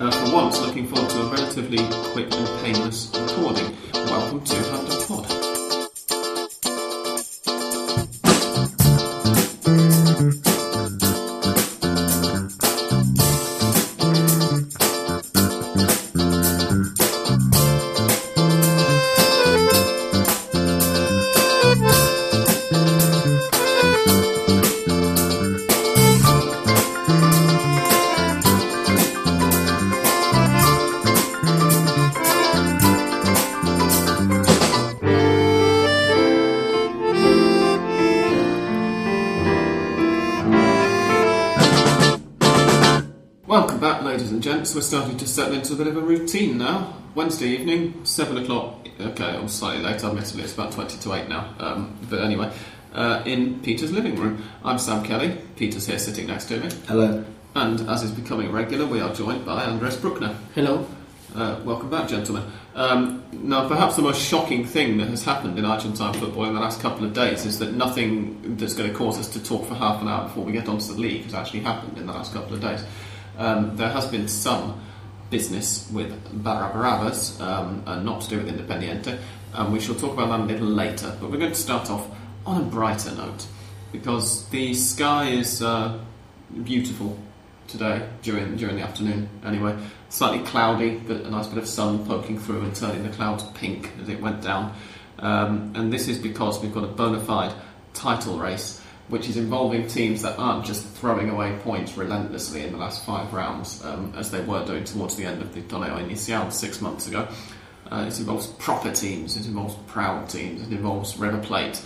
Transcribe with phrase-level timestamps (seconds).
[0.00, 1.78] Uh, for once, looking forward to a relatively
[2.12, 3.76] quick and painless recording.
[3.92, 5.37] Welcome to London Pod.
[45.38, 46.92] Settle into a bit of a routine now.
[47.14, 48.88] Wednesday evening, 7 o'clock.
[49.00, 51.54] Okay, I'm slightly late, admittedly, it's about 20 to 8 now.
[51.60, 52.52] Um, but anyway,
[52.92, 54.42] uh, in Peter's living room.
[54.64, 55.38] I'm Sam Kelly.
[55.54, 56.68] Peter's here sitting next to me.
[56.88, 57.24] Hello.
[57.54, 60.36] And as is becoming regular, we are joined by Andres Bruckner.
[60.56, 60.84] Hello.
[61.36, 62.42] Uh, welcome back, gentlemen.
[62.74, 66.60] Um, now, perhaps the most shocking thing that has happened in Argentine football in the
[66.60, 69.76] last couple of days is that nothing that's going to cause us to talk for
[69.76, 72.32] half an hour before we get onto the league has actually happened in the last
[72.32, 72.82] couple of days.
[73.36, 74.80] Um, there has been some
[75.30, 76.12] business with
[76.42, 79.18] Barra Bravas, um, and not to do with Independiente,
[79.54, 81.16] and we shall talk about that a little later.
[81.20, 82.06] But we're going to start off
[82.46, 83.46] on a brighter note
[83.92, 85.98] because the sky is uh,
[86.64, 87.18] beautiful
[87.66, 89.28] today during during the afternoon.
[89.44, 89.76] Anyway,
[90.08, 93.92] slightly cloudy, but a nice bit of sun poking through and turning the clouds pink
[94.00, 94.74] as it went down.
[95.18, 97.52] Um, and this is because we've got a bona fide
[97.92, 98.77] title race,
[99.08, 103.32] which is involving teams that aren't just throwing away points relentlessly in the last five
[103.32, 107.08] rounds, um, as they were doing towards the end of the Torneo Inicial six months
[107.08, 107.26] ago.
[107.90, 111.82] Uh, it involves proper teams, it involves proud teams, it involves River Plate,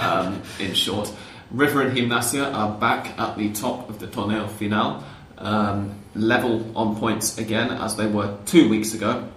[0.00, 1.12] um, in short.
[1.52, 5.04] River and Gimnasia are back at the top of the Torneo Final,
[5.38, 9.28] um, level on points again as they were two weeks ago.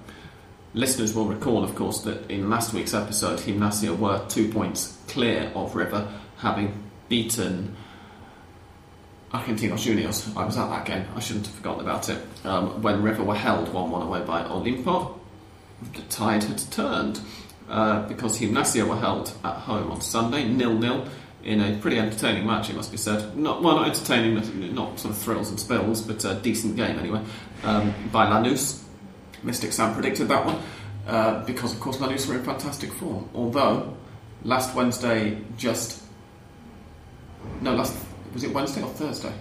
[0.74, 5.52] Listeners will recall, of course, that in last week's episode, Gimnasia were two points clear
[5.54, 7.76] of River, having beaten
[9.32, 10.36] Argentinos Juniors.
[10.36, 12.22] I was at that game, I shouldn't have forgotten about it.
[12.44, 15.20] Um, when River were held 1 1 away by Olimpo,
[15.94, 17.20] the tide had turned
[17.70, 21.08] uh, because Gimnasia were held at home on Sunday, nil nil,
[21.44, 23.38] in a pretty entertaining match, it must be said.
[23.38, 27.22] Not well, not entertaining, not- sort of thrills and spills, but a decent game anyway.
[27.64, 28.84] Um, by Lanús,
[29.44, 30.62] Mystic Sam predicted that one
[31.08, 33.30] uh, because, of course, Lanús were in fantastic form.
[33.34, 33.96] Although
[34.44, 36.04] last Wednesday, just
[37.62, 37.96] no, last
[38.34, 39.34] was it Wednesday or Thursday?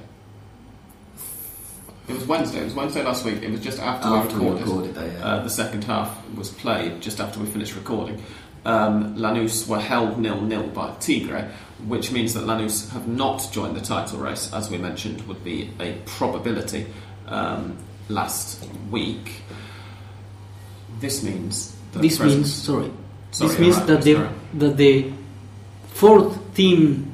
[2.08, 2.60] It was Wednesday.
[2.60, 3.42] It was Wednesday last week.
[3.42, 4.66] It was just after, After we we recorded.
[4.66, 5.24] recorded that, yeah.
[5.26, 8.22] Uh, the second half was played just after we finished recording.
[8.64, 11.50] Um, Lanús were held nil-nil by Tigre,
[11.86, 15.70] which means that Lanús have not joined the title race, as we mentioned would be
[15.80, 16.86] a probability
[17.26, 17.76] um,
[18.08, 19.42] last week.
[21.00, 22.90] This means that This means sorry.
[23.32, 24.28] Sorry, this means alright, that the
[24.58, 25.12] that the
[25.88, 27.12] fourth team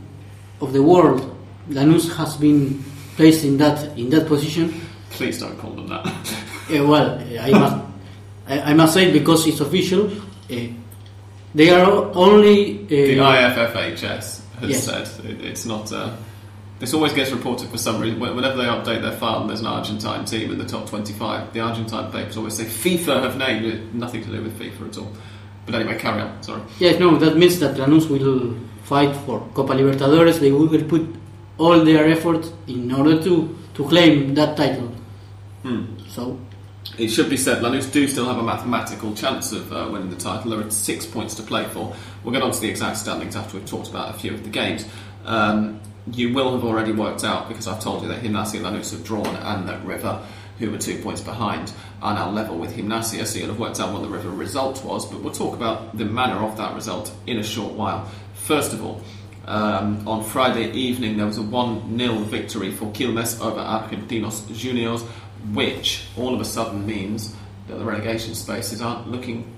[0.62, 1.20] of the world,
[1.68, 2.82] Lanús, has been
[3.16, 4.72] placed in that in that position.
[5.10, 6.06] Please don't call them that.
[6.06, 7.76] Uh, well, I must
[8.48, 10.10] I, I must say because it's official.
[10.50, 10.56] Uh,
[11.54, 14.84] they are only the uh, IFFHS has Yes.
[14.84, 15.92] said it, it's not.
[15.92, 16.14] Uh,
[16.78, 18.18] this always gets reported for some reason.
[18.18, 21.60] Whenever they update their file and there's an Argentine team in the top 25, the
[21.60, 23.94] Argentine papers always say FIFA have named it.
[23.94, 25.12] Nothing to do with FIFA at all.
[25.66, 26.42] But anyway, carry on.
[26.42, 26.62] Sorry.
[26.80, 28.56] Yes, no, that means that Lanús will
[28.92, 30.38] fight for Copa Libertadores.
[30.38, 31.04] They will put
[31.58, 33.34] all their efforts in order to,
[33.76, 34.88] to claim that title.
[35.62, 35.84] Hmm.
[36.08, 36.22] So,
[36.98, 40.16] It should be said, Lanús do still have a mathematical chance of uh, winning the
[40.16, 40.50] title.
[40.50, 41.94] There are six points to play for.
[42.22, 44.50] We'll get on to the exact standings after we've talked about a few of the
[44.50, 44.84] games.
[45.24, 45.80] Um,
[46.20, 49.04] you will have already worked out, because I've told you that Gimnasia and Lanús have
[49.04, 50.14] drawn and that River,
[50.58, 51.72] who were two points behind,
[52.02, 55.06] are now level with Gimnasia, so you'll have worked out what the River result was,
[55.10, 58.00] but we'll talk about the manner of that result in a short while.
[58.52, 59.00] First of all,
[59.46, 65.00] um, on Friday evening, there was a 1 0 victory for Quilmes over Argentinos Juniors,
[65.54, 67.34] which all of a sudden means
[67.66, 69.50] that the relegation spaces aren't looking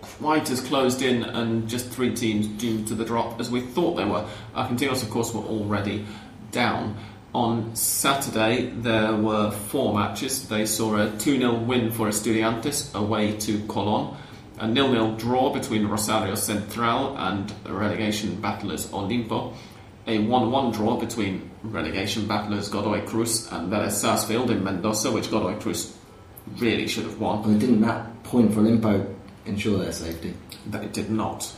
[0.00, 3.96] quite as closed in and just three teams due to the drop as we thought
[3.96, 4.26] they were.
[4.54, 6.06] Argentinos, of course, were already
[6.52, 6.96] down.
[7.34, 10.48] On Saturday, there were four matches.
[10.48, 14.16] They saw a 2 0 win for Estudiantes away to Colón,
[14.62, 19.54] a 0 0 draw between Rosario Central and relegation battlers Olimpo,
[20.06, 25.30] a 1 1 draw between relegation battlers Godoy Cruz and Vélez Sarsfield in Mendoza, which
[25.32, 25.96] Godoy Cruz
[26.58, 27.42] really should have won.
[27.42, 29.12] Well, didn't that point for Olimpo
[29.46, 30.32] ensure their safety?
[30.66, 31.52] That it did not,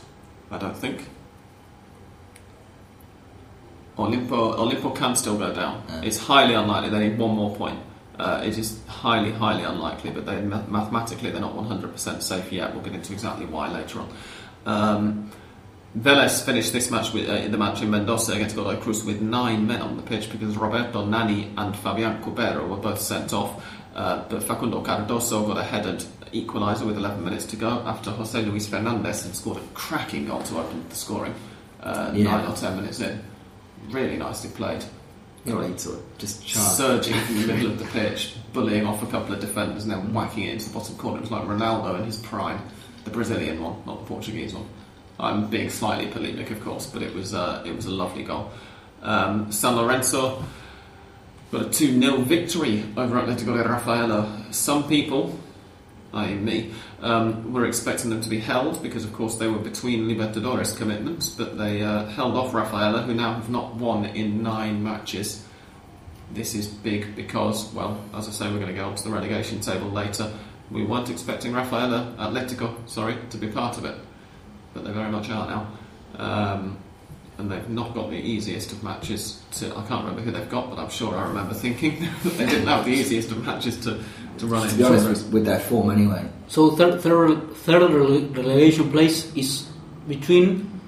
[0.49, 1.07] I don't think.
[3.99, 5.83] Olimpo, Olimpo can still go down.
[5.87, 6.01] Yeah.
[6.01, 7.79] It's highly unlikely they need one more point
[8.17, 12.73] Uh, it is highly, highly unlikely, but they, mathematically they're not 100% safe yet.
[12.73, 14.09] We'll get into exactly why later on.
[14.65, 15.31] Um,
[15.97, 19.21] Vélez finished this match with, uh, in the match in Mendoza against Godoy Cruz with
[19.21, 23.63] nine men on the pitch because Roberto Nani and Fabian Cubero were both sent off.
[23.95, 26.03] Uh, but Facundo Cardoso got a headed
[26.33, 30.41] equaliser with 11 minutes to go after Jose Luis Fernandez had scored a cracking goal
[30.43, 31.33] to open the scoring
[31.81, 32.25] uh, Yeah.
[32.31, 33.21] nine or 10 minutes in.
[33.89, 34.83] Really nicely played.
[35.79, 36.65] Sort of just charge.
[36.65, 40.13] Surging from the middle of the pitch, bullying off a couple of defenders and then
[40.13, 41.17] whacking it into the bottom corner.
[41.17, 42.59] It was like Ronaldo in his prime.
[43.03, 44.65] The Brazilian one, not the Portuguese one.
[45.19, 48.51] I'm being slightly polemic, of course, but it was uh, it was a lovely goal.
[49.01, 50.43] Um, San Lorenzo
[51.51, 54.45] got a 2 0 victory over Atletico de Rafaela.
[54.51, 55.37] Some people,
[56.13, 59.59] i.e., me, um, we were expecting them to be held because, of course, they were
[59.59, 64.41] between Libertadores commitments, but they uh, held off Rafaela, who now have not won in
[64.41, 65.45] nine matches.
[66.31, 69.11] This is big because, well, as I say, we're going to go on to the
[69.11, 70.31] relegation table later.
[70.71, 73.95] We weren't expecting Rafaela, Atletico, sorry, to be part of it,
[74.73, 75.67] but they very much are now.
[76.17, 76.77] Um,
[77.37, 79.67] and they've not got the easiest of matches to.
[79.75, 82.67] I can't remember who they've got, but I'm sure I remember thinking that they didn't
[82.67, 84.01] have the easiest of matches to,
[84.39, 86.27] to run To be honest, with, with their form anyway.
[86.47, 89.67] So third, third, third relegation place is
[90.07, 90.79] between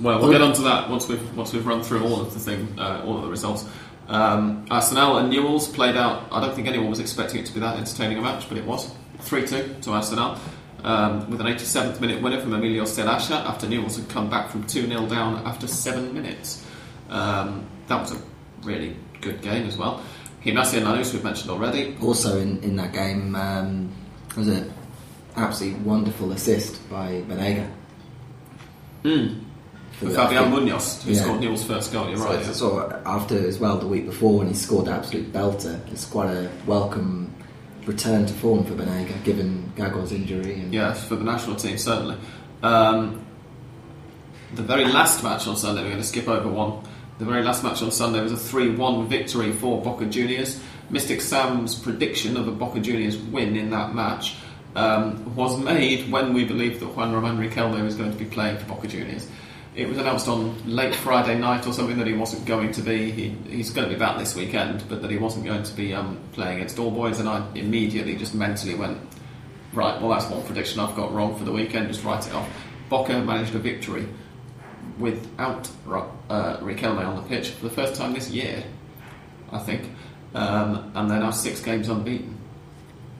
[0.00, 2.78] Well, we'll get onto that once we've once we've run through all of the thing,
[2.78, 3.66] uh, all of the results.
[4.08, 6.28] Um, Arsenal and Newell's played out.
[6.30, 8.64] I don't think anyone was expecting it to be that entertaining a match, but it
[8.64, 8.90] was
[9.20, 10.38] three two to Arsenal.
[10.84, 14.66] Um, with an 87th minute winner from Emilio Zelaya after Newell's had come back from
[14.66, 16.66] 2 0 down after seven minutes.
[17.08, 18.22] Um, that was a
[18.64, 20.02] really good game as well.
[20.44, 21.96] And Lanús we've mentioned already.
[22.02, 23.90] Also in, in that game, um,
[24.36, 24.70] was it
[25.36, 27.70] absolutely wonderful assist by Banega.
[29.04, 29.40] Mm.
[29.92, 31.22] For Fabian Munoz, who Yeah.
[31.22, 32.40] scored Newell's first goal, you're So, right.
[32.44, 32.52] yeah.
[32.52, 35.78] sort after as well the week before when he scored absolute belter.
[35.92, 37.32] It's quite a welcome
[37.86, 40.54] return to form for Banega, given Gago's injury.
[40.54, 42.16] And Yes, for the national team, certainly.
[42.62, 43.20] Um,
[44.54, 46.80] the very last match on Sunday, we're going to skip over one.
[47.18, 50.60] The very last match on Sunday was a 3 1 victory for Boca Juniors.
[50.90, 54.36] Mystic Sam's prediction of a Boca Juniors win in that match
[54.74, 58.58] um, was made when we believed that Juan Roman Riquelme was going to be playing
[58.58, 59.28] for Boca Juniors.
[59.74, 63.10] It was announced on late Friday night or something that he wasn't going to be.
[63.10, 65.94] He, he's going to be back this weekend, but that he wasn't going to be
[65.94, 68.98] um, playing against All Boys, and I immediately just mentally went,
[69.72, 71.88] Right, well, that's one prediction I've got wrong for the weekend.
[71.88, 72.48] Just write it off.
[72.90, 74.06] Boca managed a victory
[74.98, 78.64] without Ro- uh, Riquelme on the pitch for the first time this year,
[79.50, 79.82] I think.
[80.34, 82.38] Um, and they're now six games unbeaten.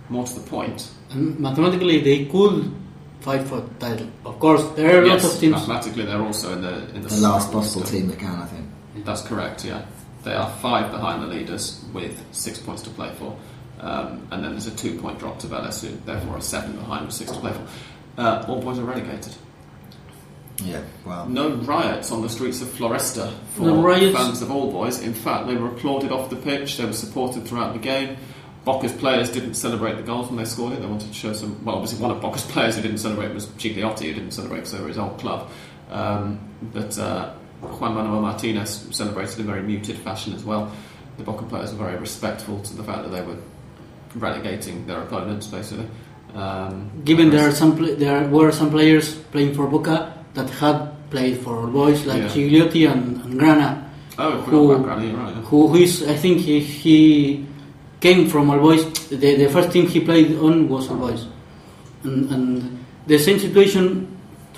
[0.08, 2.70] More to the point, and mathematically they could
[3.20, 4.08] fight for the title.
[4.26, 5.52] Of course, there are yes, lots of teams.
[5.52, 8.66] mathematically they're also in the in the, the last possible team that can, I think.
[9.06, 9.64] That's correct.
[9.64, 9.86] Yeah,
[10.24, 13.38] they are five behind the leaders with six points to play for,
[13.80, 17.14] um, and then there's a two-point drop to Vélez, who therefore are seven behind with
[17.14, 17.66] six to play for.
[18.20, 19.34] Uh, all boys are relegated.
[20.64, 24.16] Yeah, well, No riots on the streets of Floresta for No riots.
[24.16, 25.00] fans of all boys.
[25.00, 26.76] In fact, they were applauded off the pitch.
[26.76, 28.16] They were supported throughout the game.
[28.64, 30.80] Boca's players didn't celebrate the goals when they scored it.
[30.80, 31.64] They wanted to show some.
[31.64, 34.72] Well, obviously, one of Boca's players who didn't celebrate was Gigliotti, who didn't celebrate because
[34.72, 35.50] they were his old club.
[35.90, 36.38] Um,
[36.72, 40.70] but uh, Juan Manuel Martinez celebrated in a very muted fashion as well.
[41.18, 43.36] The Boca players were very respectful to the fact that they were
[44.14, 45.86] relegating their opponents, basically.
[46.34, 50.88] Um, Given there are some pla there were some players playing for Boca that had
[51.10, 52.28] played for boys like Yeah.
[52.28, 55.02] Gigliotti and, and Grana, Oh, Who- right?
[55.02, 55.32] yeah.
[55.48, 57.46] who, who is I think he, he
[58.00, 58.84] came from All Boys.
[59.08, 61.26] The, the first team he played on was All Boys,
[62.04, 64.08] and, and the same situation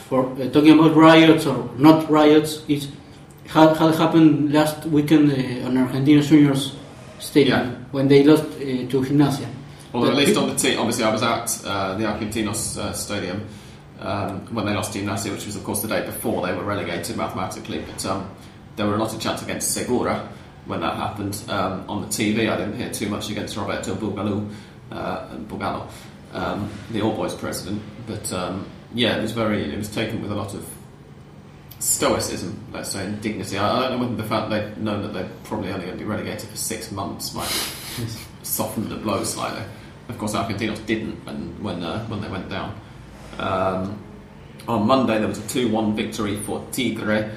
[0.09, 2.89] for uh, talking about riots or not riots is
[3.47, 6.75] had, had happened last weekend uh, on Argentina Juniors
[7.21, 7.71] Stadium Yeah.
[7.93, 8.59] when they lost uh,
[8.91, 9.47] to Gimnasia.
[9.95, 13.47] Although at least on the team, obviously I was at uh, the Argentinos uh, stadium
[14.01, 16.65] um, when they lost to Gimnasia, which was of course the day before they were
[16.65, 17.81] relegated mathematically.
[17.81, 18.31] But um,
[18.77, 20.29] there were a lot of chants against Segura
[20.67, 21.43] when that happened.
[21.49, 24.51] Um, on the TV, I didn't hear too much against Roberto Bugalu,
[24.91, 25.89] uh, Bugallo,
[26.33, 27.83] um, the All Boys president.
[28.07, 30.67] But um, yeah, it was very, it was taken with a lot of
[31.79, 33.59] stoicism, let's say, and dignity.
[33.59, 36.05] I, I don't know whether the fact they've known that they're probably only going to
[36.05, 37.49] be relegated for six months might
[38.43, 39.63] soften the blow slightly.
[40.09, 42.79] Of course, Argentinos didn't and when uh, when they went down.
[43.39, 44.03] Um,
[44.67, 47.31] on Monday, there was a 2 1 victory for Tigre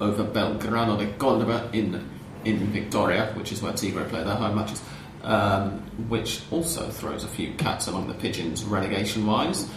[0.00, 2.08] over Belgrano de Córdoba in,
[2.44, 4.82] in Victoria, which is where Tigre play their home matches,
[5.22, 9.68] um, which also throws a few cats among the pigeons relegation wise,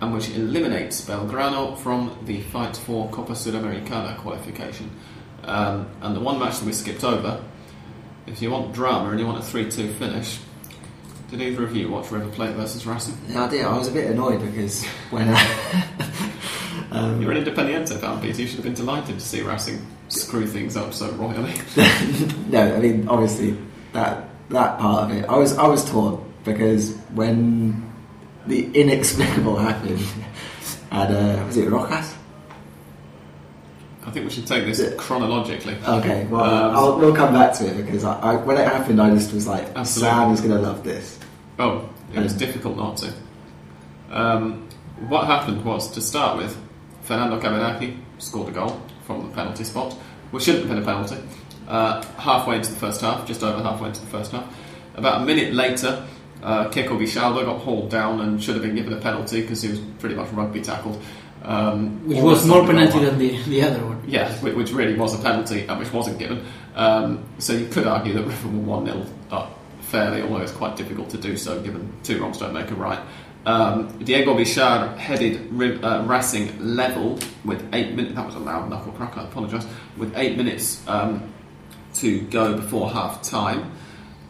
[0.00, 4.90] and which eliminates Belgrano from the fight for Copa Sudamericana qualification.
[5.44, 7.42] Um, and the one match that we skipped over,
[8.26, 10.38] if you want drama and you want a 3 2 finish,
[11.32, 13.16] Did either of you watch River Plate versus Racing?
[13.26, 13.64] Yeah, I did.
[13.64, 15.88] I was a bit annoyed because when I,
[16.90, 18.42] um, You're an Independiente fan, Peter.
[18.42, 21.54] You should have been delighted to see Racing screw things up so royally.
[22.50, 23.56] no, I mean obviously
[23.94, 27.90] that that part of it, I was I was torn because when
[28.46, 30.04] the inexplicable happened,
[30.90, 32.14] and uh, was it Rojas?
[34.04, 35.76] I think we should take this chronologically.
[35.86, 39.00] Okay, well Um, I'll, we'll come back to it because I, I, when it happened,
[39.00, 40.10] I just was like, Absolutely.
[40.10, 41.20] Sam is going to love this.
[41.62, 43.12] Oh, it was difficult not to.
[44.10, 44.68] Um,
[45.08, 46.60] what happened was, to start with,
[47.02, 49.92] Fernando Cavenaghi scored a goal from the penalty spot,
[50.32, 51.22] which shouldn't have been a penalty.
[51.68, 54.44] Uh, halfway into the first half, just over halfway into the first half.
[54.96, 56.04] About a minute later,
[56.42, 59.68] uh, Kiko Vichaldo got hauled down and should have been given a penalty because he
[59.68, 61.00] was pretty much rugby tackled.
[61.44, 64.02] Um, Which was more penalty than the, the other one.
[64.08, 66.44] Yeah, which, which really was a penalty and which wasn't given.
[66.74, 69.61] Um, so you could argue that River were 1 0 up
[69.92, 72.98] fairly, although it's quite difficult to do so given two wrongs don't make a right.
[73.44, 75.52] Um, Diego Villar headed
[75.84, 78.14] uh, Racing level with eight minutes.
[78.14, 79.66] That was a loud knuckle crack, I apologise.
[79.96, 81.32] With eight minutes um,
[81.94, 83.72] to go before half time,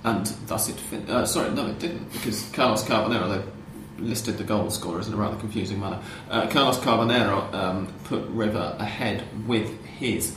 [0.02, 0.76] and thus it.
[0.76, 5.14] Fin- uh, sorry, no, it didn't, because Carlos Carbonero, they listed the goal scorers in
[5.14, 6.00] a rather confusing manner.
[6.28, 10.34] Uh, Carlos Carbonero um, put River ahead with his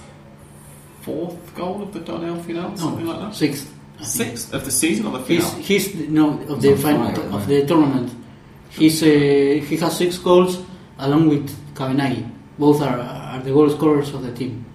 [1.01, 3.33] fourth goal of the Torneo final, something like that.
[3.33, 3.74] Sixth.
[3.99, 4.37] I think.
[4.37, 5.61] Sixth of the season or the final?
[5.61, 7.47] he's no of the final fire, of man.
[7.47, 8.11] the tournament.
[8.69, 10.61] He's uh, he has six goals
[10.99, 12.29] along with Cavenaghi.
[12.57, 14.65] Both are, are the goal scorers of the team.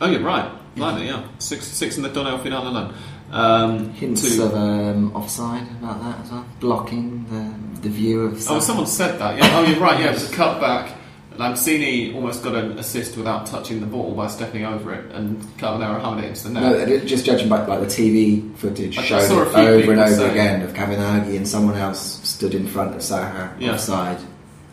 [0.00, 0.50] Oh, you're right.
[0.76, 1.24] Blimey, yeah.
[1.38, 2.94] Six, six in the Torneo final alone.
[3.30, 8.34] Um, Hints to- of um, offside about that as well, blocking the the view of.
[8.50, 9.36] Oh, someone said that.
[9.38, 9.50] Yeah.
[9.58, 9.98] Oh, you're right.
[10.00, 10.93] Yeah, it was a cutback.
[11.36, 16.00] Lanzini almost got an assist without touching the ball by stepping over it, and Carbonero
[16.00, 16.88] hammered it into the net.
[16.88, 20.14] No, just judging by like the TV footage I- I showed it over and over
[20.14, 23.72] saying- again of Cavenaghi and someone else stood in front of Saja Yeah.
[23.72, 24.18] offside,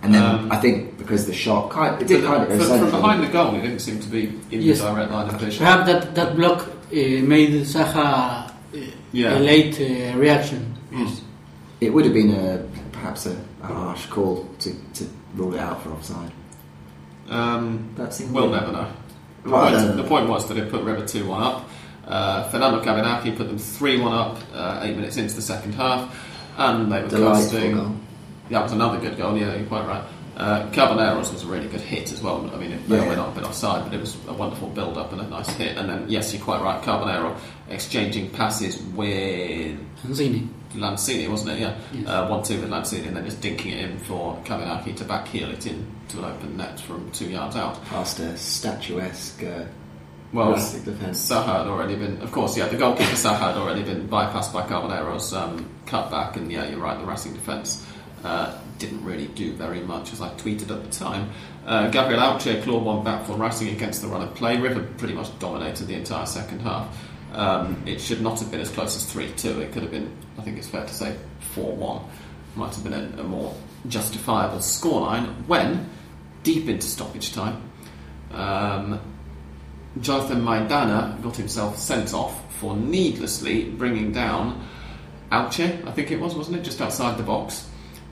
[0.03, 2.57] and then Um, I think because the shot kind it did But kind of from,
[2.59, 3.01] go from central.
[3.01, 4.79] behind the goal, it didn't seem to be in Yes.
[4.81, 5.65] the direct line of vision.
[5.65, 8.77] Perhaps that that block uh, made Saja uh,
[9.13, 9.37] Yeah.
[9.37, 10.73] a late uh, reaction.
[10.93, 11.09] Mm.
[11.81, 12.59] It would have been a
[12.91, 16.31] perhaps a, a harsh call to, to rule it out for offside.
[17.31, 17.95] Um,
[18.31, 18.87] we'll never know.
[19.43, 21.69] The Well, point, the point was that it put River 2 1 up.
[22.07, 26.13] Uh, Fernando Cavenaghi put them 3 1 up uh, eight minutes into the second half,
[26.57, 27.73] and they were Delightful coasting.
[27.75, 27.95] goal.
[28.49, 30.03] That was another good goal, yeah, you're quite right.
[30.35, 32.49] Uh, Carboneros was a really good hit as well.
[32.53, 33.15] I mean, it may or may Yeah.
[33.15, 35.77] not have been offside, but it was a wonderful build up and a nice hit.
[35.77, 37.35] And then, yes, you're quite right, Carbonero
[37.69, 39.77] exchanging passes with.
[40.75, 41.59] Lanzini, wasn't it?
[41.59, 42.07] Yeah, Yes.
[42.07, 45.27] uh, one two with Lanzini, and then just dinking it in for Cavenaghi to back
[45.27, 47.83] heel it in to an open net from two yards out.
[47.85, 49.65] Past a statuesque uh,
[50.33, 50.53] Well.
[50.55, 54.65] Saja had already been, of course, yeah, the goalkeeper Saja had already been bypassed by
[54.67, 57.85] Carbonero's um, cutback, and yeah, you're right, the Racing defence
[58.23, 61.29] uh, didn't really do very much, as I tweeted at the time.
[61.65, 64.57] Uh, Gabriel Hauche clawed one back for Racing against the run of play.
[64.59, 66.87] River pretty much dominated the entire second half.
[67.33, 69.61] Um, it should not have been as close as 3 2.
[69.61, 71.15] It could have been, I think it's fair to say,
[71.53, 72.03] 4 1.
[72.55, 73.55] Might have been a, a more
[73.87, 75.89] justifiable scoreline when,
[76.43, 77.61] deep into stoppage time,
[78.31, 78.99] um,
[79.99, 84.67] Jonathan Maidana got himself sent off for needlessly bringing down
[85.31, 86.63] Hauche, I think it was, wasn't it?
[86.63, 87.67] Just outside the box.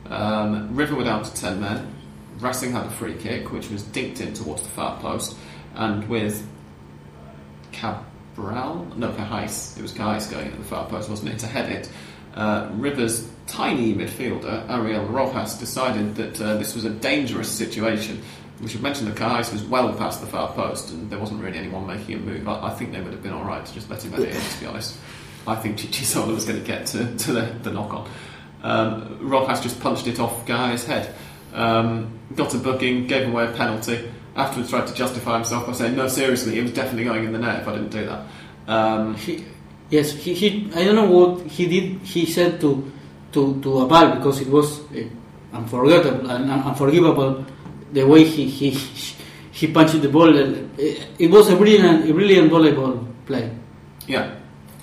[0.10, 1.94] Um, River were down to 10 men.
[2.40, 5.36] Racing had a free kick, which was dinked in towards the far post.
[5.76, 6.48] And with
[8.40, 11.72] Cabral, no, Cahais, it was Cahais going at the far post, wasn't it, to head
[11.72, 11.90] it.
[12.36, 18.22] Uh, River's tiny midfielder, Ariel Rojas, decided that uh, this was a dangerous situation.
[18.62, 21.58] We should mention that Cahais was well past the far post and there wasn't really
[21.58, 22.48] anyone making a move.
[22.48, 24.60] I, I think they would have been alright to just let him it in, to
[24.60, 24.98] be honest.
[25.48, 28.10] I think Chichizola was going to get to, to the, the knock on.
[28.62, 31.14] Um, Rojas just punched it off Cahais' head.
[31.54, 34.10] Um, got a booking, gave away a penalty.
[34.36, 37.40] Afterwards, tried to justify himself by saying, "No, seriously, it was definitely going in the
[37.40, 38.22] net if I didn't do that."
[38.68, 39.44] Um, He,
[39.90, 40.70] yes, he, he.
[40.76, 42.02] I don't know what he did.
[42.04, 42.84] He said to
[43.34, 45.04] to to Abal because it was uh,
[45.54, 47.44] unforgettable and un- unforgivable
[47.94, 48.70] the way he he
[49.52, 50.30] he punched the ball.
[50.30, 50.54] Uh,
[51.20, 53.50] It was a brilliant a brilliant volleyball play.
[54.08, 54.32] yeah,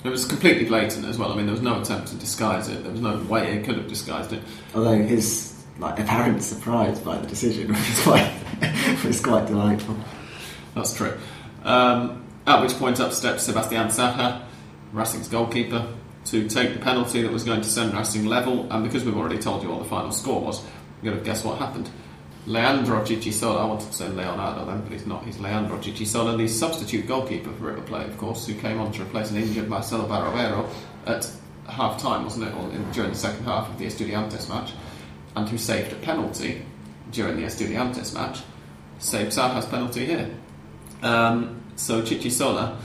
[0.03, 1.31] it was completely blatant as well.
[1.31, 2.83] I mean, there was no attempt to disguise it.
[2.83, 4.41] There was no way it could have disguised it.
[4.75, 8.31] Although his like apparent surprise by the decision was quite
[9.05, 9.97] was quite delightful.
[10.75, 11.17] That's true.
[11.63, 14.43] Um, at which point up steps Sebastian Saja,
[14.93, 15.93] Racing's goalkeeper,
[16.25, 18.71] to take the penalty that was going to send Racing level.
[18.71, 20.63] And because we've already told you what the final score was,
[21.01, 21.89] you're going to guess what happened.
[22.45, 25.25] Leandro Chichizola, I wanted to say Leonardo then, but he's not.
[25.25, 29.01] He's Leandro Chichizola, the substitute goalkeeper for River Plate, of course, who came on to
[29.01, 30.69] replace an injured Marcelo Barovero
[31.05, 31.29] at
[31.67, 34.71] half time, wasn't it, or in, during the second half of the Estudiantes match,
[35.37, 36.65] and who saved a penalty
[37.11, 38.41] during the Estudiantes match,
[38.97, 40.29] saved Saja's penalty here.
[41.03, 42.75] Um, so Chichizola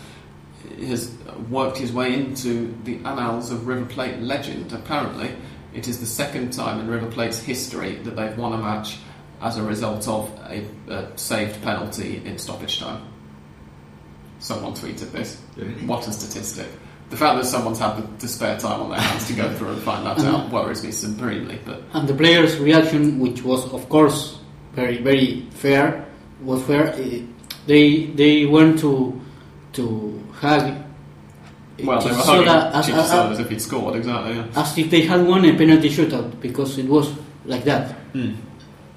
[0.79, 1.11] has
[1.49, 4.73] worked his way into the annals of River Plate legend.
[4.73, 5.35] Apparently,
[5.73, 8.99] it is the second time in River Plate's history that they've won a match
[9.41, 13.03] as a result of a, a saved penalty in stoppage time.
[14.41, 15.41] Someone tweeted this.
[15.87, 16.69] What a statistic.
[17.13, 19.73] The fact that someone's had the, the spare time on their hands to go through
[19.77, 21.59] and find that out worries me supremely.
[21.63, 24.39] But And the players' reaction, which was of course
[24.75, 26.07] very very fair,
[26.43, 26.95] was fair.
[26.97, 27.21] eh,
[27.67, 29.21] They they went to
[29.75, 29.85] to
[30.41, 30.63] hug.
[30.63, 33.97] eh, well, they were hugging as, as, as if he'd scored.
[33.97, 34.33] Exactly.
[34.37, 34.47] Yeah.
[34.63, 37.13] as if they had won a penalty shootout because it was
[37.45, 37.95] like that.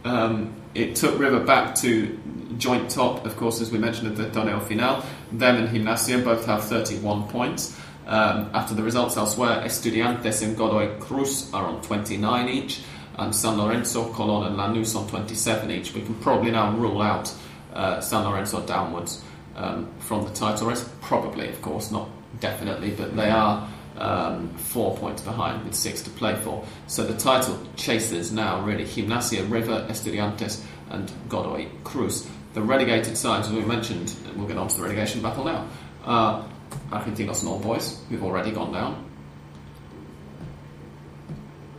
[0.05, 2.17] Um, it took River back to
[2.57, 5.03] joint top, of course, as we mentioned at the Torneo Final.
[5.33, 7.75] Them and Gimnasia both have 31 points.
[8.07, 12.81] Um, after the results elsewhere, Estudiantes and Godoy Cruz are on 29 each,
[13.17, 15.93] and San Lorenzo, Colón, and Lanús on 27 each.
[15.93, 17.33] We can probably now rule out
[17.73, 19.23] uh, San Lorenzo downwards
[19.55, 20.87] um, from the title race.
[21.01, 22.09] Probably, of course, not
[22.39, 26.65] definitely, but they are um, four points behind with six to play for.
[26.87, 32.27] So the title chasers now really Gimnasia, River, Estudiantes, and Godoy Cruz.
[32.53, 35.67] The relegated sides, as we mentioned, we'll get on to the relegation battle now.
[36.05, 36.43] Uh,
[36.89, 39.05] Argentinos and All Boys, who've already gone down.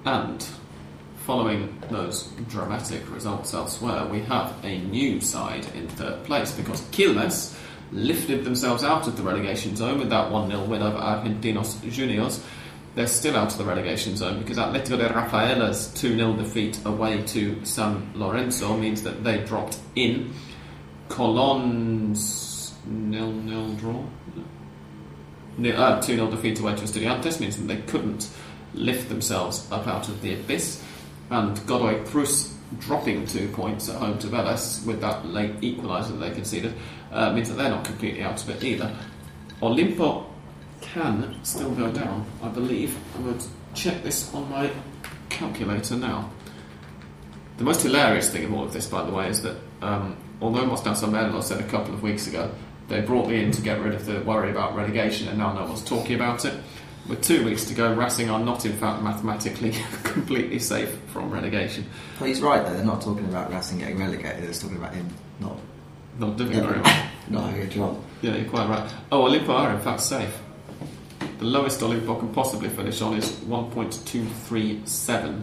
[0.04, 0.46] And
[1.24, 7.56] following those dramatic results elsewhere, we have a new side in third place because Quilmes
[7.92, 12.44] lifted themselves out of the relegation zone with that 1 0 win over Argentinos Juniors.
[12.94, 17.22] They're still out of the relegation zone because Atletico de Rafaela's 2 0 defeat away
[17.24, 20.32] to San Lorenzo means that they dropped in.
[21.08, 22.74] Colon's
[23.10, 24.04] 0 0 draw.
[25.58, 28.28] Ni- 2 0 defeat to Estudiantes means that they couldn't
[28.74, 30.82] lift themselves up out of the abyss.
[31.30, 36.28] And Godoy Cruz dropping two points at home to Vélez with that late equaliser that
[36.28, 36.74] they conceded
[37.12, 38.94] uh, means that they're not completely out of it either.
[39.62, 40.26] Olimpo
[40.80, 42.96] can still go down, I believe.
[43.14, 44.70] I'm going to check this on my
[45.28, 46.30] calculator now.
[47.56, 50.64] The most hilarious thing of all of this, by the way, is that um, although
[50.64, 52.50] Mostaza Merlo said a couple of weeks ago
[52.88, 55.64] they brought me in to get rid of the worry about relegation and now no
[55.64, 56.54] one's talking about it,
[57.08, 59.72] with two weeks to go, Racing are not in fact mathematically
[60.02, 61.86] completely safe from relegation.
[62.18, 62.72] But he's right though.
[62.72, 64.42] They're not talking about Racing getting relegated.
[64.42, 65.08] They're just talking about him
[65.40, 65.56] not
[66.18, 67.08] Not doing very well.
[67.28, 68.02] not having a job.
[68.22, 68.90] Yeah, you're quite right.
[69.12, 70.34] Oh, Olimpo are in fact safe.
[71.38, 75.42] The lowest Olimpo can possibly finish on is 1.237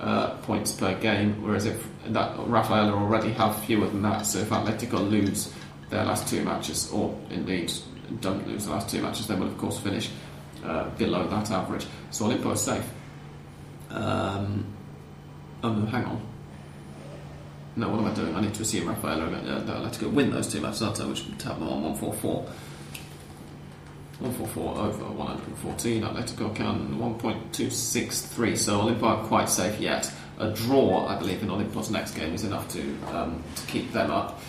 [0.00, 4.50] uh, points per game, whereas if that Rafaela already have fewer than that, so if
[4.50, 5.52] Atletico lose
[5.90, 7.72] their last two matches, or indeed
[8.20, 10.10] don't lose the last two matches, they will of course finish
[10.64, 11.86] uh, below that average.
[12.10, 12.88] So Olimpo is safe.
[13.90, 14.66] Um,
[15.62, 16.26] no, hang on.
[17.76, 18.34] No, what am I doing?
[18.34, 21.06] I need to assume going to uh, Atletico win those two matches, aren't I?
[21.06, 22.42] Which would have them on 144.
[24.20, 26.02] 144 over 114.
[26.02, 28.58] Atletico can 1.263.
[28.58, 30.12] So Olimpo are quite safe yet.
[30.38, 34.10] A draw, I believe, in Olimpo's next game is enough to um, to keep them
[34.10, 34.40] up.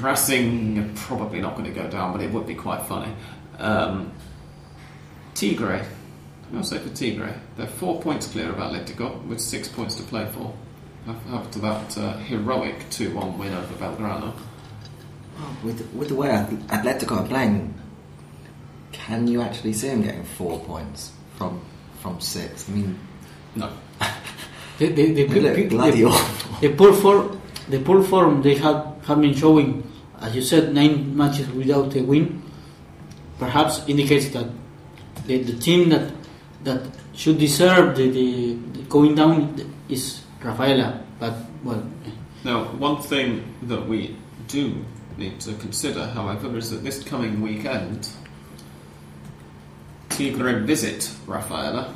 [0.00, 3.12] Racing probably not going to go down, but it would be quite funny.
[3.58, 4.12] Um,
[5.34, 5.84] Tigre,
[6.54, 10.26] I'll say for Tigre, they're four points clear of Atletico with six points to play
[10.32, 10.52] for
[11.32, 14.32] after that uh, heroic 2 1 win over Belgrano.
[15.64, 17.74] With with the way Ath- Atletico are playing,
[18.92, 21.60] can you actually see them getting four points from
[22.00, 22.68] from six?
[22.68, 22.98] I mean,
[23.56, 23.70] No.
[24.78, 26.60] The, the, the, they look the- bloody the- awful.
[26.60, 31.48] the poor form, the poor form they have been showing, as you said, nine matches
[31.50, 32.42] without a win,
[33.38, 34.46] perhaps indicates that
[35.26, 36.12] the, the team that
[36.64, 36.82] that
[37.14, 39.54] should deserve the, the, the going down
[39.88, 41.02] is Rafaela.
[41.18, 41.34] But
[41.64, 42.10] well, eh.
[42.44, 44.16] Now, one thing that we
[44.48, 44.84] do
[45.16, 48.08] need to consider, however, is that this coming weekend,
[50.08, 51.94] Tigre visit Rafaela.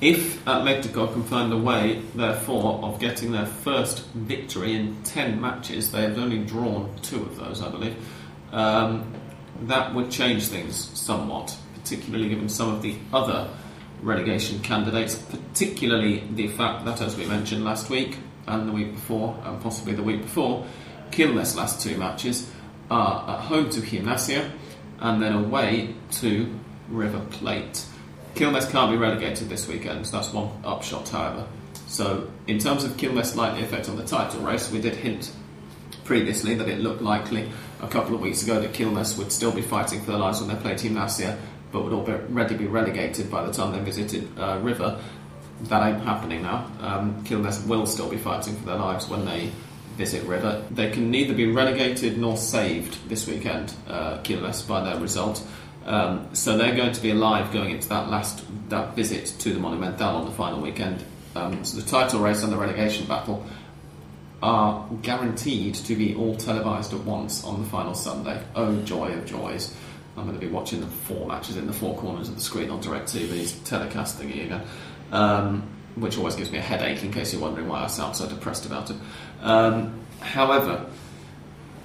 [0.00, 5.90] If Atletico can find a way, therefore, of getting their first victory in 10 matches,
[5.90, 7.96] they have only drawn two of those, I believe,
[8.52, 9.12] um,
[9.62, 13.50] that would change things somewhat, particularly given some of the other
[14.00, 19.36] relegation candidates, particularly the fact that, as we mentioned last week and the week before,
[19.44, 20.64] and possibly the week before,
[21.10, 22.48] Quilmes' last two matches
[22.88, 24.48] are at home to Gimnasia
[25.00, 26.48] and then away to
[26.88, 27.84] River Plate.
[28.38, 31.44] Quilmes can't be relegated this weekend, so that's one upshot, however.
[31.88, 35.32] So, in terms of Quilmes' likely effect on the title race, we did hint
[36.04, 37.50] previously that it looked likely
[37.82, 40.54] a couple of weeks ago that Quilmes would still be fighting for their lives when
[40.54, 41.36] they played Gimnasia
[41.72, 45.00] but would already be relegated by the time they visited uh, River.
[45.62, 46.70] That ain't happening now.
[46.80, 49.50] Um, Quilmes will still be fighting for their lives when they
[49.96, 50.64] visit River.
[50.70, 55.44] They can neither be relegated nor saved this weekend, uh, Quilmes, by their result.
[55.88, 59.58] Um, so they're going to be alive going into that last that visit to the
[59.58, 61.02] Monumental on the final weekend.
[61.34, 63.46] Um, so the title race and the relegation battle
[64.42, 68.38] are guaranteed to be all televised at once on the final Sunday.
[68.54, 69.74] Oh joy of joys!
[70.18, 72.68] I'm going to be watching the four matches in the four corners of the screen
[72.68, 74.62] on DirecTV's telecasting again,
[75.10, 75.62] um,
[75.94, 77.02] which always gives me a headache.
[77.02, 78.96] In case you're wondering why I sound so depressed about it.
[79.40, 80.84] Um, however,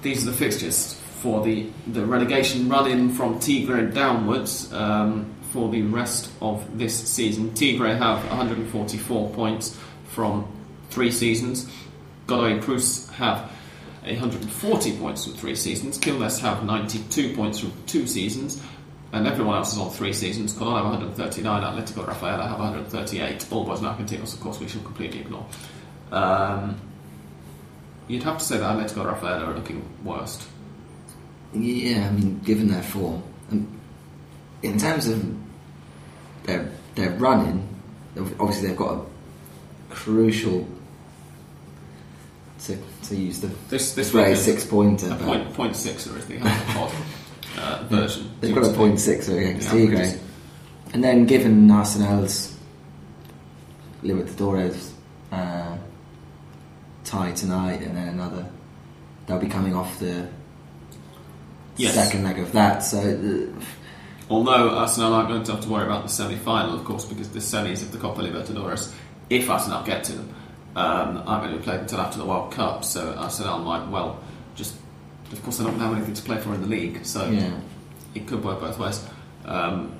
[0.02, 5.70] these are the fixtures for the, the relegation run in from Tigre downwards um, for
[5.70, 7.54] the rest of this season.
[7.54, 9.74] Tigre have 144 points
[10.10, 10.46] from
[10.90, 11.66] three seasons.
[12.26, 13.50] Godoy Cruz have
[14.02, 15.98] 140 points from three seasons.
[15.98, 18.62] Quilmes have 92 points from two seasons.
[19.10, 20.52] And everyone else is on three seasons.
[20.52, 23.46] Colón have 139, Atletico Rafaela have 138.
[23.50, 25.46] All boys and Argentinos, of course, we should completely ignore.
[26.12, 26.78] Um,
[28.08, 30.48] you'd have to say that Atletico Rafaela are looking worst.
[31.54, 33.22] Yeah, I mean, given their form,
[34.62, 35.24] in terms of
[36.44, 37.68] their their running,
[38.16, 40.66] obviously they've got a crucial
[42.64, 45.12] to, to use the This this phrase six pointer.
[45.12, 46.92] a point point six or if they have a pod
[47.58, 48.30] uh, version.
[48.40, 50.18] They've got a point six against Yeah, Tigre,
[50.92, 52.56] and then given Arsenal's
[54.02, 54.90] Libertadores
[55.32, 55.76] uh,
[57.04, 58.46] tie tonight, and then another,
[59.26, 60.26] they'll be coming off the
[61.76, 61.94] Yes.
[61.94, 62.80] second leg of that.
[62.80, 63.64] So uh,
[64.30, 67.40] Although Arsenal aren't going to have to worry about the semi-final, of course, because the
[67.40, 68.92] semis of the Copa Libertadores,
[69.28, 70.34] if Arsenal get to them,
[70.76, 72.84] um, aren't going to be played until after the World Cup.
[72.84, 74.20] So Arsenal might well
[74.54, 74.76] just,
[75.30, 77.58] of course, they don't have anything to play for in the league, so yeah,
[78.14, 79.06] it could work both ways.
[79.44, 79.98] Um,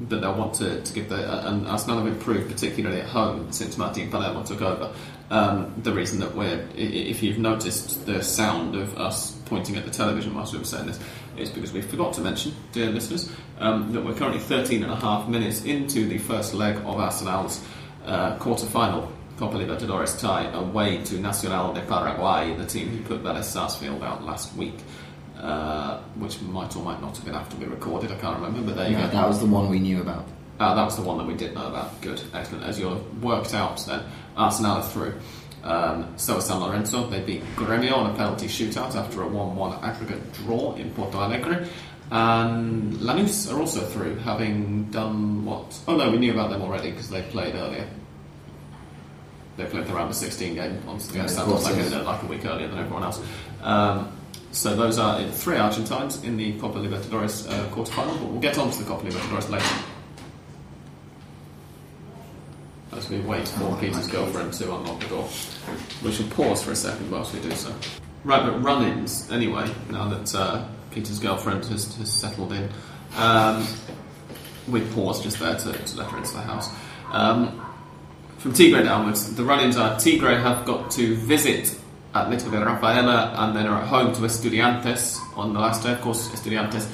[0.00, 3.76] but they'll want to, to give the and Arsenal have improved particularly at home since
[3.76, 4.94] Martin Palermo took over.
[5.30, 9.90] Um, the reason that we're, if you've noticed the sound of us pointing at the
[9.90, 11.00] television whilst we were saying this,
[11.36, 14.96] is because we forgot to mention, dear listeners, um, that we're currently 13 and a
[14.96, 17.64] half minutes into the first leg of Arsenal's
[18.04, 23.44] uh, quarter-final Copa Libertadores tie away to Nacional de Paraguay, the team who put Vélez
[23.44, 24.74] Sarsfield out last week.
[25.38, 28.74] Uh, which might or might not have been after we recorded, I can't remember, but
[28.76, 29.12] there you no, go.
[29.12, 30.26] that was the one we knew about.
[30.58, 32.00] Uh, that was the one that we did know about.
[32.00, 32.64] Good, excellent.
[32.64, 34.02] As you're worked out, then
[34.36, 35.14] Arsenal are through.
[35.64, 37.08] Um, so San Lorenzo.
[37.08, 41.66] They beat Gremio on a penalty shootout after a 1-1 aggregate draw in Porto Alegre.
[42.10, 45.78] And Lanús are also through, having done what?
[45.86, 47.86] Oh no, we knew about them already because they played earlier.
[49.58, 52.46] They played the round of 16 game on Yeah, Santos course, Laguna like a week
[52.46, 53.20] earlier than everyone else.
[53.60, 54.10] Um,
[54.52, 58.70] so those are three Argentines in the Copa Libertadores uh, quarterfinal, but we'll get on
[58.70, 59.66] to the Copa Libertadores later.
[63.10, 65.28] We wait for Peter's girlfriend to unlock the door.
[66.04, 67.74] We should pause for a second whilst we do so.
[68.24, 72.68] Right, but run-ins, anyway, now that uh, Peter's girlfriend has, has settled in.
[73.16, 73.66] Um,
[74.68, 76.68] we paused just there to, to let her into the house.
[77.10, 77.64] Um,
[78.38, 81.78] from Tigre downwards, the run-ins are Tigre have got to visit
[82.14, 85.92] Atletico de Rafaela and then are at home to Estudiantes on the last day.
[85.92, 86.88] Of course, Estudiantes,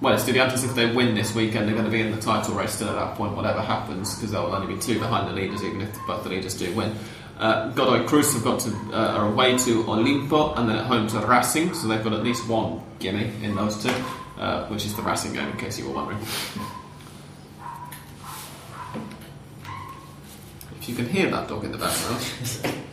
[0.00, 2.72] well, Estudiantes, if they win this weekend, they're going to be in the title race
[2.72, 5.80] still at that point, whatever happens, because they'll only be two behind the leaders, even
[5.80, 6.94] if both the leaders do win.
[7.38, 11.06] Uh, Godoy Cruz have got to uh, are away to Olimpo and then at home
[11.08, 13.94] to Racing, so they've got at least one gimme in those two,
[14.38, 16.20] uh, which is the Racing game, in case you were wondering.
[20.80, 22.78] If you can hear that dog in the background,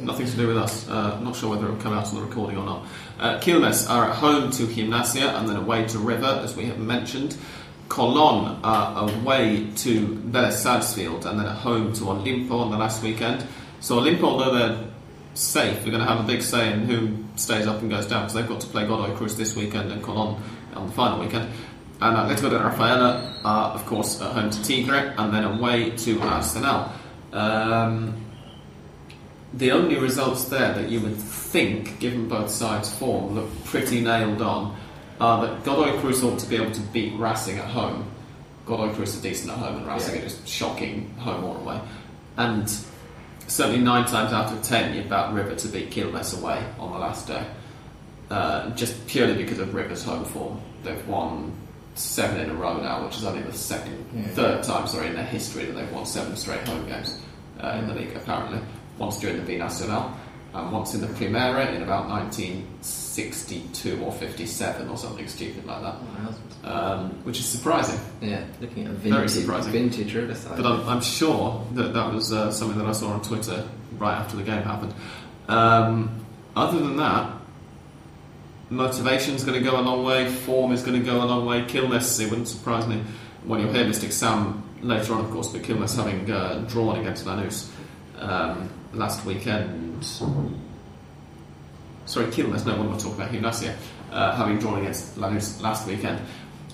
[0.00, 0.88] nothing to do with us.
[0.88, 2.86] Uh, not sure whether it will come out on the recording or not.
[3.18, 6.78] Uh, Quilmes are at home to Gimnasia and then away to River, as we have
[6.78, 7.36] mentioned.
[7.88, 13.02] Colon are away to Vélez Sarsfield and then at home to Olimpo on the last
[13.02, 13.44] weekend.
[13.80, 14.84] So Olimpo, although they're
[15.34, 18.22] safe, they're going to have a big say in who stays up and goes down
[18.22, 20.40] because they've got to play Godoy Cruz this weekend and Colon
[20.74, 21.50] on the final weekend.
[22.00, 26.20] And Atletico de Rafaela are, of course, at home to Tigre and then away to
[26.20, 26.92] Arsenal.
[27.32, 28.14] Um,
[29.54, 34.40] the only results there that you would think, given both sides' form, look pretty nailed
[34.42, 34.76] on,
[35.20, 38.08] are that Godoy Cruz ought to be able to beat Racing at home.
[38.66, 40.20] Godoy Cruz are decent at home, and Racing Yeah.
[40.20, 41.80] are just shocking home or away.
[42.36, 42.70] And
[43.48, 46.98] certainly nine times out of ten, you'd bat River to beat Quilmes away on the
[46.98, 47.44] last day.
[48.30, 50.60] Uh, just purely because of River's home form.
[50.84, 51.52] They've won
[51.96, 54.22] seven in a row now, which is only the second, Yeah.
[54.28, 57.18] third time, sorry, in their history that they've won seven straight home games
[57.60, 58.60] uh, in the league, apparently.
[59.00, 60.12] Once during the B Nacional.
[60.52, 65.94] and once in the Primera in about 1962 or 57 or something stupid like that,
[66.64, 67.98] um, which is surprising.
[68.20, 69.72] Yeah, looking at a Very vintage, surprising.
[69.72, 70.56] vintage Riverside.
[70.56, 73.66] But I'm, I'm sure that that was uh, something that I saw on Twitter
[73.98, 74.92] right after the game happened.
[75.48, 77.32] Um, other than that,
[78.70, 81.62] motivation's going to go a long way, form is going to go a long way.
[81.62, 83.02] Quilmes, it wouldn't surprise me
[83.44, 87.24] when you'll hear Mystic Sam later on, of course, but Quilmes having uh, drawn against
[87.24, 87.70] Lanús
[88.18, 90.04] um, last weekend.
[90.04, 90.50] Sorry,
[92.26, 93.30] Quilmes, no, am I talking about?
[93.30, 93.76] Gimnasia,
[94.10, 96.20] uh, having drawn against Lanús last weekend.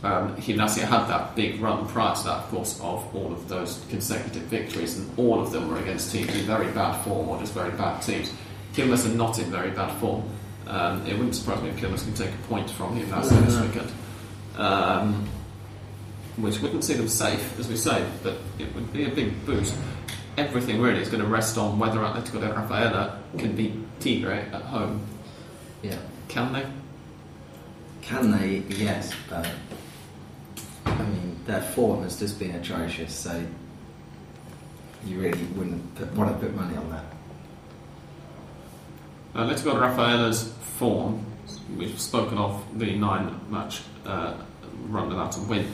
[0.02, 3.84] Um, Gimnasia had that big run prior to that, of course, of all of those
[3.90, 7.54] consecutive victories, and all of them were against teams in very bad form or just
[7.54, 8.32] very bad teams.
[8.74, 10.22] Quilmes are not in very bad form.
[10.66, 13.92] Um, it wouldn't surprise me if Quilmes can take a point from Gimnasia this weekend.
[14.56, 15.28] Um,
[16.36, 19.74] which wouldn't see them safe, as we say, but it would be a big boost.
[20.36, 24.62] Everything really is going to rest on whether Atletico de Rafaela can beat Tigre at
[24.62, 25.00] home.
[25.82, 25.96] yeah.
[26.28, 26.66] Can they?
[28.02, 28.62] Can they?
[28.68, 29.48] Yes, but
[30.84, 33.14] I mean their form has just been atrocious.
[33.14, 33.46] So
[35.06, 37.04] you really wouldn't put, want to put money on that.
[39.34, 41.24] Uh, let's go to Rafaela's form.
[41.76, 44.34] We've spoken of the nine match uh,
[44.88, 45.66] run without a win.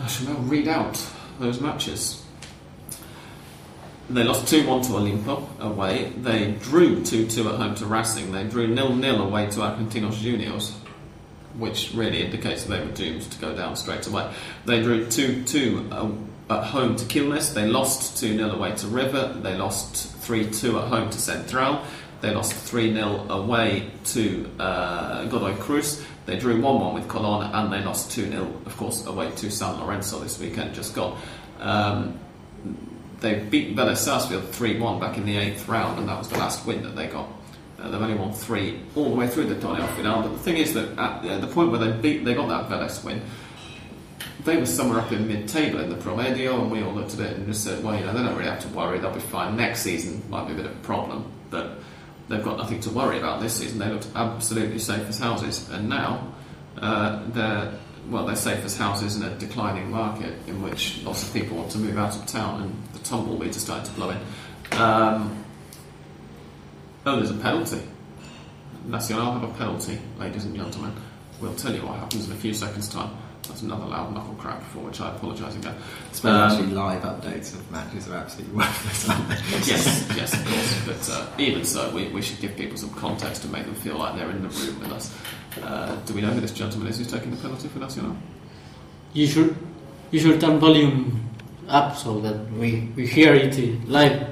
[0.00, 1.04] I shall now read out
[1.38, 2.24] those matches.
[4.10, 6.12] They lost 2 1 to Olimpo away.
[6.16, 8.32] They drew 2 2 at home to Racing.
[8.32, 10.72] They drew 0 0 away to Argentinos Juniors,
[11.56, 14.32] which really indicates that they were doomed to go down straight away.
[14.64, 15.90] They drew 2 2
[16.50, 17.54] at home to Quilmes.
[17.54, 19.32] They lost 2 0 away to River.
[19.40, 21.84] They lost 3 2 at home to Central.
[22.20, 26.04] They lost 3 0 away to uh, Godoy Cruz.
[26.26, 29.50] They drew 1 1 with Colon and they lost 2 0, of course, away to
[29.52, 31.16] San Lorenzo this weekend, just gone.
[31.60, 32.18] Um,
[33.20, 36.38] they beat Vélez Sarsfield 3 1 back in the eighth round, and that was the
[36.38, 37.28] last win that they got.
[37.78, 40.22] Uh, they've only won three all the way through the Torneo final.
[40.22, 42.68] But the thing is that at uh, the point where they beat, they got that
[42.68, 43.22] Vélez win,
[44.44, 47.36] they were somewhere up in mid-table in the Promedio, and we all looked at it
[47.36, 49.56] and just said, well, you know, they don't really have to worry; they'll be fine.
[49.56, 51.78] Next season might be a bit of a problem, but
[52.28, 53.78] they've got nothing to worry about this season.
[53.78, 56.32] They looked absolutely safe as houses, and now
[56.80, 57.72] uh, they're
[58.08, 61.70] well, they're safe as houses in a declining market in which lots of people want
[61.72, 64.18] to move out of town, and the tumbleweeds are starting to blow in.
[64.78, 65.44] Um,
[67.06, 67.80] oh, there's a penalty.
[68.86, 70.92] Nacional have a penalty, ladies and gentlemen.
[71.40, 73.10] We'll tell you what happens in a few seconds' time.
[73.48, 75.74] That's another loud knuckle crack, for which I apologise again.
[75.74, 79.28] I suppose Um, actually live updates of matches are absolutely worthless, aren't
[79.66, 81.08] yes, yes, of course.
[81.08, 83.96] But uh, even so, we, we should give people some context to make them feel
[83.96, 85.16] like they're in the room with us.
[85.62, 88.16] Uh, do we know who this gentleman is who's taking the penalty for Nacional?
[89.14, 89.56] You should
[90.12, 91.29] you should turn volume
[91.70, 93.56] up so that we, we hear it
[93.88, 94.26] live.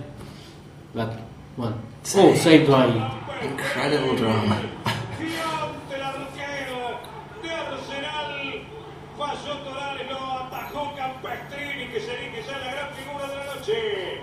[0.94, 1.20] But
[1.56, 1.74] what?
[2.16, 2.86] Oh, saved by
[3.42, 4.60] Incredible drama.
[5.18, 6.98] Gigante el arquero
[7.42, 8.64] de Arsenal.
[9.16, 14.20] Pasó Torales, lo atajó Campestrini, que sería quizá la gran figura de la noche.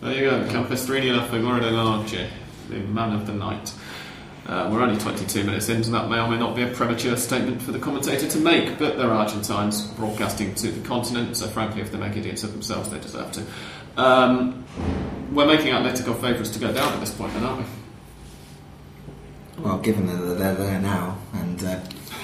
[0.00, 2.28] There you go, Campestrini la figura de la noche,
[2.68, 3.72] the man of the night.
[4.48, 7.18] Uh, we're only 22 minutes in, so that may or may not be a premature
[7.18, 11.82] statement for the commentator to make, but they're Argentines broadcasting to the continent, so frankly,
[11.82, 13.42] if they make idiots of themselves, they deserve to.
[13.98, 14.64] Um,
[15.32, 17.64] we're making Atletico favourites to go down at this point, then, aren't we?
[19.62, 21.80] Well, given that they're there now and uh,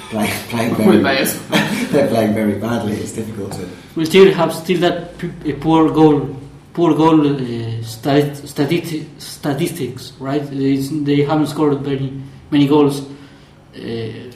[0.08, 1.24] play, playing very, may
[1.90, 3.68] they're playing very badly, it's difficult to.
[3.96, 6.34] will still have still that p- a poor goal
[6.74, 7.34] poor goal uh,
[7.82, 10.42] stati- stati- statistics, right?
[10.52, 12.12] It's, they haven't scored very
[12.50, 13.00] many goals.
[13.74, 13.78] Uh,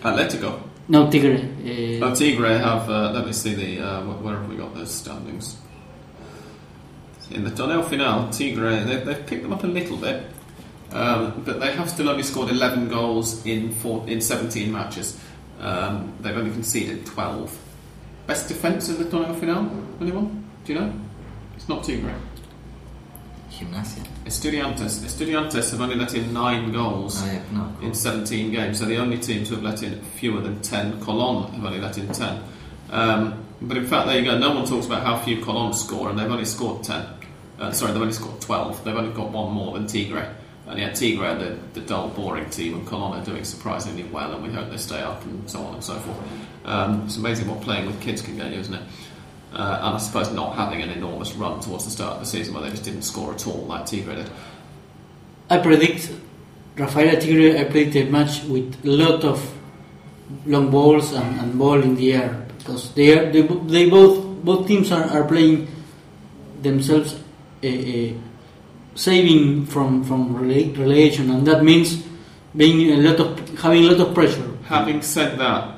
[0.02, 0.60] Atletico.
[0.88, 1.36] no, Tigre.
[1.38, 4.92] Uh, Oh, Tigre have, uh, let me see the, uh, where have we got those
[4.94, 5.56] standings?
[7.30, 10.22] In the Torneo Final, Tigre, they've, they've picked them up a little bit,
[10.92, 15.18] um, but they have still only scored 11 goals in, four, in 17 matches.
[15.60, 17.56] Um, they've only conceded 12.
[18.26, 19.68] Best defence in the Torneo Final?
[20.00, 20.48] Anyone?
[20.64, 20.92] Do you know?
[21.56, 22.14] It's not Tigre.
[23.58, 24.06] Gimnasia.
[24.24, 25.00] Estudiantes.
[25.00, 27.74] Estudiantes have only let in 9 goals yeah, no.
[27.82, 28.78] in 17 games.
[28.78, 31.98] So the only team to have let in fewer than 10, Colon, have only let
[31.98, 32.42] in 10.
[32.90, 34.38] Um, but in fact, there you go.
[34.38, 37.06] No one talks about how few Colon score, and they've only scored 10.
[37.58, 38.84] Uh, sorry, they've only scored 12.
[38.84, 40.32] They've only got one more than Tigre.
[40.68, 44.32] And yet, Tigre are the, the dull, boring team, and Colon are doing surprisingly well,
[44.34, 46.18] and we hope they stay up, and so on and so forth.
[46.64, 48.82] Um, it's amazing what playing with kids can get you, isn't it?
[49.58, 52.54] Uh, and I suppose not having an enormous run towards the start of the season
[52.54, 54.30] where they just didn't score at all, like Tigre did.
[55.50, 56.12] I predict
[56.76, 57.58] Rafael Tigre.
[57.58, 59.42] I predict a match with a lot of
[60.46, 64.68] long balls and, and ball in the air because they are they, they both both
[64.68, 65.66] teams are, are playing
[66.62, 67.14] themselves
[67.64, 68.12] uh, uh,
[68.94, 72.04] saving from from relegation, and that means
[72.54, 74.56] being a lot of having a lot of pressure.
[74.66, 75.77] Having said that,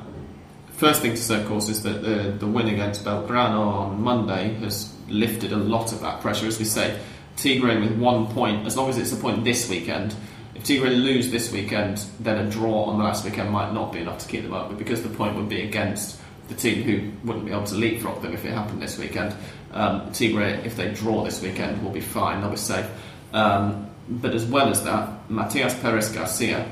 [0.81, 4.55] first thing to say, of course, is that the, the win against Belgrano on Monday
[4.55, 6.47] has lifted a lot of that pressure.
[6.47, 6.99] As we say,
[7.37, 10.15] Tigre with one point, as long as it's a point this weekend,
[10.55, 13.99] if Tigre lose this weekend, then a draw on the last weekend might not be
[13.99, 14.71] enough to keep them up.
[14.71, 18.23] But because the point would be against the team who wouldn't be able to leapfrog
[18.23, 19.35] them if it happened this weekend,
[19.73, 22.41] um, Tigre, if they draw this weekend, will be fine.
[22.41, 22.87] They'll be safe.
[23.35, 26.67] Um, but as well as that, Matias Perez Garcia,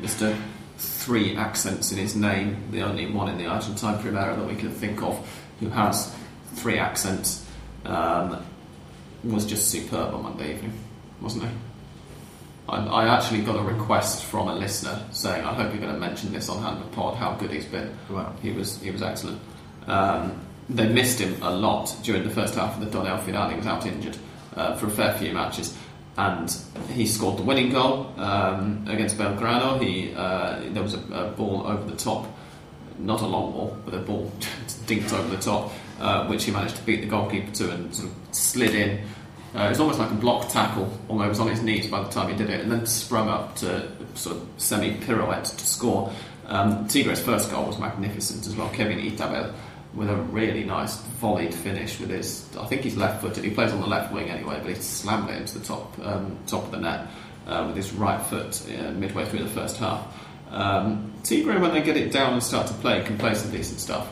[0.00, 0.36] Mr.
[1.04, 4.70] Three accents in his name, the only one in the Argentine Primera that we can
[4.70, 5.18] think of
[5.58, 6.14] who has
[6.54, 7.44] three accents,
[7.84, 8.40] um,
[9.24, 10.72] was just superb on Monday evening,
[11.20, 11.50] wasn't he?
[12.68, 15.98] I, I actually got a request from a listener saying, "I hope you're going to
[15.98, 17.16] mention this on Hand of Pod.
[17.16, 17.96] How good he's been.
[18.08, 18.34] Wow.
[18.40, 19.40] He was he was excellent.
[19.86, 23.48] Um, they missed him a lot during the first half of the Donel final.
[23.48, 24.16] He was out injured
[24.54, 25.76] uh, for a fair few matches,
[26.16, 26.54] and
[26.90, 29.82] he scored the winning goal um, against Belgrano.
[29.82, 32.26] He uh, there was a, a ball over the top,
[32.98, 34.30] not a long ball, but a ball
[34.86, 38.10] dinked over the top, uh, which he managed to beat the goalkeeper to and sort
[38.10, 39.00] of slid in.
[39.54, 42.02] Uh, it was almost like a block tackle, although he was on his knees by
[42.02, 45.66] the time he did it, and then sprung up to sort of semi pirouette to
[45.66, 46.12] score.
[46.46, 48.68] Um, Tigre's first goal was magnificent as well.
[48.70, 49.54] Kevin Itabel
[49.94, 52.48] with a really nice volleyed finish with his.
[52.56, 53.44] I think he's left footed.
[53.44, 56.38] He plays on the left wing anyway, but he slammed it into the top um,
[56.46, 57.08] top of the net
[57.46, 60.06] uh, with his right foot uh, midway through the first half.
[60.50, 64.08] Um, when they get it down and start to play, can play some decent stuff.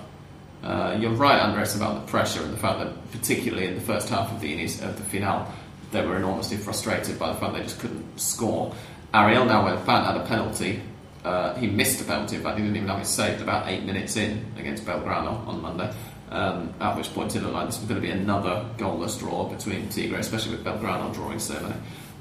[0.63, 4.09] Uh, you're right, Andres, about the pressure and the fact that, particularly in the first
[4.09, 5.47] half of the of the finale,
[5.91, 8.75] they were enormously frustrated by the fact they just couldn't score.
[9.13, 10.81] Ariel Nahuelpán had a penalty.
[11.25, 13.85] Uh, he missed a penalty, in fact, he didn't even have it saved about eight
[13.85, 15.93] minutes in against Belgrano on Monday.
[16.31, 19.49] Um, at which point it looked like this was going to be another goalless draw
[19.49, 21.75] between Tigre, especially with Belgrano drawing so many.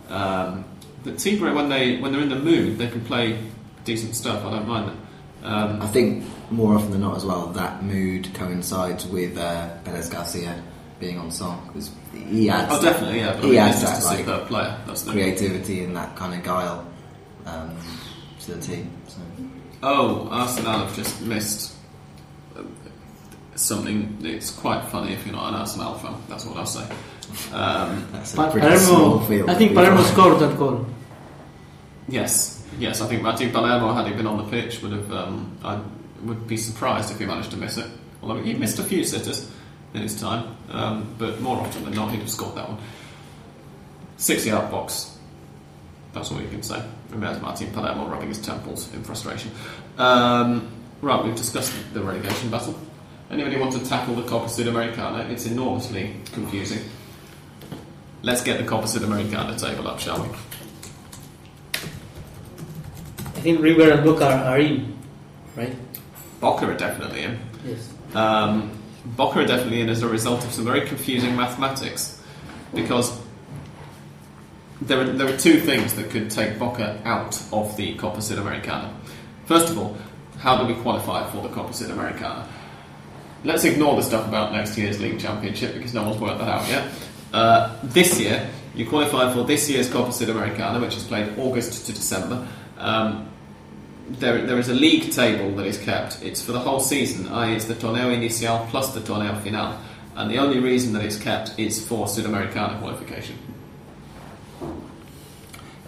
[0.09, 0.65] Um,
[1.03, 3.39] but Tigre, when they when they're in the mood, they can play
[3.85, 4.43] decent stuff.
[4.43, 5.45] I don't mind it.
[5.45, 10.09] Um, I think more often than not, as well, that mood coincides with uh, Perez
[10.09, 10.61] Garcia
[10.99, 13.33] being on song because he adds oh, definitely, yeah.
[13.33, 14.77] But I he mean, adds that like player.
[14.85, 16.85] That's creativity and that kind of guile
[17.45, 17.77] um,
[18.39, 18.91] to the team.
[19.07, 19.19] So.
[19.83, 21.73] Oh, Arsenal have just missed
[22.57, 22.61] uh,
[23.55, 24.17] something.
[24.23, 26.15] It's quite funny if you're not an Arsenal fan.
[26.27, 26.83] That's what I'll say.
[27.53, 29.49] Um, That's a Pa- pretty small Palermo, field.
[29.49, 30.85] I think Palermo scored that goal.
[32.07, 33.01] yes, yes.
[33.01, 35.11] I think Martin Palermo, had he been on the pitch, would have.
[35.11, 35.79] Um, I
[36.23, 37.87] would be surprised if he managed to miss it.
[38.21, 39.49] Although he missed a few sitters
[39.93, 42.77] in his time, um, but more often than not, he'd have scored that one.
[44.17, 45.17] Six-yard box.
[46.13, 46.81] That's all you can say.
[47.11, 49.51] And there's Martin Palermo rubbing his temples in frustration.
[49.97, 52.75] Um, right, we've discussed the relegation battle.
[53.29, 55.29] Anybody want to tackle the Copa Sudamericana?
[55.29, 56.79] It's enormously confusing.
[58.23, 60.29] Let's get the Copa Sudamericana table up, shall we?
[63.23, 64.97] I think River and Boca are, are in,
[65.55, 65.73] right?
[66.41, 67.39] Boca are definitely in.
[67.65, 67.93] Yes.
[68.13, 72.21] Um, Boca are definitely in as a result of some very confusing mathematics
[72.73, 73.17] because
[74.81, 78.93] there are, there are two things that could take Boca out of the Copa Sudamericana.
[79.45, 79.97] First of all,
[80.39, 82.47] how do we qualify for the Copa Sudamericana?
[83.43, 86.67] Let's ignore the stuff about next year's league championship because no one's worked that out
[86.67, 86.91] yet.
[87.33, 91.93] Uh, this year, you qualify for this year's Copa Sudamericana, which is played August to
[91.93, 92.47] December.
[92.77, 93.29] Um,
[94.07, 96.23] there, there is a league table that is kept.
[96.23, 99.77] It's for the whole season, i.e., it's the Torneo Inicial plus the Torneo Final.
[100.15, 103.37] And the only reason that it's kept is for Sudamericana qualification.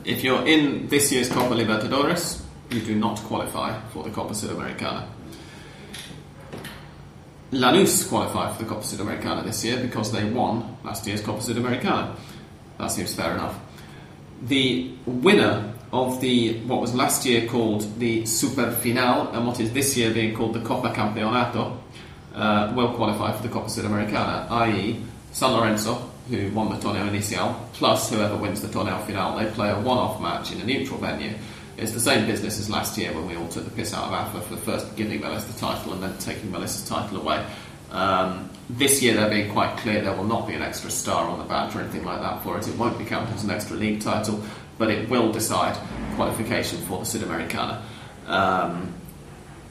[0.03, 5.05] If you're in this year's Copa Libertadores, you do not qualify for the Copa Sudamericana.
[7.51, 12.15] Lanús qualified for the Copa Sudamericana this year because they won last year's Copa Sudamericana.
[12.79, 13.59] That seems fair enough.
[14.41, 19.71] The winner of the what was last year called the Super Final and what is
[19.71, 21.77] this year being called the Copa Campeonato
[22.33, 24.99] uh, will qualify for the Copa Sudamericana, i.e.,
[25.31, 29.37] San Lorenzo, who won the Torneo Inicial, plus whoever wins the Torneo Final.
[29.37, 31.33] They play a one-off match in a neutral venue.
[31.77, 34.13] It's the same business as last year when we all took the piss out of
[34.13, 37.43] AFA for first giving Vélez the title and then taking Vélez' title away.
[37.91, 41.39] Um, this year they're being quite clear there will not be an extra star on
[41.39, 42.67] the badge or anything like that for it.
[42.67, 44.41] It won't be counted as an extra league title,
[44.77, 45.77] but it will decide
[46.15, 47.81] qualification for the Sudamericana.
[48.27, 48.93] Um,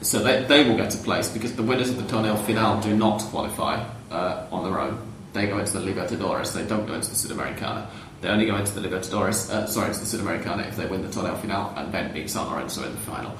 [0.01, 2.95] so they, they will get a place because the winners of the Torneo Final do
[2.95, 5.10] not qualify uh, on their own.
[5.33, 7.87] They go into the Libertadores, they don't go into the Sudamericana.
[8.21, 11.07] They only go into the Libertadores, uh, sorry, into the Sudamericana if they win the
[11.07, 13.35] Torneo Final and then beat San Lorenzo in the final.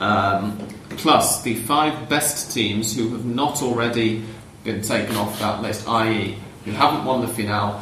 [0.00, 0.58] Um,
[0.90, 4.24] plus, the five best teams who have not already
[4.64, 7.80] been taken off that list, i.e., who haven't won the final,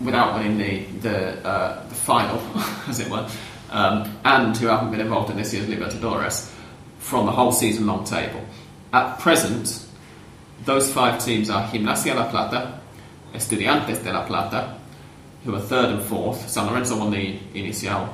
[0.00, 2.38] without winning the the, uh, the final,
[2.88, 3.28] as it were,
[3.70, 6.50] um, and who haven't been involved in this year's Libertadores
[6.98, 8.44] from the whole season long table.
[8.92, 9.83] At present,
[10.64, 12.80] those five teams are Gimnasia La Plata,
[13.34, 14.78] Estudiantes de La Plata,
[15.44, 16.48] who are third and fourth.
[16.48, 18.08] San Lorenzo won the Inicial.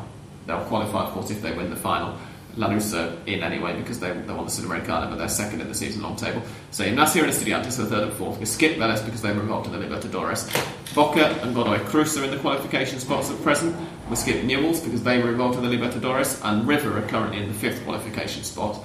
[0.47, 2.17] They'll qualify, of course, if they win the final.
[2.57, 5.75] Lanús are in anyway because they, they won the Sudamericana, but they're second in the
[5.75, 6.43] season long table.
[6.73, 8.41] So Gimnasia and Estudiantes are third and fourth.
[8.41, 10.51] We skip Vélez because they were involved in the Libertadores.
[10.93, 13.77] Boca and Godoy Cruz are in the qualification spots at present.
[14.09, 17.47] We skip Newell's because they were involved in the Libertadores, and River are currently in
[17.47, 18.85] the fifth qualification spot.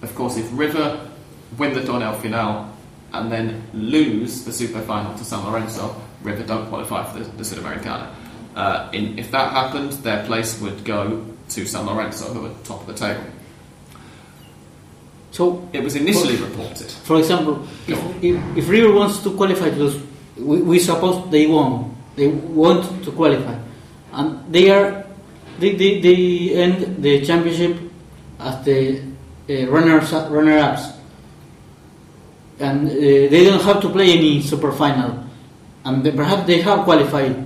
[0.00, 1.06] Of course, if River
[1.58, 2.73] win the Torneo Final
[3.14, 7.42] and then lose the Super Final to San Lorenzo, River don't qualify for the, the
[7.42, 8.10] Sudamericana.
[8.54, 12.80] Uh, in, if that happened, their place would go to San Lorenzo, who are top
[12.80, 13.24] of the table.
[15.32, 16.86] So, It was initially reported.
[16.90, 19.98] for example, if, if, if River wants to qualify, because
[20.36, 23.58] we, we suppose they won, they want to qualify,
[24.12, 25.04] and they are
[25.58, 27.76] they, they, they end the championship
[28.40, 29.02] as the
[29.48, 30.93] uh, runners runner ups,
[32.60, 35.24] and uh, they don't have to play any super final,
[35.84, 37.36] and they, perhaps they have qualified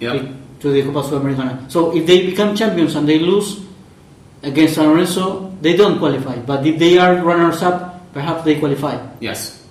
[0.00, 0.26] Yep.
[0.60, 1.70] to the Copa Sudamericana.
[1.70, 3.60] So if they become champions and they lose
[4.42, 6.36] against San Lorenzo, they don't qualify.
[6.38, 8.98] But if they are runners up, perhaps they qualify.
[9.20, 9.66] Yes.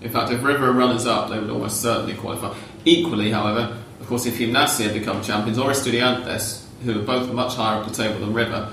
[0.00, 2.54] In fact, if River are runners up, they would almost certainly qualify.
[2.86, 7.82] Equally, however, of course, if Gimnasia become champions or Estudiantes, who are both much higher
[7.82, 8.72] up the table than River,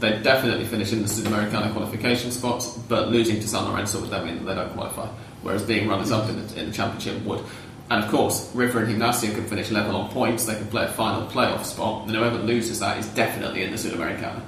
[0.00, 4.24] they'd definitely finish in the Sudamericana qualification spots, but losing to San Lorenzo would then
[4.24, 5.08] mean that they don't qualify,
[5.42, 7.42] whereas being runners up in the, in the championship would.
[7.90, 10.88] And of course, River and Gimnasia can finish level on points, they could play a
[10.88, 14.42] final playoff spot, and whoever loses that is definitely in the Sudamericana.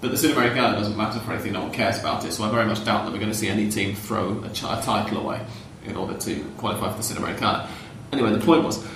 [0.00, 2.66] But the Sudamericana doesn't matter for anything, no one cares about it, so I very
[2.66, 5.40] much doubt that we're going to see any team throw a, ch- a title away
[5.86, 7.68] in order to qualify for the Sudamericana.
[8.12, 8.86] Anyway, the point was,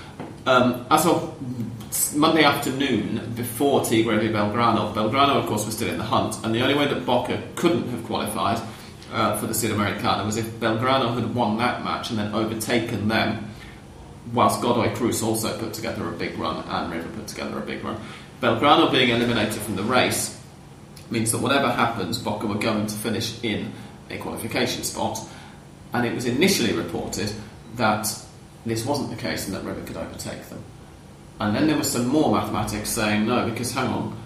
[0.47, 1.58] um, as of
[2.15, 6.55] Monday afternoon, before Tigre v Belgrano, Belgrano, of course, was still in the hunt, and
[6.55, 8.61] the only way that Boca couldn't have qualified
[9.13, 13.49] uh, for the Sudamericana was if Belgrano had won that match and then overtaken them
[14.33, 17.83] whilst Godoy Cruz also put together a big run and River put together a big
[17.83, 17.99] run.
[18.43, 20.39] Belgrano being eliminated from the race
[21.11, 23.73] means that whatever happens, Boca were going to finish in
[24.11, 25.19] a qualification spot.
[25.93, 27.33] And it was initially reported
[27.77, 28.07] that
[28.67, 30.63] this wasn't the case and that River could overtake them.
[31.41, 34.17] And then there was some more mathematics saying no, because hang on,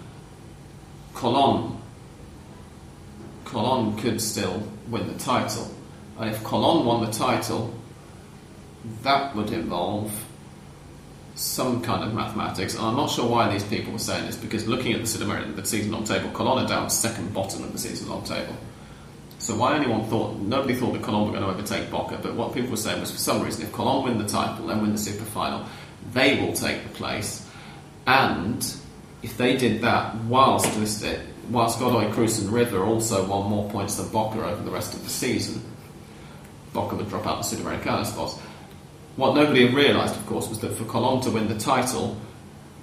[1.13, 1.77] Colon,
[3.45, 5.71] Colon could still win the title.
[6.17, 7.73] And if Colon won the title,
[9.03, 10.11] that would involve
[11.35, 12.75] some kind of mathematics.
[12.75, 15.55] And I'm not sure why these people were saying this because looking at the Sudamerican
[15.55, 18.55] the season long table, Colon are down second bottom of the season long table.
[19.39, 22.53] So why anyone thought nobody thought that Colon were going to overtake Boca, but what
[22.53, 24.97] people were saying was for some reason if Colon win the title then win the
[24.97, 25.65] super final,
[26.13, 27.47] they will take the place.
[28.05, 28.65] And
[29.21, 31.03] if they did that whilst this,
[31.49, 35.03] whilst Godoy Cruz and River also won more points than Boca over the rest of
[35.03, 35.61] the season,
[36.73, 38.39] Boca would drop out the Sudamericana spots.
[39.15, 42.17] What nobody had realised, of course, was that for Colon to win the title,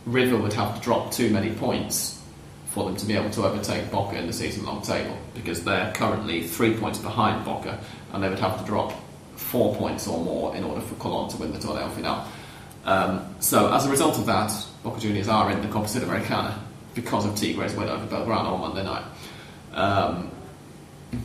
[0.06, 2.22] River would have to drop too many points
[2.66, 6.46] for them to be able to overtake Boca in the season-long table, because they're currently
[6.46, 7.80] three points behind Boca,
[8.12, 8.92] and they would have to drop
[9.34, 12.24] four points or more in order for Colon to win the Torneo Final.
[12.90, 16.58] Um, so, as a result of that, Boca Juniors are in the Copa Sudamericana
[16.96, 19.04] because of Tigre's win over Belgrano on Monday night.
[19.72, 20.32] Um,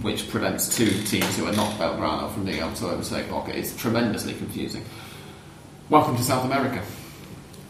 [0.04, 3.58] which prevents two teams who are not Belgrano from being able to overtake Boca.
[3.58, 4.86] It's tremendously confusing.
[5.90, 6.84] Welcome to South America.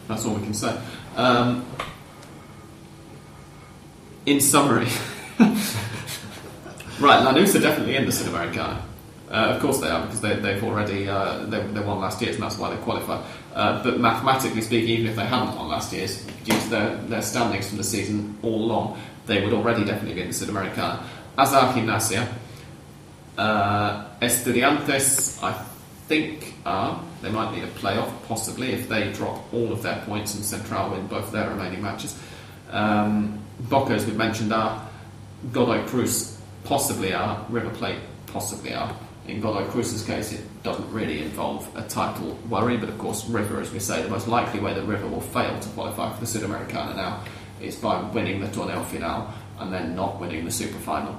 [0.10, 0.78] That's all we can say.
[1.16, 1.66] Um,
[4.26, 4.88] in summary,
[7.00, 8.82] right, Lanús are definitely in the Sudamericana.
[9.36, 12.36] Uh, of course they are because they, they've already uh, they, they won last year's
[12.36, 13.22] and that's why they qualified.
[13.54, 17.22] Uh, but mathematically speaking, even if they hadn't won last year's, due to their, their
[17.22, 21.04] standings from the season all along, they would already definitely be in the Sudamericana
[21.38, 22.28] as are Gimnasia.
[24.22, 25.52] Estudiantes, I
[26.08, 27.04] think, are.
[27.22, 30.92] They might need a playoff, possibly, if they drop all of their points and Central
[30.92, 32.18] win both their remaining matches.
[32.72, 34.88] Um, Boca, as we mentioned, are.
[35.52, 37.46] Godoy Cruz, possibly are.
[37.50, 38.96] River Plate, possibly are.
[39.28, 43.60] In Godoy Cruz's case, it doesn't really involve a title worry, but of course, River,
[43.60, 46.28] as we say, the most likely way that River will fail to qualify for the
[46.28, 47.24] Sudamericana now
[47.60, 49.28] is by winning the Torneo Final
[49.60, 51.16] and then not winning the super final,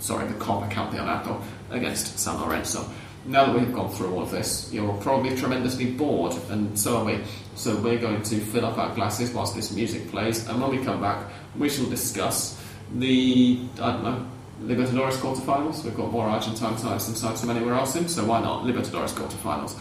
[0.00, 1.40] sorry, the Copa Campeonato
[1.70, 2.84] against San Lorenzo.
[3.26, 7.04] Now that we've gone through all of this, you're probably tremendously bored, and so are
[7.04, 7.20] we.
[7.54, 10.84] So we're going to fill up our glasses whilst this music plays, and when we
[10.84, 12.60] come back, we shall discuss
[12.94, 14.26] the, I don't know,
[14.62, 15.84] Libertadores quarterfinals.
[15.84, 18.64] We've got more Argentine sides than sides from anywhere else in, so why not?
[18.64, 19.78] Libertadores quarterfinals.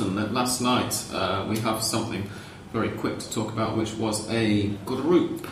[0.00, 2.28] Forgotten that last night uh, we have something
[2.72, 5.46] very quick to talk about, which was a group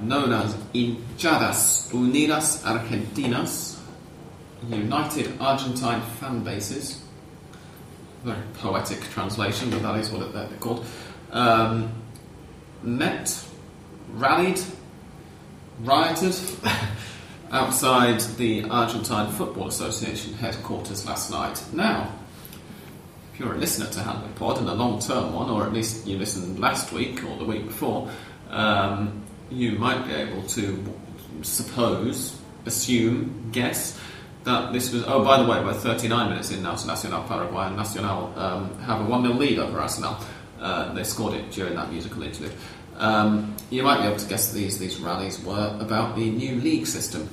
[0.00, 3.78] known as Hinchadas Unidas Argentinas,
[4.68, 7.00] United Argentine Fan Bases.
[8.22, 10.84] Very poetic translation, but that is what they're called.
[11.30, 11.92] Um,
[12.82, 13.44] met,
[14.12, 14.60] rallied,
[15.80, 16.34] rioted
[17.50, 21.62] outside the Argentine Football Association headquarters last night.
[21.72, 22.10] Now,
[23.34, 25.72] if you're a listener to Hand of Pod and a long term one, or at
[25.72, 28.08] least you listened last week or the week before,
[28.50, 30.94] um, you might be able to
[31.42, 33.98] suppose, assume, guess
[34.44, 35.02] that this was.
[35.08, 38.78] Oh, by the way, we're 39 minutes in now to Nacional Paraguay, and Nacional um,
[38.82, 40.16] have a 1 0 lead over Arsenal.
[40.60, 42.52] Uh, they scored it during that musical interlude.
[42.98, 46.86] Um, you might be able to guess these, these rallies were about the new league
[46.86, 47.28] system.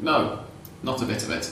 [0.00, 0.44] No,
[0.82, 1.50] not a bit of it.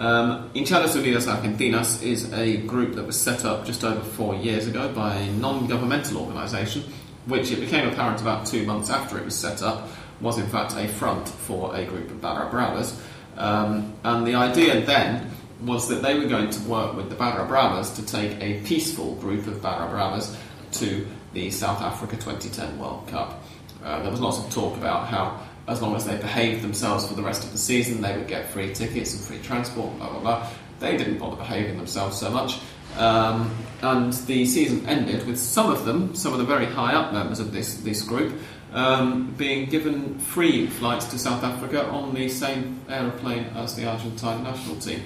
[0.00, 4.66] Um, Hinchadas Unidas Argentinas is a group that was set up just over four years
[4.66, 6.84] ago by a non governmental organisation,
[7.26, 9.88] which it became apparent about two months after it was set up
[10.22, 12.98] was in fact a front for a group of Barra Bravas.
[13.36, 15.30] Um, and the idea then
[15.62, 19.16] was that they were going to work with the Barra Bravas to take a peaceful
[19.16, 20.34] group of Barra Bravas
[20.72, 23.42] to the South Africa 2010 World Cup.
[23.84, 25.40] Uh, there was lots of talk about how,
[25.70, 28.50] as long as they behaved themselves for the rest of the season, they would get
[28.50, 30.48] free tickets and free transport, blah blah blah.
[30.80, 32.58] They didn't bother behaving themselves so much.
[32.98, 37.12] Um, and the season ended with some of them, some of the very high up
[37.12, 38.34] members of this, this group,
[38.72, 44.42] um, being given free flights to South Africa on the same aeroplane as the Argentine
[44.42, 45.02] national team.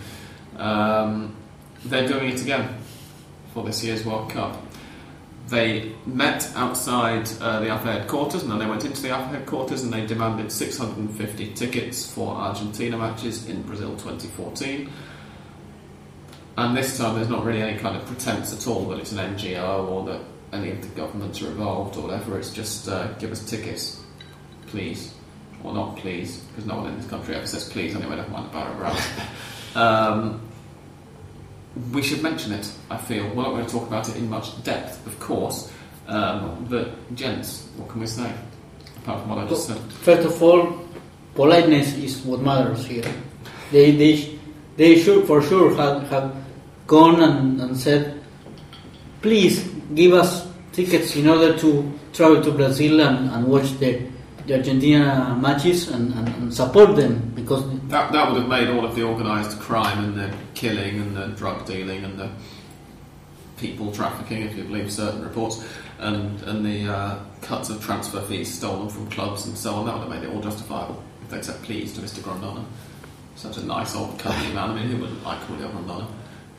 [0.57, 1.37] Um,
[1.85, 2.79] they're doing it again
[3.53, 4.63] for this year's World Cup.
[5.49, 9.83] They met outside uh, the AFA headquarters and then they went into the AFA headquarters
[9.83, 14.91] and they demanded 650 tickets for Argentina matches in Brazil 2014.
[16.57, 19.19] And this time there's not really any kind of pretense at all that it's an
[19.19, 20.21] NGO or that
[20.53, 22.39] any of the governments are involved or whatever.
[22.39, 24.01] It's just uh, give us tickets,
[24.69, 25.13] please.
[25.63, 28.47] Or not please, because no one in this country ever says please anyway, never mind
[28.47, 29.77] the Barra Bravas.
[29.77, 30.41] um,
[31.93, 33.25] we should mention it, I feel.
[33.29, 35.73] We're not going to talk about it in much depth, of course.
[36.07, 38.33] Um, but, gents, what can we say?
[38.99, 39.79] Apart from what I just said.
[40.03, 40.85] First of all,
[41.35, 43.05] politeness is what matters here.
[43.73, 44.39] They, they,
[44.77, 46.37] they should for sure have, have
[46.87, 48.23] gone and, and said,
[49.23, 49.63] please
[49.95, 54.07] give us tickets in order to travel to Brazil and, and watch the,
[54.47, 58.85] the Argentina matches and, and, and support them because That, that would have made all
[58.85, 62.31] of the organised crime and the killing and the drug dealing and the
[63.57, 65.65] people trafficking, if you believe certain reports,
[65.99, 69.95] and, and the uh, cuts of transfer fees stolen from clubs and so on, that
[69.95, 72.21] would have made it all justifiable if they'd said please to Mr.
[72.21, 72.65] Grondona.
[73.37, 74.71] Such a nice old cuddly man.
[74.71, 76.07] I mean, who wouldn't like Julio Grondona?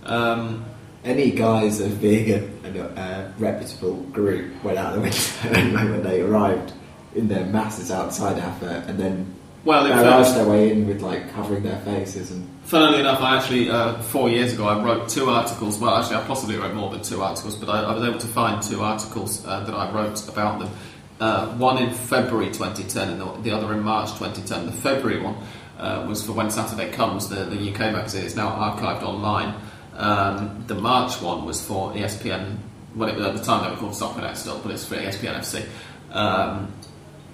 [0.03, 0.65] Um,
[1.03, 6.03] Any guise of being a, a, a reputable group went out of the window when
[6.03, 6.73] they arrived
[7.15, 11.33] in their masses outside AFA and then well, in barraged their way in with like
[11.33, 15.29] covering their faces and Funnily enough, I actually, uh, four years ago, I wrote two
[15.29, 15.77] articles.
[15.77, 18.27] Well, actually, I possibly wrote more than two articles, but I, I was able to
[18.27, 20.71] find two articles uh, that I wrote about them.
[21.19, 24.65] Uh, one in February 2010 and the, the other in March 2010.
[24.65, 25.35] The February one
[25.77, 28.25] uh, was for When Saturday Comes, the, the UK magazine.
[28.25, 29.53] It's now archived online.
[29.93, 32.57] Um, the March one was for ESPN,
[32.95, 35.67] well, it, at the time they were called Soccernet still, but it's for ESPN FC.
[36.11, 36.73] Um,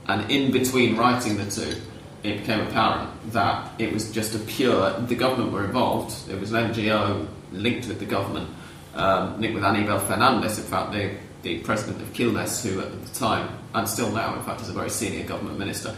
[0.07, 1.79] and in between writing the two,
[2.23, 4.91] it became apparent that it was just a pure.
[5.01, 6.29] The government were involved.
[6.29, 8.49] It was an NGO linked with the government,
[8.93, 13.19] um, linked with Anibal Fernandez, in fact, the, the president of Quilmes, who at the
[13.19, 15.95] time, and still now, in fact, is a very senior government minister.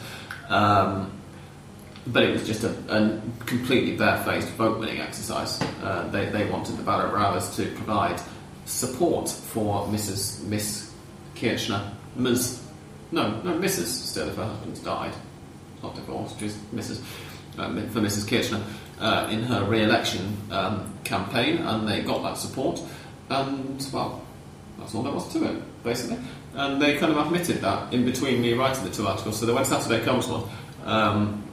[0.50, 1.12] Um,
[2.08, 5.62] but it was just a, a completely barefaced vote winning exercise.
[5.82, 8.22] Uh, they, they wanted the Barra Bravas to provide
[8.66, 10.44] support for Mrs.
[10.44, 10.92] Miss
[11.36, 11.92] Kirchner.
[12.16, 12.63] Ms.
[13.14, 13.86] No, no, Mrs.
[13.86, 15.14] Still, if her husband's died
[15.84, 17.04] not divorced, just Mrs.
[17.60, 18.28] Um, for Mrs.
[18.28, 18.64] Kirchner
[19.00, 22.82] uh, in her re-election um, campaign, and they got that support.
[23.30, 24.24] And well,
[24.80, 26.18] that's all there was to it, basically.
[26.56, 29.40] And they kind of admitted that in between me writing the two articles.
[29.40, 30.50] So the When Saturday Comes one,
[30.84, 31.44] um,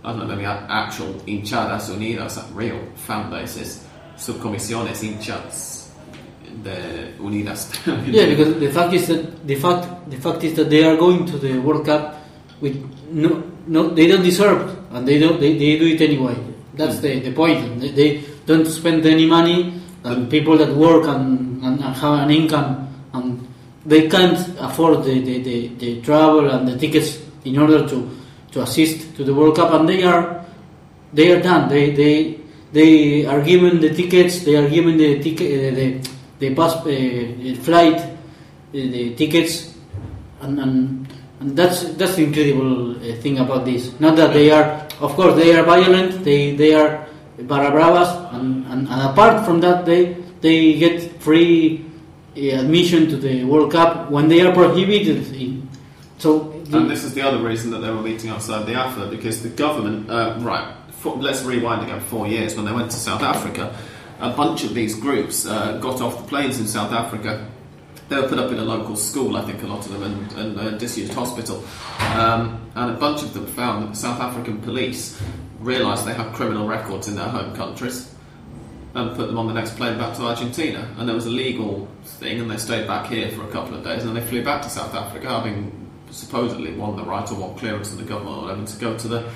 [0.04, 3.86] I don't know, maybe actual hinchadas unidas, like real fan bases,
[4.18, 5.89] subcomisiones hinchas
[6.64, 7.72] de unidas.
[8.12, 11.26] Yeah, because the fact is that the fact the fact is that they are going
[11.26, 12.16] to the World Cup
[12.62, 12.76] with
[13.10, 16.36] no no they don't deserve it, and they don't they, they do it anyway.
[16.76, 17.80] That's the, the point.
[17.80, 22.32] They, they don't spend any money and people that work and, and, and have an
[22.32, 23.48] income and
[23.86, 28.10] they can't afford the, the, the, the travel and the tickets in order to,
[28.52, 30.44] to assist to the World Cup and they are
[31.14, 31.70] they are done.
[31.70, 32.39] They they
[32.72, 34.44] they are given the tickets.
[34.44, 38.12] They are given the ticket uh, the the pass uh, flight uh,
[38.72, 39.78] the tickets
[40.41, 41.08] and, and
[41.39, 44.00] and that's that's the incredible uh, thing about this.
[44.00, 46.24] Not that they are, of course, they are violent.
[46.24, 47.06] They they are
[47.39, 51.86] barra bravas, and, and, and apart from that, they they get free
[52.36, 55.26] admission to the World Cup when they are prohibited.
[56.18, 59.43] So And this is the other reason that they were meeting outside the AFA because
[59.43, 63.22] the government, uh, right, for, let's rewind again four years when they went to South
[63.22, 63.76] Africa.
[64.20, 67.49] A bunch of these groups uh, got off the planes in South Africa.
[68.07, 70.32] They were put up in a local school, I think, a lot of them, and,
[70.34, 71.64] and a disused hospital.
[71.99, 75.22] Um, and a bunch of them found that the South African police
[75.59, 78.14] realised they have criminal records in their home countries
[78.95, 80.88] and put them on the next plane back to Argentina.
[80.97, 83.84] And there was a legal thing, and they stayed back here for a couple of
[83.84, 85.82] days, and then they flew back to South Africa, having
[86.14, 89.07] supposedly won the right or won clearance from the government or whatever to go to
[89.07, 89.30] the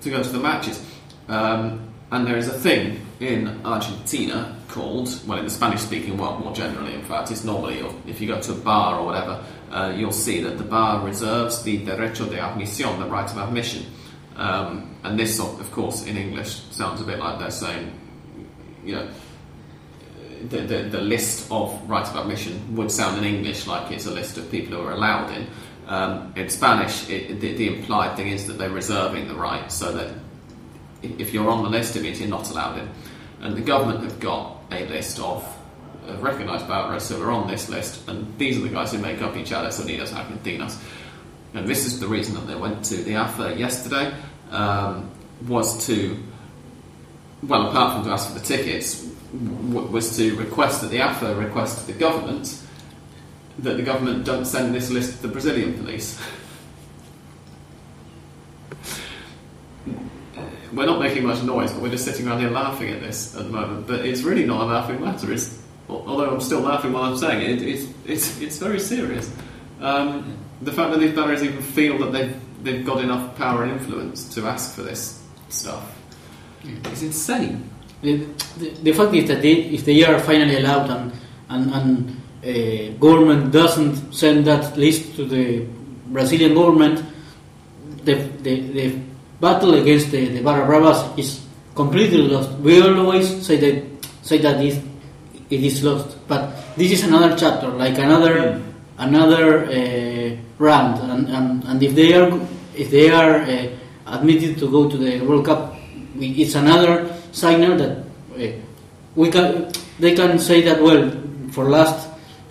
[0.00, 0.84] to go to the matches.
[1.28, 6.52] Um, and there is a thing in Argentina called, well, in the Spanish-speaking world more
[6.52, 10.10] generally, in fact, it's normally if you go to a bar or whatever, uh, you'll
[10.10, 13.84] see that the bar reserves the derecho de admisión, the right of admission.
[14.36, 17.92] Um, and this, of course, in English sounds a bit like they're saying,
[18.84, 19.08] you know,
[20.48, 24.10] the, the, the list of right of admission would sound in English like it's a
[24.10, 25.46] list of people who are allowed in.
[25.90, 29.90] Um, in Spanish, it, the, the implied thing is that they're reserving the right, so
[29.92, 30.14] that
[31.02, 32.88] if you're on the list, of it means you're not allowed in.
[33.42, 35.44] And the government have got a list of
[36.20, 39.34] recognised barras who are on this list, and these are the guys who make up
[39.34, 40.80] Hinchadas Unidas Argentinas.
[41.54, 44.14] And this is the reason that they went to the AFA yesterday,
[44.52, 45.10] um,
[45.48, 46.16] was to
[47.42, 51.34] well, apart from to ask for the tickets, w- was to request that the AFA
[51.34, 52.62] request the government
[53.58, 56.20] that the government don't send this list to the Brazilian police.
[60.72, 63.44] we're not making much noise, but we're just sitting around here laughing at this at
[63.44, 63.86] the moment.
[63.86, 65.32] But it's really not a laughing matter.
[65.32, 69.32] It's, although I'm still laughing while I'm saying it, it's, it's, it's very serious.
[69.80, 73.72] Um, the fact that these barras even feel that they've, they've got enough power and
[73.72, 75.96] influence to ask for this stuff
[76.92, 77.68] is insane.
[78.02, 78.26] The,
[78.58, 81.12] the, the fact is that they, if they are finally allowed and
[81.50, 85.66] and, and uh, government doesn't send that list to the
[86.06, 87.04] Brazilian government,
[88.04, 88.98] the, the, the
[89.40, 92.50] battle against the, the Barra Bravas is completely lost.
[92.58, 93.86] We always say that
[94.22, 94.82] say that it,
[95.50, 98.62] it is lost, but this is another chapter, like another
[98.98, 102.28] another uh, round, and, and, and if they are
[102.74, 103.66] if they are uh,
[104.06, 105.74] admitted to go to the World Cup,
[106.16, 107.98] we, it's another signal that
[108.36, 108.52] uh,
[109.14, 111.10] we can they can say that well
[111.50, 112.09] for last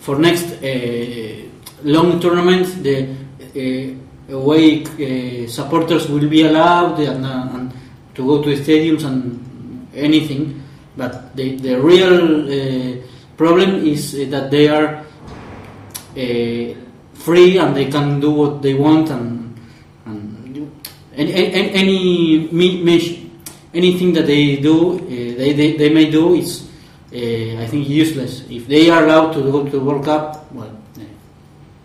[0.10, 1.36] for next uh,
[1.84, 7.72] long tournament the uh, away uh, supporters will be allowed and, and
[8.16, 10.64] to go to the stadiums and anything
[10.98, 12.98] but the, the real
[13.38, 15.06] problem is that they are
[17.14, 19.56] free and they can do what they want and,
[20.08, 20.68] and
[21.16, 23.30] any, any, any
[23.76, 26.69] anything that they do uh, they, they, they may do is
[27.12, 31.02] I think useless if they are allowed to go to the World Cup well uh,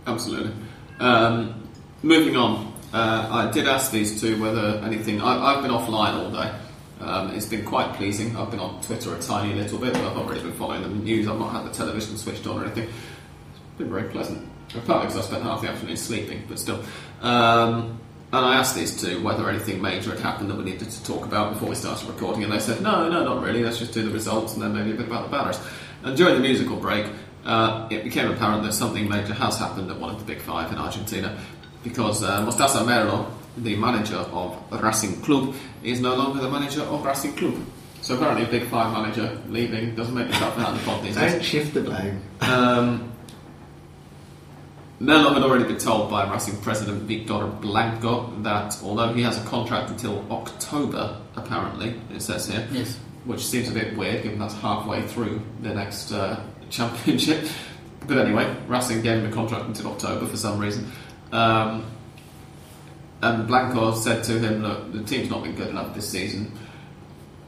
[0.07, 0.53] absolutely.
[1.01, 1.69] Um,
[2.03, 5.21] moving on, uh, I did ask these two whether anything.
[5.21, 6.53] I, I've been offline all day.
[7.01, 8.37] Um, it's been quite pleasing.
[8.37, 10.89] I've been on Twitter a tiny little bit, but I've not really been following the
[10.89, 11.27] news.
[11.27, 12.85] I've not had the television switched on or anything.
[12.85, 14.49] It's been very pleasant.
[14.87, 16.83] Partly because I spent half the afternoon sleeping, but still.
[17.21, 18.01] Um,
[18.37, 21.25] and I asked these two whether anything major had happened that we needed to talk
[21.25, 23.63] about before we started recording, and they said, no, no, not really.
[23.63, 25.61] Let's just do the results and then maybe a bit about the banners.
[26.03, 27.07] And during the musical break,
[27.45, 30.73] uh, it became apparent that something major has happened at one of the big five
[30.73, 31.39] in Argentina
[31.85, 35.55] because uh, Mostaza Merlo, the manager of Racing Club,
[35.85, 37.55] is no longer the manager of Racing Club.
[38.01, 41.05] So apparently, a big five manager leaving doesn't make the cut out of the pod
[41.05, 41.33] these days.
[41.33, 42.21] Don't shift the blame.
[42.41, 43.14] Um,
[45.01, 49.45] Merlo had already been told by Racing president Victor Blanco that although he has a
[49.47, 52.97] contract until October, apparently, it says here, Yes.
[53.25, 56.41] which seems a bit weird given that's halfway through the next uh,
[56.71, 57.49] championship.
[58.07, 60.91] But anyway, Racing gave him a contract until October for some reason.
[61.33, 61.87] Um,
[63.21, 66.53] and Blanco said to him, Look, the team's not been good enough this season.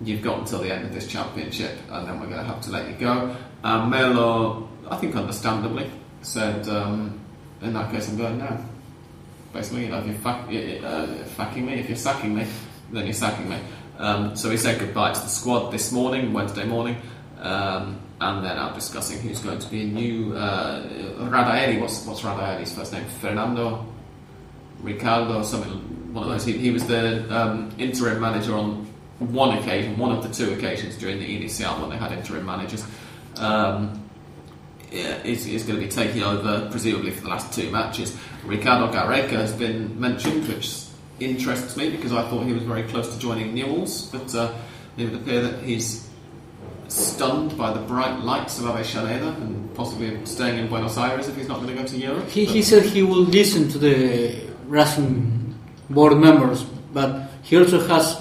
[0.00, 2.70] You've got until the end of this championship, and then we're going to have to
[2.70, 3.36] let you go.
[3.62, 5.90] And Melo, I think understandably,
[6.22, 7.20] said, um,
[7.62, 8.58] In that case, I'm going now.
[9.52, 12.46] Basically, know, if you're fuck, uh, fucking me, if you're sucking me,
[12.92, 13.58] then you're sucking me.
[13.98, 16.96] Um, so he said goodbye to the squad this morning, Wednesday morning,
[17.40, 20.82] um, and they're now discussing who's going to be a new uh.
[21.80, 23.04] What's what's Radaelli's first name?
[23.20, 23.86] Fernando
[24.80, 25.72] Ricardo, something
[26.12, 26.44] one of those.
[26.44, 28.86] He, he was the um, interim manager on
[29.18, 32.84] one occasion, one of the two occasions during the EDCL when they had interim managers.
[33.36, 34.05] Um,
[34.96, 38.16] yeah, is, is going to be taking over presumably for the last two matches.
[38.44, 40.84] Ricardo Gareca has been mentioned, which
[41.20, 44.54] interests me because I thought he was very close to joining Newell's, but uh,
[44.96, 46.08] it would appear that he's
[46.88, 51.48] stunned by the bright lights of Avellaneda and possibly staying in Buenos Aires if he's
[51.48, 52.28] not going to go to Europe.
[52.28, 55.54] He, he said he will listen to the Racing
[55.90, 58.16] board members, but he also has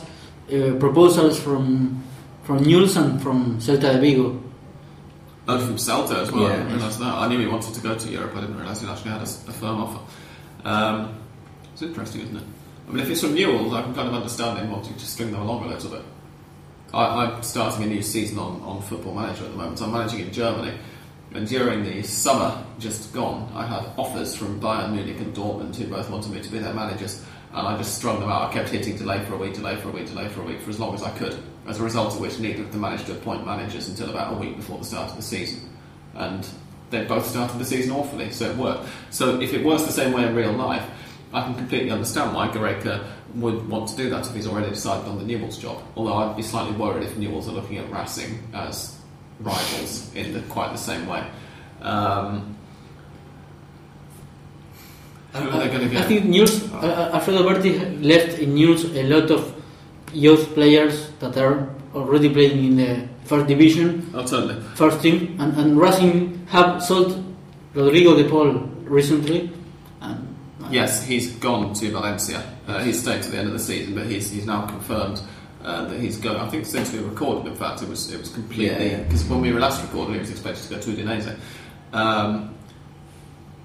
[0.52, 2.04] uh, proposals from
[2.44, 4.40] from Newell's and from Celta de Vigo.
[5.48, 6.48] Oh, from Celta as well.
[6.48, 7.14] I didn't realise that.
[7.14, 8.36] I knew he wanted to go to Europe.
[8.36, 10.00] I didn't realise he actually had a, a firm offer.
[10.64, 11.20] Um,
[11.74, 12.43] it's interesting, isn't it?
[12.88, 15.32] I mean, if it's from Newell's, I can kind of understand him wanting to string
[15.32, 16.02] them along a little bit.
[16.93, 19.82] I, I'm starting a new season on, on Football Manager at the moment.
[19.82, 20.78] I'm managing in Germany.
[21.34, 25.86] And during the summer just gone, I had offers from Bayern Munich and Dortmund who
[25.88, 27.24] both wanted me to be their managers.
[27.52, 28.50] And I just strung them out.
[28.50, 30.62] I kept hitting delay for a week, delay for a week, delay for a week
[30.62, 31.38] for as long as I could.
[31.68, 34.38] As a result of which, neither of them managed to appoint managers until about a
[34.38, 35.70] week before the start of the season.
[36.13, 36.47] And
[36.91, 38.88] they both started the season awfully, so it worked.
[39.09, 40.88] So if it works the same way in real life,
[41.34, 43.05] I can completely understand why Gareca
[43.36, 45.82] would want to do that if he's already decided on the Newell's job.
[45.95, 48.97] Although I'd be slightly worried if Newell's are looking at Racing as
[49.39, 51.26] rivals in the, quite the same way.
[51.82, 52.55] Um,
[55.34, 59.03] who are they going to I think Newell's, uh, Alfredo Berti left in Newell's a
[59.03, 59.61] lot of
[60.13, 64.59] youth players that are already playing in the first division, Oh, totally.
[64.76, 67.24] first team, and, and Racing have sold
[67.74, 68.51] Rodrigo de Paul
[68.84, 69.49] recently.
[70.01, 72.43] And, and Yes, he's gone to Valencia.
[72.68, 75.22] Uh, he's staying to the end of the season, but he's, he's now confirmed
[75.63, 76.38] uh, that he's going.
[76.38, 79.03] I think since we recorded, in fact, it was it was completely Yeah, yeah.
[79.03, 81.36] because when we were last recording, he was expected to go to Udinese.
[81.93, 82.53] Um,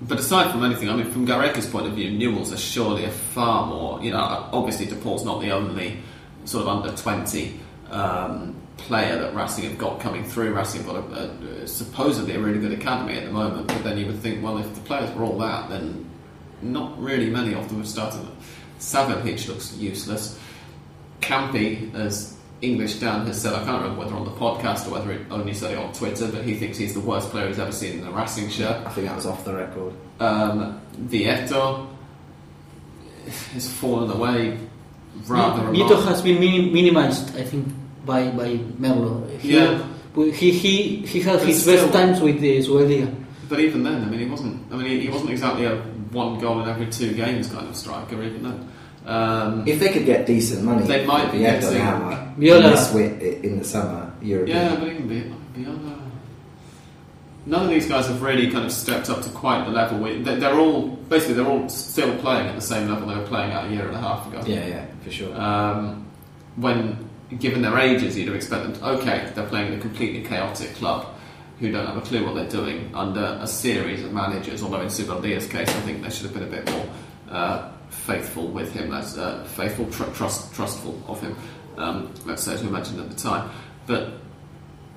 [0.03, 3.11] but aside from anything, I mean, from Gareca's point of view, Newell's are surely a
[3.11, 4.03] far more.
[4.03, 4.19] You know,
[4.53, 5.99] obviously DePaul's not the only
[6.45, 7.61] sort of under twenty
[7.91, 10.55] um, player that Racing have got coming through.
[10.55, 11.31] Racing have got a,
[11.63, 14.59] a, supposedly a really good academy at the moment, but then you would think, well,
[14.59, 16.09] if the players were all that, then
[16.63, 18.27] not really many of them have started.
[18.79, 20.39] Savage looks useless.
[21.21, 25.13] Campi, as English Dan has said, I can't remember whether on the podcast or whether
[25.13, 27.73] it only said it on Twitter, but he thinks he's the worst player he's ever
[27.73, 28.87] seen in a Racing shirt.
[28.87, 29.93] I think that was off the record.
[30.19, 31.89] Um, Vietto
[33.53, 34.59] has fallen away
[35.29, 37.67] rather a Nieto has been minim- minimized, I think,
[38.07, 39.27] by by Merlo.
[39.39, 39.79] He, Yeah.
[40.15, 43.09] he he he had But his still- best times with the Suelia.
[43.49, 44.63] But even then, I mean, he wasn't.
[44.73, 45.77] I mean, he, he wasn't exactly a
[46.13, 48.23] one goal in every two games kind of striker.
[48.23, 48.59] Even then,
[49.07, 52.71] um, If they could get decent money, They might be yeah, getting- now, Viola- in,
[52.71, 54.57] this wi- in the summer, European.
[54.57, 55.81] Yeah, but even be- beyond.
[57.47, 59.99] None of these guys have really kind of stepped up to quite the level.
[59.99, 63.51] We, they're all basically they're all still playing at the same level they were playing
[63.53, 64.41] at a year and a half ago.
[64.47, 65.39] yeah, yeah, for sure.
[65.39, 66.07] Um,
[66.57, 68.81] when given their ages, you'd have expected them.
[68.81, 71.07] To, okay, they're playing in a completely chaotic club
[71.59, 74.63] who don't have a clue what they're doing under a series of managers.
[74.63, 76.87] Although in Zubeldía's case, I think they should have been a bit more
[77.29, 78.91] uh, faithful with him.
[78.91, 81.37] That's uh, faithful, tr- trust, trustful of him.
[81.77, 83.51] Um, let's say as we mentioned at the time,
[83.87, 84.13] but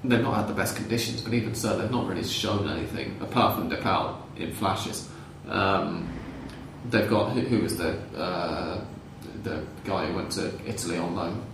[0.03, 1.22] they've not had the best conditions.
[1.22, 5.09] But even so, they've not really shown anything apart from DePaul in flashes.
[5.49, 6.09] Um,
[6.89, 8.83] they've got who, who was the uh,
[9.43, 11.45] the guy who went to Italy on loan.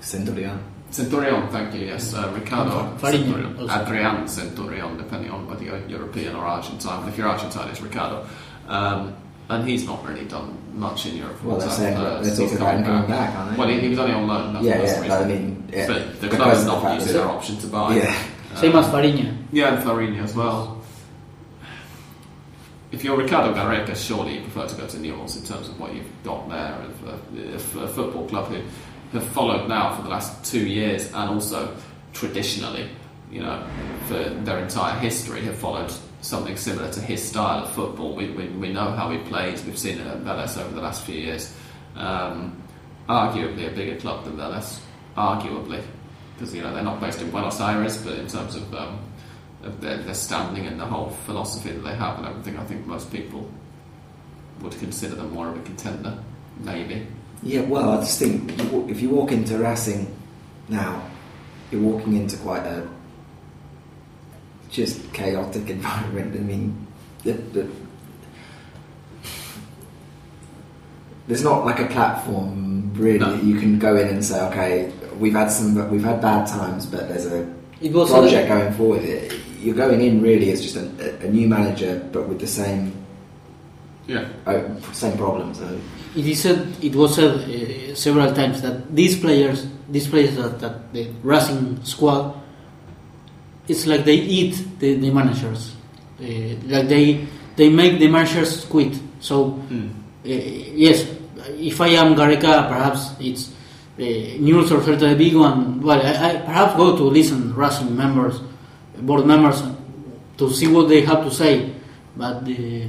[0.00, 0.60] Centurion.
[0.90, 1.86] Centurion, thank you.
[1.86, 3.70] Yes, uh, Ricardo Farinha Centurion.
[3.70, 7.08] Adrian Centurion, depending on whether you're European or Argentine.
[7.08, 8.26] If you're Argentine, it's Ricardo,
[8.68, 9.14] um,
[9.48, 11.42] and he's not really done much in Europe.
[11.42, 13.56] Well, they're saying uh, they're talking about him coming back, aren't they?
[13.56, 14.52] Well, he, he was only on loan.
[14.54, 15.44] That's, yeah, that's yeah, the but I reason.
[15.44, 17.96] mean, yeah, but the club is not using their option to buy.
[17.96, 18.26] Yeah.
[18.56, 19.36] Same as Fariña.
[19.52, 20.80] Yeah, and Farini as well.
[22.94, 25.92] If you're Ricardo Gareca, surely you prefer to go to Newell's in terms of what
[25.96, 26.78] you've got there.
[27.34, 28.62] If a, football club who
[29.18, 31.76] have followed now for the last two years and also
[32.12, 32.88] traditionally,
[33.32, 33.66] you know,
[34.06, 38.14] for their entire history have followed something similar to his style of football.
[38.14, 39.64] We, we, we know how he plays.
[39.64, 41.52] We've seen it at Vélez over the last few years.
[41.96, 42.62] Um,
[43.08, 44.78] arguably a bigger club than Vélez,
[45.16, 45.82] arguably,
[46.34, 49.13] because you know they're not based in Buenos Aires, but in terms of um, of
[49.80, 53.12] their, their standing and the whole philosophy that they have and everything, I think most
[53.12, 53.50] people
[54.60, 56.18] would consider them more of a contender,
[56.60, 57.06] maybe.
[57.42, 58.52] Yeah, well, I just think
[58.88, 60.14] if you walk into Racing
[60.68, 61.02] now,
[61.70, 62.86] you're walking into quite a
[64.70, 66.34] just chaotic environment.
[66.34, 66.86] I mean,
[67.22, 67.70] the, the,
[71.26, 73.32] there's not like a platform really No.
[73.36, 76.86] that you can go in and say, okay, we've had some, we've had bad times,
[76.86, 77.46] but there's a
[77.80, 79.02] It was project going forward.
[79.64, 80.86] You're going in really as just a,
[81.26, 82.92] a new manager, but with the same
[84.06, 84.28] Yeah.
[84.46, 84.60] uh,
[84.92, 85.58] same problems.
[85.58, 85.66] So,
[86.14, 90.60] It is said, it was said uh, several times that these players, these players that,
[90.60, 92.34] that the Racing squad,
[93.66, 95.72] it's like they eat the, the managers,
[96.20, 96.24] uh,
[96.68, 98.92] like they they make the managers quit.
[99.20, 99.88] So Mm.
[99.88, 100.28] uh,
[100.76, 101.06] yes,
[101.58, 103.48] if I am Gareca, perhaps it's
[103.98, 104.02] uh,
[104.38, 108.36] Newell's or Celta de Vigo, and well, I, I perhaps go to listen Racing members,
[109.00, 109.62] board members,
[110.38, 111.72] to see what they have to say.
[112.16, 112.86] But uh, uh,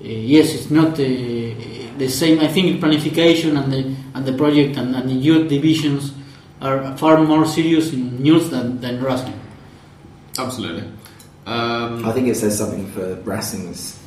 [0.00, 2.40] yes, it's not uh, the same.
[2.40, 6.12] I think planification and the and the project and, and the youth divisions
[6.60, 9.38] are far more serious in Newell's than, than Racing.
[10.38, 10.84] Absolutely.
[11.46, 13.98] Um, I think it says something for Racing's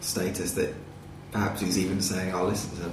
[0.00, 0.74] status that
[1.32, 2.90] perhaps he's even saying, "I'll listen to."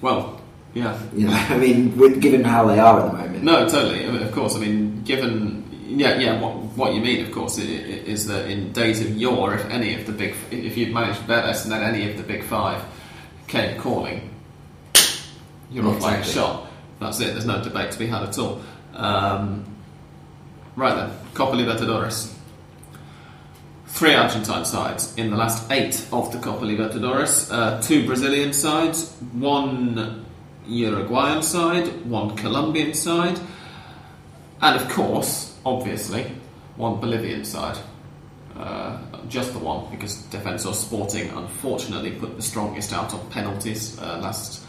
[0.00, 0.40] well,
[0.74, 0.98] yeah.
[1.14, 3.44] You know, I mean, with, given how they are at the moment.
[3.44, 4.06] No, totally.
[4.06, 4.56] I mean, of course.
[4.56, 5.63] I mean, given
[5.96, 6.40] yeah, yeah.
[6.40, 10.06] What what you mean, of course, is that in days of yore, if any of
[10.06, 12.82] the big, if you'd managed and then any of the big five
[13.46, 14.30] came calling,
[15.70, 16.66] you're off like a shot.
[17.00, 17.32] That's it.
[17.32, 18.60] There's no debate to be had at all.
[18.94, 19.64] Um,
[20.76, 22.32] right then, Copa Libertadores.
[23.86, 27.48] Three Argentine sides in the last eight of the Copa Libertadores.
[27.52, 30.24] Uh, two Brazilian sides, one
[30.66, 33.38] Uruguayan side, one Colombian side,
[34.60, 36.30] and of course, obviously,
[36.76, 37.78] one Bolivian side.
[38.56, 38.98] Uh,
[39.28, 44.62] just the one, because Defensor Sporting unfortunately put The Strongest out on penalties uh, last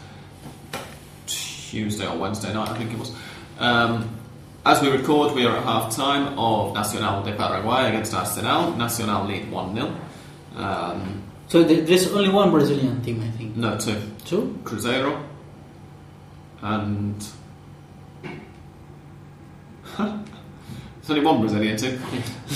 [1.26, 3.12] Tuesday or Wednesday night, I think it was.
[3.58, 4.08] Um,
[4.64, 8.72] as we record, we are at half time of Nacional de Paraguay against Arsenal.
[8.76, 9.94] Nacional lead 1 0.
[10.56, 13.56] Um, So there's only one Brazilian team, I think.
[13.56, 14.00] no, two.
[14.24, 14.58] Two?
[14.64, 15.22] Cruzeiro
[16.62, 17.24] and
[21.06, 22.00] there's only one Brazilian team.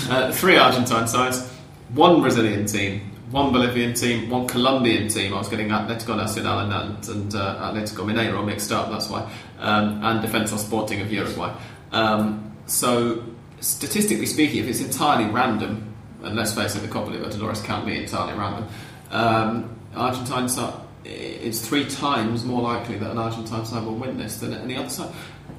[0.08, 1.48] Uh, three Argentine sides,
[1.90, 5.32] one Brazilian team, one Bolivian team, one Colombian team.
[5.32, 8.90] I was getting Atletico Nacional and, and, uh, Atletico Mineiro mixed up.
[8.90, 9.30] That's why,
[9.60, 11.54] um, and Defensor Sporting of Uruguay.
[11.92, 13.22] Um, so,
[13.60, 15.94] statistically speaking, if it's entirely random,
[16.24, 18.68] and let's face it, the Copa Libertadores can't be entirely random.
[19.12, 20.74] Um, Argentine side,
[21.04, 24.90] it's three times more likely that an Argentine side will win this than any other
[24.90, 25.12] side.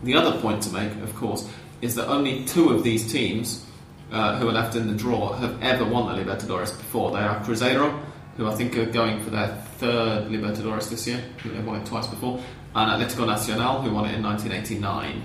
[0.04, 1.48] The other point to make, of course,
[1.82, 3.65] is that only two of these teams
[4.11, 7.11] uh, who are left in the draw have ever won the Libertadores before.
[7.11, 7.99] They are Cruzeiro,
[8.38, 11.23] who I think are going for their third Libertadores this year.
[11.43, 12.41] They've won it twice before,
[12.75, 15.23] and Atletico Nacional, who won it in 1989.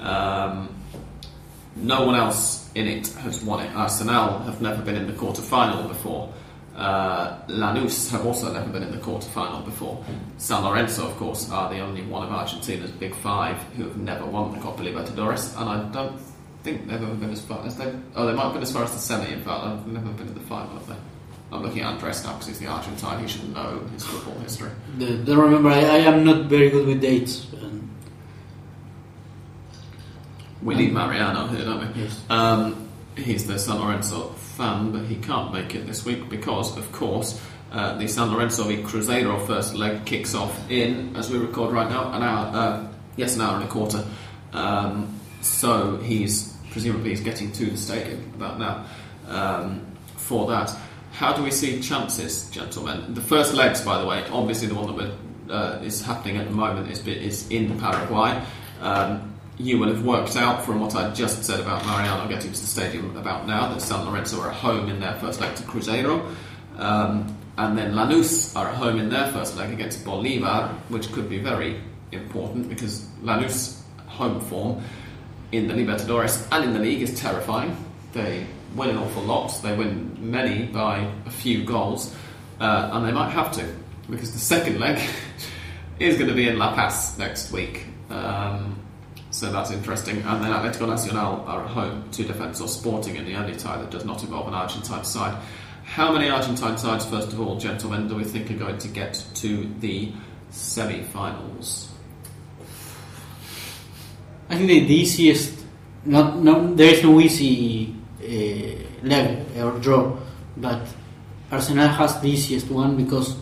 [0.00, 0.74] Um,
[1.76, 3.74] no one else in it has won it.
[3.74, 6.32] Arsenal have never been in the quarter final before.
[6.78, 10.02] Uh, Lanús have also never been in the quarterfinal before.
[10.36, 14.24] San Lorenzo, of course, are the only one of Argentina's big five who have never
[14.24, 16.20] won the Copa Libertadores, and I don't
[16.62, 17.92] think they've ever been as far as they.
[18.14, 19.26] Oh, they might have been as far as the semi.
[19.32, 20.94] In fact, I've never been to the final, have they?
[21.50, 23.22] I'm looking at Andres now because he's the Argentine.
[23.22, 24.70] He should know his football history.
[24.98, 27.46] Don't remember, I, I am not very good with dates.
[27.60, 27.90] Um,
[30.62, 32.02] We need Mariano here, don't we?
[32.02, 32.22] yes.
[32.30, 36.90] Um, he's the San Lorenzo fan, but he can't make it this week because, of
[36.92, 37.40] course,
[37.70, 41.88] uh, the San Lorenzo v Cruzeiro first leg kicks off in, as we record right
[41.88, 42.46] now, an hour.
[42.54, 44.04] Uh, yes, an hour and a quarter.
[44.52, 48.84] Um, so he's presumably he's getting to the stadium about now
[49.28, 49.86] um,
[50.16, 50.74] for that.
[51.12, 53.14] How do we see chances, gentlemen?
[53.14, 56.54] The first legs, by the way, obviously the one that uh, is happening at the
[56.54, 58.42] moment is, is in Paraguay.
[58.80, 62.60] Um, you will have worked out from what I just said about Mariano getting to
[62.60, 65.62] the stadium about now that San Lorenzo are at home in their first leg to
[65.64, 66.34] Cruzeiro.
[66.76, 71.28] Um, and then Lanús are at home in their first leg against Bolivar, which could
[71.28, 71.80] be very
[72.12, 74.80] important because Lanús home form
[75.50, 77.76] in the Libertadores and in the league is terrifying.
[78.12, 78.46] They
[78.76, 79.60] win an awful lot.
[79.62, 82.14] They win many by a few goals,
[82.60, 83.74] uh, and they might have to
[84.08, 85.00] because the second leg
[85.98, 87.86] is going to be in La Paz next week.
[88.08, 88.77] Um,
[89.38, 90.16] so that's interesting.
[90.22, 93.88] And then Atletico Nacional are at home to Defensor Sporting in the only tie that
[93.88, 95.40] does not involve an Argentine side.
[95.84, 99.24] How many Argentine sides, first of all, gentlemen, do we think are going to get
[99.36, 100.12] to the
[100.50, 101.88] semi finals?
[104.50, 105.56] I think the, easiest,
[106.04, 110.16] not, not there is no easy uh, leg or draw,
[110.56, 110.84] but
[111.52, 113.36] Arsenal has the easiest one because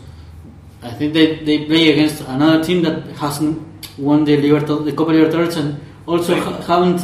[0.83, 3.65] I think they, they play against another team that hasn't
[3.97, 7.01] won the Libertad, the Copa Libertadores and also ha- haven't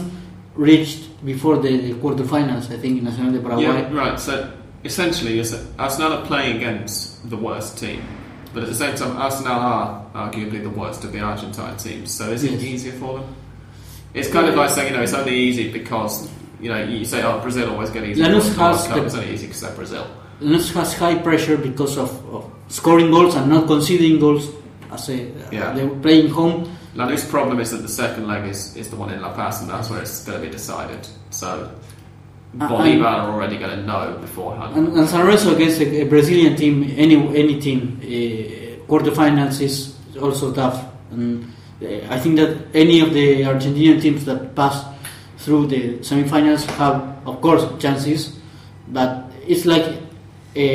[0.56, 2.72] reached before the, the quarterfinals.
[2.72, 3.64] I think in Nacional de Paraguay.
[3.66, 4.20] Yeah, right.
[4.20, 4.52] So
[4.84, 5.40] essentially,
[5.80, 8.02] Arsenal are playing against the worst team,
[8.54, 12.12] but at the same time, Arsenal are arguably the worst of the Argentine teams.
[12.12, 12.62] So is it Yes.
[12.64, 13.36] easier for them?
[14.14, 16.30] It's kind of like saying, you know, it's only easy because
[16.62, 18.22] you know you say, oh, Brazil always get easy.
[18.22, 20.06] Lanús has the- It's only easy because they're Brazil.
[20.42, 24.50] Lanús has high pressure because of, of scoring goals and not conceding goals.
[24.92, 25.16] As a,
[25.52, 25.74] Yeah.
[25.74, 26.70] they're playing home.
[26.96, 29.70] Lanús' problem is that the second leg is, is the one in La Paz, and
[29.70, 31.08] that's where it's going to be decided.
[31.32, 31.70] So
[32.60, 34.78] Uh, Bolivar are already going to know beforehand.
[34.78, 38.06] And, and San Lorenzo against a, a Brazilian team, any any team, uh,
[38.86, 40.78] quarterfinals is also tough.
[41.10, 41.50] And
[41.82, 44.86] uh, I think that any of the Argentinian teams that pass
[45.42, 48.38] through the semifinals have, of course, chances,
[48.94, 49.10] but
[49.48, 49.88] it's like
[50.56, 50.70] a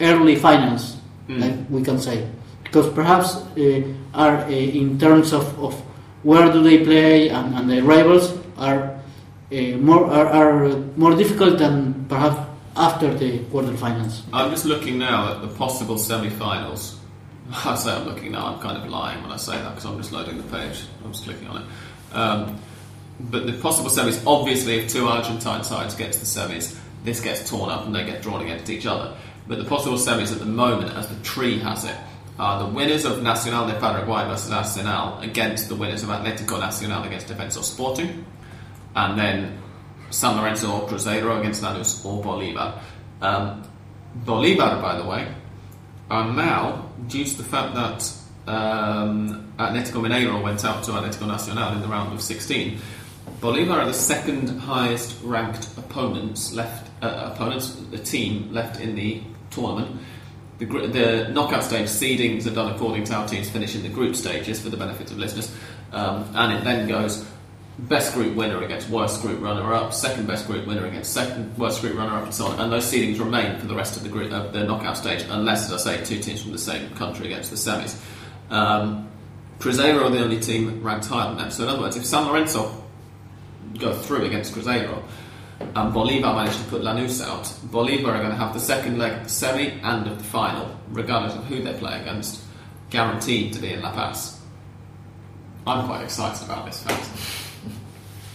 [0.00, 0.96] early finals,
[1.28, 1.40] Mm.
[1.40, 2.24] like we can say,
[2.74, 3.82] because perhaps uh,
[4.14, 5.74] are uh, in terms of, of
[6.24, 8.98] where do they play and, and the rivals are
[9.52, 12.36] uh, more are, are more difficult than perhaps
[12.76, 14.22] after the quarterfinals.
[14.32, 16.98] I'm just looking now at the possible semi-finals.
[17.64, 18.46] I say I'm looking now.
[18.46, 20.82] I'm kind of lying when I say that because I'm just loading the page.
[21.04, 21.68] I'm just clicking on it.
[22.12, 22.58] Um,
[23.20, 27.48] but the possible semis, obviously, if two Argentine sides get to the semis, this gets
[27.48, 29.16] torn up and they get drawn against each other.
[29.46, 31.94] But the possible semis at the moment, as the tree has it,
[32.38, 37.04] are the winners of Nacional de Paraguay versus Arsenal against the winners of Atlético Nacional
[37.04, 38.24] against Defensor Sporting,
[38.96, 39.62] and then
[40.10, 42.80] San Lorenzo or Cruzeiro against Lanús or Bolivar.
[43.20, 43.62] Um,
[44.14, 45.32] Bolivar, by the way,
[46.10, 48.12] are now, due to the fact that
[48.46, 52.78] um, Atletico Mineiro went out to Atletico Nacional in the round of 16,
[53.40, 59.22] Bolivar are the second highest ranked opponents left, uh, opponents, the team left in the
[59.50, 60.00] tournament.
[60.58, 64.14] The, the knockout stage seedings are done according to how teams finish in the group
[64.14, 65.52] stages for the benefit of listeners,
[65.92, 67.26] um, and it then goes
[67.76, 71.80] best group winner against worst group runner up, second best group winner against second worst
[71.80, 72.60] group runner up, and so on.
[72.60, 75.70] And those seedings remain for the rest of the group, uh, the knockout stage, unless,
[75.70, 78.00] as I say, two teams from the same country against the semis.
[78.50, 79.08] Um,
[79.58, 81.50] Cruzeiro are the only team ranked higher than them.
[81.50, 82.84] So in other words, if San Lorenzo
[83.78, 85.02] go through against Cruzeiro
[85.60, 89.12] and Bolivar managed to put Lanús out, Bolivar are going to have the second leg
[89.12, 92.42] of the semi and of the final, regardless of who they play against,
[92.90, 94.40] guaranteed to be in La Paz.
[95.66, 97.08] I'm quite excited about this fact.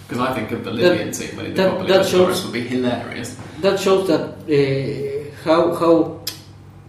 [0.08, 2.62] Because I think a Bolivian team winning the that- Copa that Libertadores shows- would be
[2.62, 3.38] hilarious.
[3.62, 5.94] That shows that uh, how how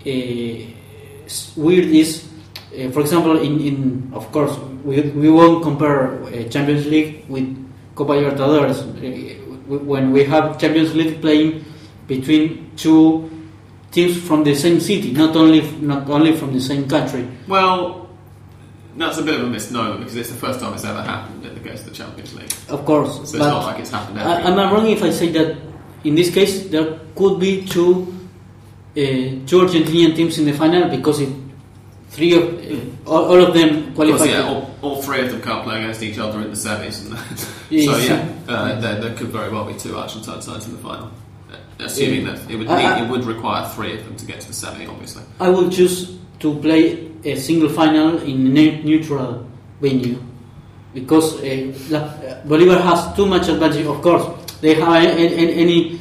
[0.07, 0.59] uh,
[1.57, 2.25] weird is.
[2.73, 7.45] Uh, for example, in, in of course we, we won't compare uh, Champions League with
[7.95, 8.81] Copa Libertadores.
[9.79, 11.65] When we have Champions League playing
[12.09, 13.31] between two
[13.93, 17.27] teams from the same city, not only not only from the same country.
[17.47, 18.09] Well,
[18.97, 21.55] that's a bit of a misnomer because it's the first time it's ever happened in
[21.55, 22.53] the case of the Champions League.
[22.69, 25.11] Of course, So it's not like it's happened every I, am I wrong if I
[25.11, 25.57] say that
[26.05, 28.13] in this case there could be two
[28.97, 29.01] uh,
[29.47, 31.31] two Argentinian teams in the final because it,
[32.11, 34.31] three of uh, all, all of them Of course, qualified.
[34.31, 36.97] yeah, all, three of them can't play against each other in the semis.
[37.11, 38.09] And so, Yes.
[38.09, 41.07] yeah, uh, there, there could very well be two Argentine sides in the final.
[41.53, 42.33] Uh, Assuming Yeah.
[42.35, 44.55] that it would, need, I- it would require three of them to get to the
[44.55, 45.23] semi, obviously.
[45.39, 49.47] I will choose to play a single final in a ne- neutral
[49.81, 50.19] venue
[50.95, 52.11] because uh, La-
[52.45, 53.87] Bolivar has too much advantage.
[53.87, 54.25] Of course,
[54.61, 56.01] they have any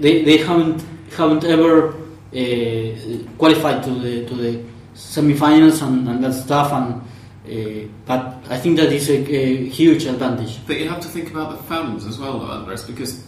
[0.00, 0.82] they, they haven't
[1.16, 1.88] haven't ever
[2.34, 4.62] uh, qualified to the to the
[4.94, 7.00] semifinals and, and that stuff and.
[7.44, 10.58] Uh, but I think that is a, a huge advantage.
[10.66, 13.24] But you have to think about the fans as well, though, Andres, because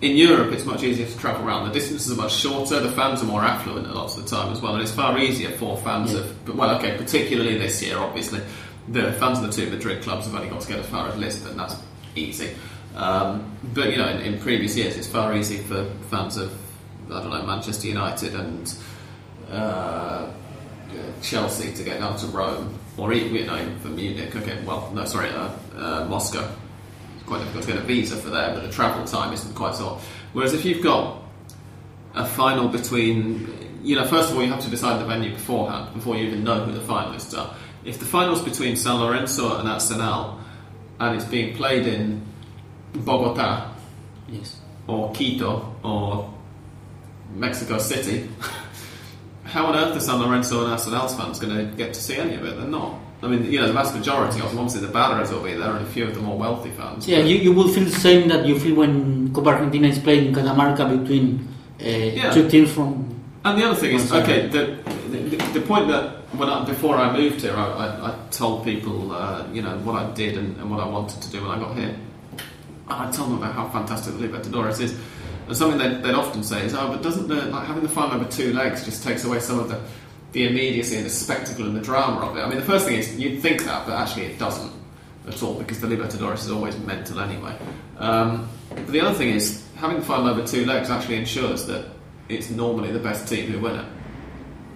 [0.00, 1.66] in Europe, it's much easier to travel around.
[1.68, 2.80] The distances are much shorter.
[2.80, 5.18] The fans are more affluent a lot of the time as well, and it's far
[5.18, 6.20] easier for fans Yeah.
[6.20, 6.56] of.
[6.56, 8.40] Well, okay, particularly this year, obviously,
[8.88, 11.16] the fans of the two Madrid clubs have only got to get as far as
[11.16, 11.56] Lisbon.
[11.56, 11.76] That's
[12.14, 12.50] easy.
[12.96, 16.52] Um, but you know, in, in previous years, it's far easier for fans of
[17.10, 18.74] I don't know Manchester United and
[19.50, 20.26] uh,
[21.22, 24.34] Chelsea to get down to Rome, or even you know for Munich.
[24.34, 26.48] Okay, well, no, sorry, uh, uh, Moscow.
[27.16, 29.74] It's quite difficult to get a visa for there, but the travel time isn't quite
[29.74, 30.00] so.
[30.32, 31.22] Whereas if you've got
[32.14, 35.94] a final between, you know, first of all, you have to decide the venue beforehand
[35.94, 37.54] before you even know who the finalists are.
[37.84, 40.40] If the final's between San Lorenzo and Arsenal,
[41.00, 42.22] and it's being played in
[42.92, 43.70] Bogota
[44.28, 44.60] Yes.
[44.86, 46.32] or Quito or
[47.34, 48.28] Mexico City,
[49.48, 52.34] how on earth are San Lorenzo and Arsenal's fans going to get to see any
[52.34, 52.56] of it?
[52.56, 53.00] They're not.
[53.22, 55.72] I mean, you know, the vast majority of them, obviously the Barras will be there,
[55.72, 57.08] and a few of the more wealthy fans.
[57.08, 60.26] Yeah, you, you will feel the same that you feel when Copa Argentina is playing
[60.26, 61.48] in Catamarca between
[61.80, 63.20] uh, two teams from.
[63.44, 64.78] And the other thing is, okay, the,
[65.10, 69.10] the, the point that when I, before I moved here, I, I, I told people,
[69.12, 71.58] uh, you know, what I did and, and what I wanted to do when I
[71.58, 71.96] got here.
[72.86, 74.98] I told them about how fantastic the Libertadores is.
[75.48, 78.20] And something they'd, they'd often say is, oh, but doesn't the, like having the final
[78.20, 79.80] over two legs just takes away some of the,
[80.32, 82.40] the immediacy and the spectacle and the drama of it?
[82.40, 84.70] I mean, the first thing is, you'd think that, but actually it doesn't
[85.26, 87.56] at all because the Libertadores is always mental anyway.
[87.96, 91.86] Um, but the other thing is, having the final over two legs actually ensures that
[92.28, 93.86] it's normally the best team who win it.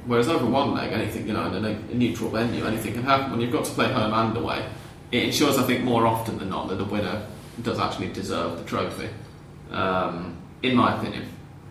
[0.06, 3.30] Whereas over one leg, anything, you know, in a, a neutral venue, anything can happen.
[3.30, 4.66] When you've got to play home and away,
[5.12, 7.26] it ensures, I think, more often than not that the winner
[7.60, 9.10] does actually deserve the trophy.
[9.70, 11.28] Um, in my opinion.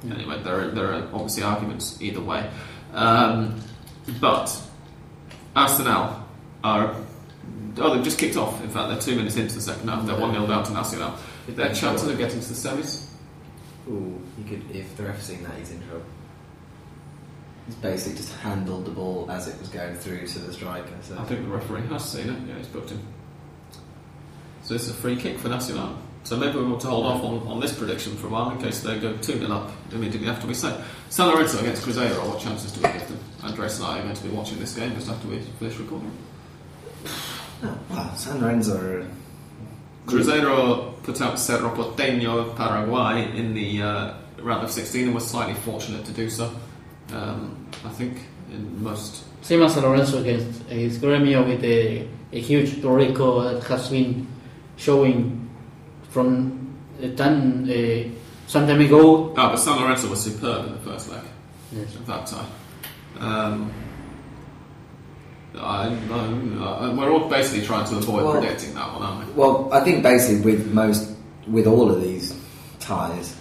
[0.09, 2.49] Anyway, there are, there are obviously arguments either way.
[2.93, 3.61] Um,
[4.19, 4.61] but
[5.55, 6.23] Arsenal
[6.63, 6.95] are.
[7.77, 8.61] Oh, they've just kicked off.
[8.63, 10.05] In fact, they're two minutes into the second half.
[10.05, 11.15] They're 1 0 down to Nacional.
[11.47, 13.07] Their chances of getting to the semis?
[13.87, 16.05] Ooh, you could if the ref's seen that, he's in trouble.
[17.65, 20.93] He's basically just handled the ball as it was going through to the striker.
[21.01, 22.47] So I think the referee has seen it.
[22.47, 23.01] Yeah, he's booked him.
[24.63, 25.97] So it's a free kick for Nacional.
[26.24, 28.61] So maybe we want to hold off on, on this prediction for a while in
[28.61, 30.80] case they go 2 0 up immediately after we say.
[31.09, 33.19] San Lorenzo against Cruzeiro, what chances do we give them?
[33.43, 36.11] Andres and I are going to be watching this game just after we finish recording.
[37.63, 38.78] oh, wow, San Lorenzo.
[38.78, 39.07] Are,
[40.05, 45.28] Cruzeiro put out Cerro Porteño of Paraguay in the uh, round of 16 and was
[45.28, 46.53] slightly fortunate to do so.
[47.11, 48.17] Um, I think
[48.51, 49.24] in most.
[49.43, 54.28] Same as San Lorenzo against, against Gremio with a, a huge Torrico that has been
[54.78, 55.49] showing
[56.12, 58.03] from a time, uh,
[58.47, 59.34] some time ago.
[59.38, 61.22] Ah, but San Lorenzo was superb in the first leg.
[61.74, 61.95] Yes.
[61.95, 62.47] at that time.
[63.20, 63.72] Um,
[65.57, 69.34] I, I, we're all basically trying to avoid Well- predicting that one, aren't we?
[69.34, 71.09] well, I think basically with most,
[71.47, 72.38] with all of these
[72.80, 73.36] ties,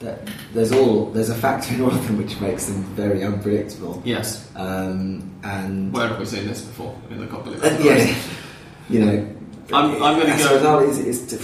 [0.00, 4.02] that there's all there's a factor in all of them which makes them very unpredictable.
[4.04, 4.50] Yes.
[4.54, 7.84] Um, and Where have we seen this before in the Copa Uh, Libertadores?
[7.84, 8.16] yeah,
[8.90, 9.12] you know,
[9.72, 11.36] I'm- I'm gonna go- result, it's, it's to,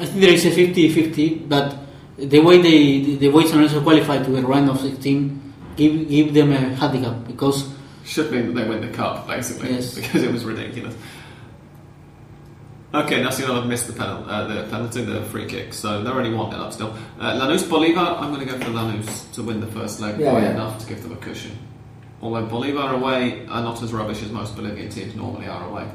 [0.00, 1.76] I think there is a 50-50, but
[2.16, 6.08] the way they the, the way San Lorenzo qualified to the round of 16 give
[6.08, 7.68] give them a handicap because
[8.04, 9.94] Should mean that they win the cup, basically, Yes.
[9.94, 10.94] because it was ridiculous.
[12.92, 16.34] Okay, Nacional have missed the, penal, uh, the penalty, the free kick, so they're only
[16.34, 16.92] 1 0 up still.
[17.20, 20.32] Uh, Lanús Bolivar, I'm going to go for Lanús to win the first leg Yeah,
[20.32, 20.50] by yeah.
[20.50, 21.56] enough to give them a cushion.
[22.20, 25.88] Although Bolivar away are not as rubbish as most Bolivian teams normally are away.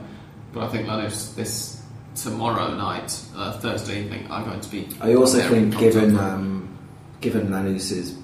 [0.54, 1.82] But I think Lanús this
[2.16, 4.88] tomorrow night, uh, Thursday evening, I'm going to be.
[5.02, 6.78] I also think, given um,
[7.22, 8.18] given Lanús's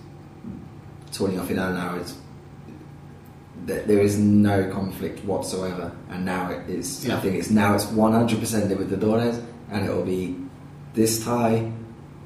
[1.11, 2.17] torneo final now, it's
[3.65, 7.05] that there is no conflict whatsoever, and now it is.
[7.05, 7.17] Yeah.
[7.17, 10.37] I think it's now it's one hundred percent Libertadores, and it will be
[10.93, 11.71] this tie,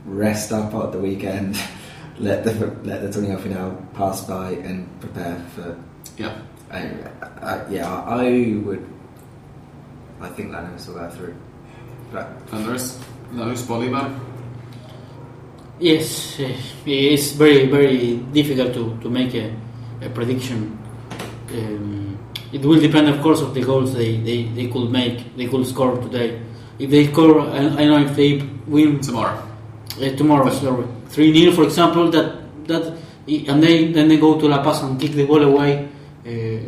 [0.06, 1.60] rest up at the weekend,
[2.20, 5.78] let the let the torneo final pass by, and prepare for.
[6.18, 6.42] Yeah.
[6.72, 6.90] I,
[7.42, 8.86] I, yeah, I would.
[10.20, 11.36] I think Lanús will go through.
[12.16, 12.98] But And there is
[13.34, 14.06] Lanús Bolivar.
[15.80, 16.38] yes,
[16.86, 19.52] it's very very difficult to, to make a,
[20.02, 20.78] a prediction.
[21.52, 22.18] Um,
[22.54, 25.66] it will depend, of course, of the goals they, they, they could make, they could
[25.68, 26.42] score today.
[26.80, 29.38] If they score, I, I know if they win Tomorrow.
[30.02, 32.28] uh, tomorrow, sorry, three 0 for example, that
[32.68, 32.84] that
[33.28, 35.88] and they then they go to La Paz and kick the ball away.
[36.26, 36.60] Uh,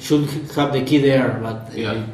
[0.00, 0.24] should
[0.56, 2.06] have the key there, but uh, Yeah.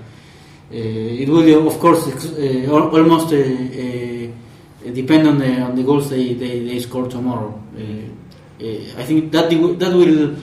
[0.71, 0.75] Uh,
[1.23, 6.11] it will of course ex- uh, almost uh, uh, depend on the on the goals
[6.11, 7.53] they, they, they score tomorrow.
[7.77, 7.83] Uh,
[8.61, 10.37] uh, I think that the- that will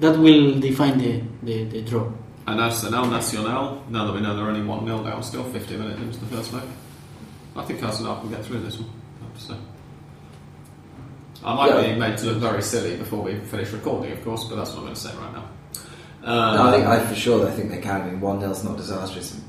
[0.00, 2.06] that will define the, the, the draw.
[2.46, 6.00] And Arsenal Nacional, now that we know they're only 1 0 down, still 50 minutes
[6.00, 6.62] into the first leg.
[7.56, 8.88] I think Arsenal can get through this one,
[9.20, 9.56] I have to.
[11.44, 11.92] I might Yeah.
[11.94, 14.78] be made to look very silly before we finish recording, of course, but that's what
[14.78, 15.44] I'm going to say right now.
[16.24, 18.00] Uh, No, I think I for sure I think they can.
[18.02, 19.40] I mean, one 0's not disastrous.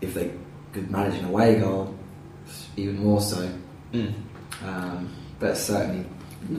[0.00, 0.32] If they
[0.72, 1.94] could manage an away goal,
[2.76, 3.50] even more so.
[3.92, 4.12] Mm.
[4.64, 6.04] Um, but certainly,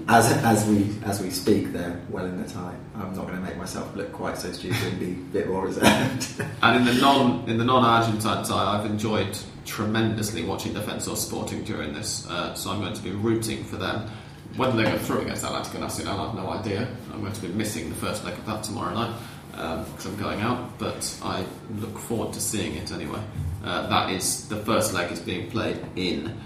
[0.07, 2.75] as as we as we speak, they're well in the tie.
[2.95, 5.65] I'm not going to make myself look quite so stupid and be a bit more
[5.65, 6.43] reserved.
[6.61, 11.63] And in the non in the non Argentine side, I've enjoyed tremendously watching Defensor Sporting
[11.63, 14.09] during this, uh, so I'm going to be rooting for them.
[14.55, 16.87] Whether they go through against Atlético Nacional, I've no idea.
[17.13, 19.15] I'm going to be missing the first leg of that tomorrow night
[19.51, 21.45] because I'm going out, but I
[21.77, 23.21] look forward to seeing it anyway.
[23.63, 26.37] Uh, that is the first leg is being played in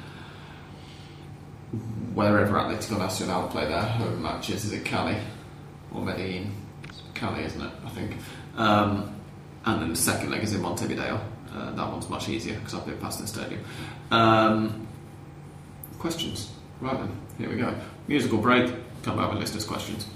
[2.13, 4.65] wherever Atletico Nacional play their home matches.
[4.65, 5.17] Is it Cali
[5.91, 6.51] or Medellin?
[6.83, 7.71] It's Cali, isn't it?
[7.85, 8.15] I think.
[8.55, 9.15] Um,
[9.65, 11.19] and then the second leg is in Montevideo.
[11.53, 13.63] Uh, that one's much easier because I've been past the stadium.
[14.11, 14.87] Um,
[15.99, 16.51] questions?
[16.81, 17.73] Right then, here we go.
[18.07, 18.73] Musical break.
[19.03, 20.12] Come back with listeners' questions.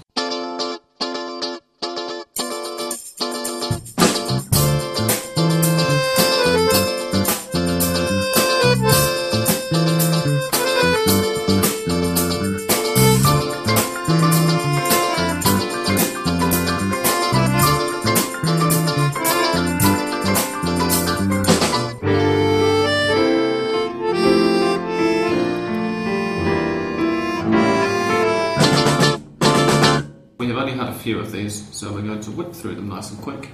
[32.60, 33.48] Through them nice and quick.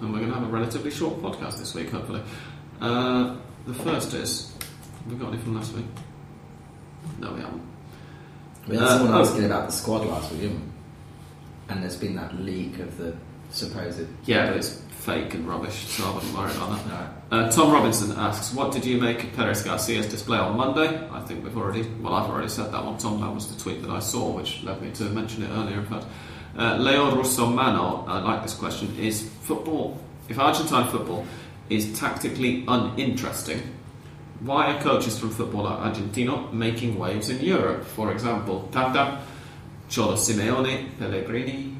[0.00, 2.22] And we're going to have a relatively short podcast this week, hopefully.
[2.80, 3.36] Uh,
[3.66, 4.52] the first is.
[5.04, 5.84] Have we got any from last week?
[7.18, 7.62] No, we haven't.
[8.68, 9.20] We had Uh, someone oh.
[9.22, 10.52] asking about the squad last week?
[11.68, 13.14] And there's been that leak of the
[13.50, 14.06] supposed.
[14.24, 16.86] Yeah, but it's fake and rubbish, so I wouldn't worry about that.
[17.30, 17.36] No.
[17.38, 21.20] Uh, Tom Robinson asks, "What did you make of Perez Garcia's display on Monday?" I
[21.20, 22.98] think we've already, well, I've already said that one.
[22.98, 25.78] Tom, that was the tweet that I saw, which led me to mention it earlier.
[25.78, 26.06] In fact,
[26.60, 31.26] uh, Leo Russomano, I like this question: Is football, if Argentine football
[31.70, 33.62] is tactically uninteresting,
[34.40, 37.84] why are coaches from Football Argentino making waves in Europe?
[37.84, 39.20] For example, Tata,
[39.88, 41.76] Cholo Simeone, Pellegrini.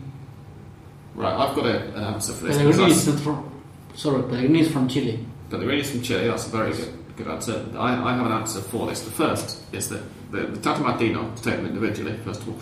[1.14, 2.56] Right, I've got an answer for this.
[2.56, 3.62] Pellegrini is not from,
[3.94, 5.26] sorry, Pellegrini is from Chile.
[5.50, 7.66] but the really from Chile, that's a very good, good answer.
[7.76, 9.02] I, I have an answer for this.
[9.02, 12.58] The first is that the, the Tata Martino, to take them individually, first of all,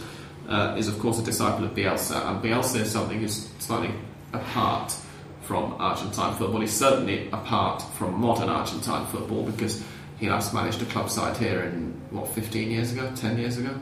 [0.48, 3.94] uh, is of course a disciple of Bielsa, and Bielsa is something who's slightly
[4.32, 4.94] apart
[5.42, 6.60] from Argentine football.
[6.60, 9.82] He's certainly apart from modern Argentine football because
[10.18, 13.10] he last managed a club side here in, what, 15 years ago?
[13.14, 13.74] 10 years ago?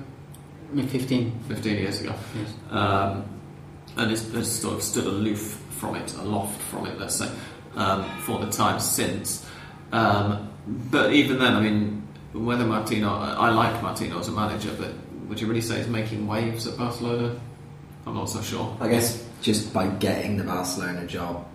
[0.73, 1.41] Maybe 15.
[1.49, 2.55] 15 years ago Yes.
[2.71, 3.25] um,
[3.97, 7.29] and has, has sort of stood aloof from it, aloft from it, let's say,
[7.77, 9.47] um, for the time since.
[9.93, 14.93] Um, but even then, I mean, whether Martino, I like Martino as a manager, but
[15.29, 17.39] would you really say he's making waves at Barcelona?
[18.07, 18.77] I'm not so sure.
[18.81, 21.47] I guess just by getting the Barcelona job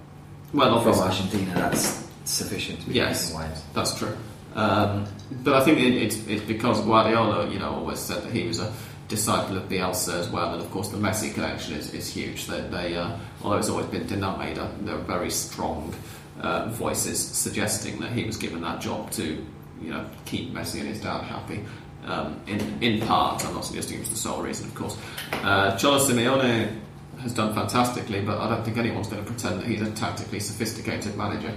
[0.53, 3.31] Well, from Argentina, that's sufficient to be Yes.
[3.33, 3.63] making waves.
[3.73, 4.15] That's true.
[4.55, 5.05] Um,
[5.43, 8.59] but I think it, it's, it's because Guardiola, you know, always said that he was
[8.59, 8.71] a
[9.07, 12.47] disciple of Bielsa as well, and of course the Messi connection is, is huge.
[12.47, 13.11] They, they uh,
[13.43, 15.93] although it's always been denied, uh, there are very strong
[16.41, 19.45] uh, voices suggesting that he was given that job to,
[19.81, 21.63] you know, keep Messi and his dad happy.
[22.05, 24.97] Um, in in part, I'm not suggesting it was the sole reason, of course.
[25.33, 26.79] Uh, Cholo Simeone
[27.21, 30.39] has done fantastically, but I don't think anyone's going to pretend that he's a tactically
[30.39, 31.53] sophisticated manager.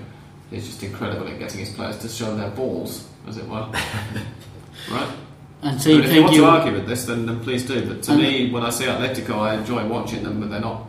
[0.50, 3.66] He's just incredible at getting his players to show their balls, as it were.
[4.90, 5.08] right?
[5.62, 6.40] And I saying mean, if you want you.
[6.42, 7.86] to argue with this, then, then please do.
[7.88, 10.86] But to And- me, when I see Atletico, I enjoy watching them, but they're not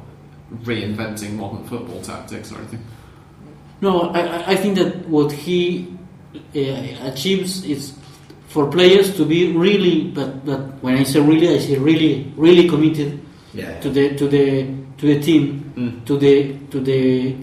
[0.63, 2.83] reinventing modern football tactics or anything.
[3.79, 5.95] No, I, I- I think that what he
[6.35, 6.59] uh,
[7.09, 7.94] achieves is
[8.55, 12.69] for players to be really, but, but when I say really, I say really, really
[12.69, 13.19] committed
[13.53, 13.79] Yeah.
[13.83, 14.45] to the to the
[14.99, 15.43] to the team,
[15.75, 15.91] Mm.
[16.07, 16.35] to the
[16.71, 17.35] to the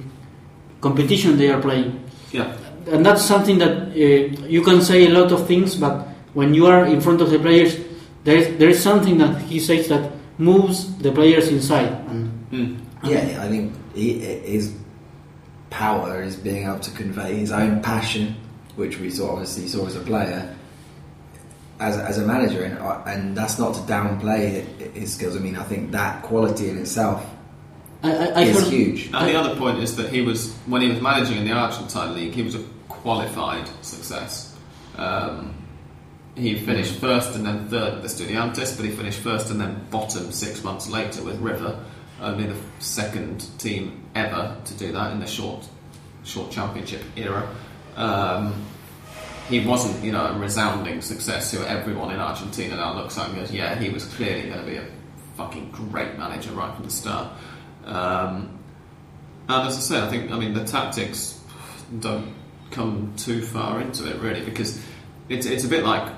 [0.80, 2.00] competition they are playing.
[2.32, 2.48] Yeah,
[2.90, 6.64] and that's something that uh, you can say a lot of things, but when you
[6.66, 7.76] are in front of the players,
[8.24, 11.92] there is, there is something that he says that moves the players inside.
[12.08, 12.68] And mm.
[13.04, 14.16] Yeah, I think he,
[14.48, 14.72] his
[15.68, 18.34] power is being able to convey his own passion,
[18.80, 20.40] which we saw obviously saw as a player,
[21.82, 24.64] as, as a manager, and uh, and that's not to downplay
[24.94, 25.36] his skills.
[25.36, 27.26] I mean, I think that quality in itself
[28.02, 29.06] I, I, I is heard, huge.
[29.06, 32.14] And the other point is that he was, when he was managing in the Argentine
[32.14, 34.56] league, he was a qualified success.
[34.96, 35.54] Um,
[36.34, 39.86] he finished first and then third at the Studiantes, but he finished first and then
[39.90, 41.78] bottom six months later with River,
[42.20, 45.68] only the second team ever to do that in the short,
[46.24, 47.48] short championship era.
[47.96, 48.54] Um,
[49.48, 53.36] he wasn't, you know, a resounding success who everyone in Argentina now looks at and
[53.36, 54.84] goes, yeah, he was clearly going to be a
[55.36, 57.28] fucking great manager right from the start.
[57.84, 58.58] Um,
[59.48, 61.40] and as I say, I think, I mean, the tactics
[62.00, 62.34] don't
[62.70, 64.82] come too far into it really because
[65.28, 66.10] it's, it's a bit like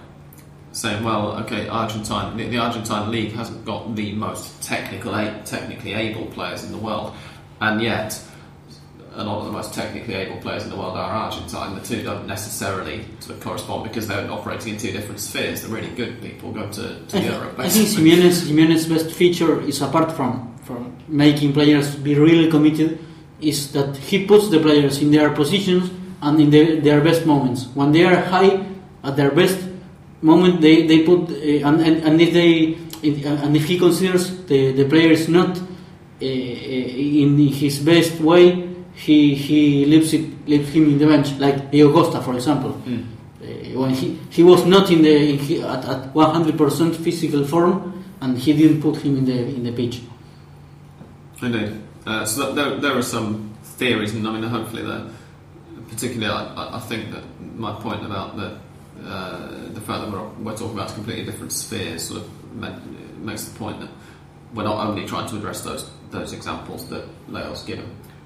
[0.73, 5.13] saying, well, okay, Argentine, the, the Argentine league hasn't got the most technical,
[5.45, 7.15] technically able players in the world,
[7.61, 8.21] and yet
[9.17, 11.75] a lot of the most technically able players in the world are Argentine.
[11.75, 15.63] The two don't necessarily sort of correspond because they're operating in two different spheres.
[15.63, 17.59] The really good people go to, to I, th- Europe.
[17.59, 22.99] I think Jimenez's best feature is apart from, from making players be really committed,
[23.41, 25.91] is that he puts the players in their positions
[26.23, 27.67] and in their, their best moments.
[27.75, 28.67] When they are high
[29.03, 29.59] at their best
[30.23, 34.73] moment, they, they put uh, and, and, and if they and if he considers the,
[34.73, 40.85] the player is not uh, in his best way, he he leaves it leaves him
[40.85, 42.73] in the bench, like Diego Costa, for example.
[42.87, 43.05] Mm.
[43.43, 48.05] Uh, when he, he was not in the in he, at, at 100% physical form
[48.21, 50.01] and he didn't put him in the in the pitch.
[51.43, 51.81] Indeed.
[52.07, 55.11] Uh, so that, there, there are some theories, and I mean, hopefully, that
[55.89, 57.25] particularly, I, I- think that
[57.57, 58.59] my point about the
[59.07, 62.79] uh, the fact that we're, we're talking about completely different spheres sort of ma-
[63.19, 63.91] makes the point that
[64.55, 67.85] we're not only trying to address those those examples that Leo's given.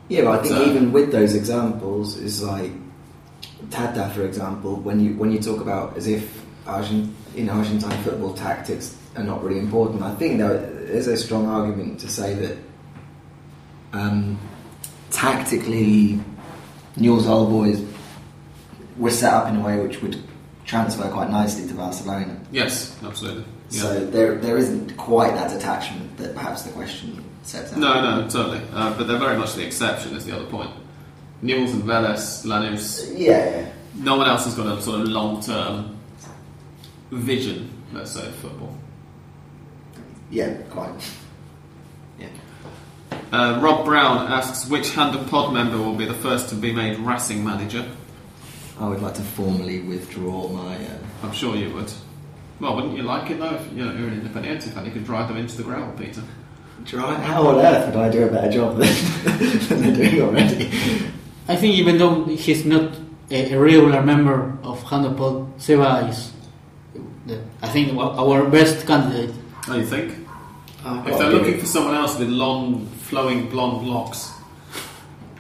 [0.09, 2.73] Yeah, but I think So- even with those examples, is like
[3.71, 8.33] Tata, for example, when you when you talk about as if Argent, in Argentine football
[8.35, 10.03] tactics are not really important.
[10.03, 10.55] I think there
[10.87, 12.57] is a strong argument to say that
[13.93, 14.39] um,
[15.11, 16.21] tactically,
[16.97, 17.83] Newell's Old Boys
[18.97, 20.17] were set up in a way which would
[20.65, 22.39] transfer quite nicely to Barcelona.
[22.53, 23.45] Yes, absolutely.
[23.71, 23.81] Yeah.
[23.83, 27.79] So there, there isn't quite that attachment that perhaps the question sets out.
[27.79, 28.61] no, no, totally.
[28.73, 30.15] Uh, but they're very much the exception.
[30.17, 30.71] Is the other point.
[31.43, 33.29] Newell's and Vélez, Lanús, Yeah,
[33.61, 33.69] yeah.
[33.95, 35.97] no one else has got a sort of long term
[37.11, 38.77] vision, let's say, of football.
[40.31, 40.91] Yeah, quite.
[42.19, 42.29] Yeah.
[43.33, 46.73] Uh, Rob Brown asks which Hand of Pod member will be the first to be
[46.73, 47.89] made Racing manager.
[48.81, 50.77] I would like to formally withdraw my.
[50.77, 51.91] Uh, I'm sure you would.
[52.61, 53.55] Well, wouldn't you like it though?
[53.55, 56.23] If you know, you're an independent fan, you could drive them into the ground, Peter.
[56.87, 57.15] Try.
[57.17, 58.89] How on earth would I do a better job than,
[59.69, 60.67] than they're doing already?
[61.49, 62.93] I think even though he's not
[63.31, 66.33] a, a regular member of Hand of Pod, Seba is,
[67.27, 69.35] the, I think, our- our best candidate.
[69.69, 70.15] Oh, you think?
[70.85, 74.33] I've If got they're looking it- for someone else with long, flowing blonde locks,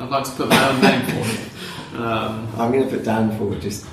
[0.00, 2.00] I'd like to put my own name for it.
[2.00, 3.60] Um, I'm going to put Dan forward.
[3.62, 3.86] Just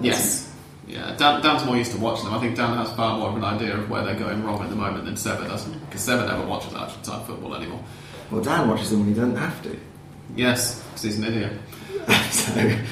[0.00, 0.45] yes.
[0.86, 2.34] Yeah, Dan, Dan's more used to watching them.
[2.34, 4.70] I think Dan has far more of an idea of where they're going wrong at
[4.70, 5.78] the moment than Seba doesn't.
[5.86, 7.82] Because Seba never watches Argentine football anymore.
[8.30, 9.76] well, Dan watches them when he doesn't have to.
[10.36, 11.52] Yes, because he's an idiot.
[12.30, 12.82] so there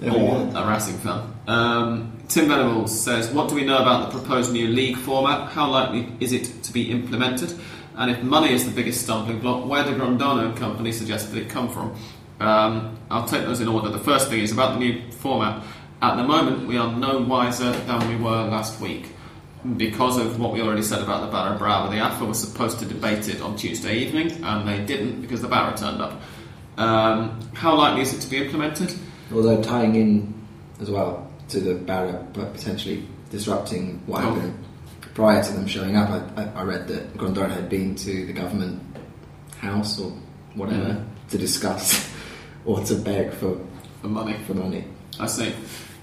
[0.00, 0.52] we or go.
[0.58, 1.34] a Racing fan.
[1.46, 5.50] Um, Tim Venables says, "What do we know about the proposed new league format?
[5.50, 7.58] How likely is it to be implemented?
[7.96, 11.38] And if money is the biggest stumbling block, where do Grondona and company suggest that
[11.40, 11.94] it come from?"
[12.40, 13.88] Um, I'll take those in order.
[13.88, 15.64] The first thing is about the new format.
[16.00, 19.08] At the moment, we are no wiser than we were last week.
[19.76, 22.84] Because of what we already said about the Barra Brava, the AFA was supposed to
[22.86, 26.20] debate it on Tuesday evening, and they didn't because the Barra turned up.
[26.76, 28.94] Um, how likely is it to be implemented?
[29.34, 30.32] Although tying in
[30.80, 34.34] as well to the Barra, but potentially disrupting what Oh.
[34.34, 34.64] happened
[35.14, 38.32] prior to them showing up, I, I, I read that Grondona had been to the
[38.32, 38.80] government
[39.58, 40.12] house or
[40.54, 41.04] whatever Mm.
[41.30, 42.08] to discuss
[42.64, 43.58] or to beg for,
[44.02, 44.36] For money.
[44.46, 44.84] for money.
[45.18, 45.52] I see.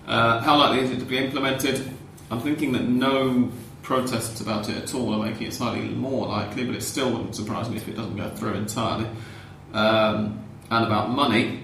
[0.07, 1.90] Uh, how likely is it to be implemented?
[2.30, 3.52] I'm thinking that no
[3.82, 7.36] protests about it at all are making it slightly more likely, but it still wouldn't
[7.36, 9.07] surprise me if it doesn't go through entirely.
[9.73, 11.61] Um, and about money,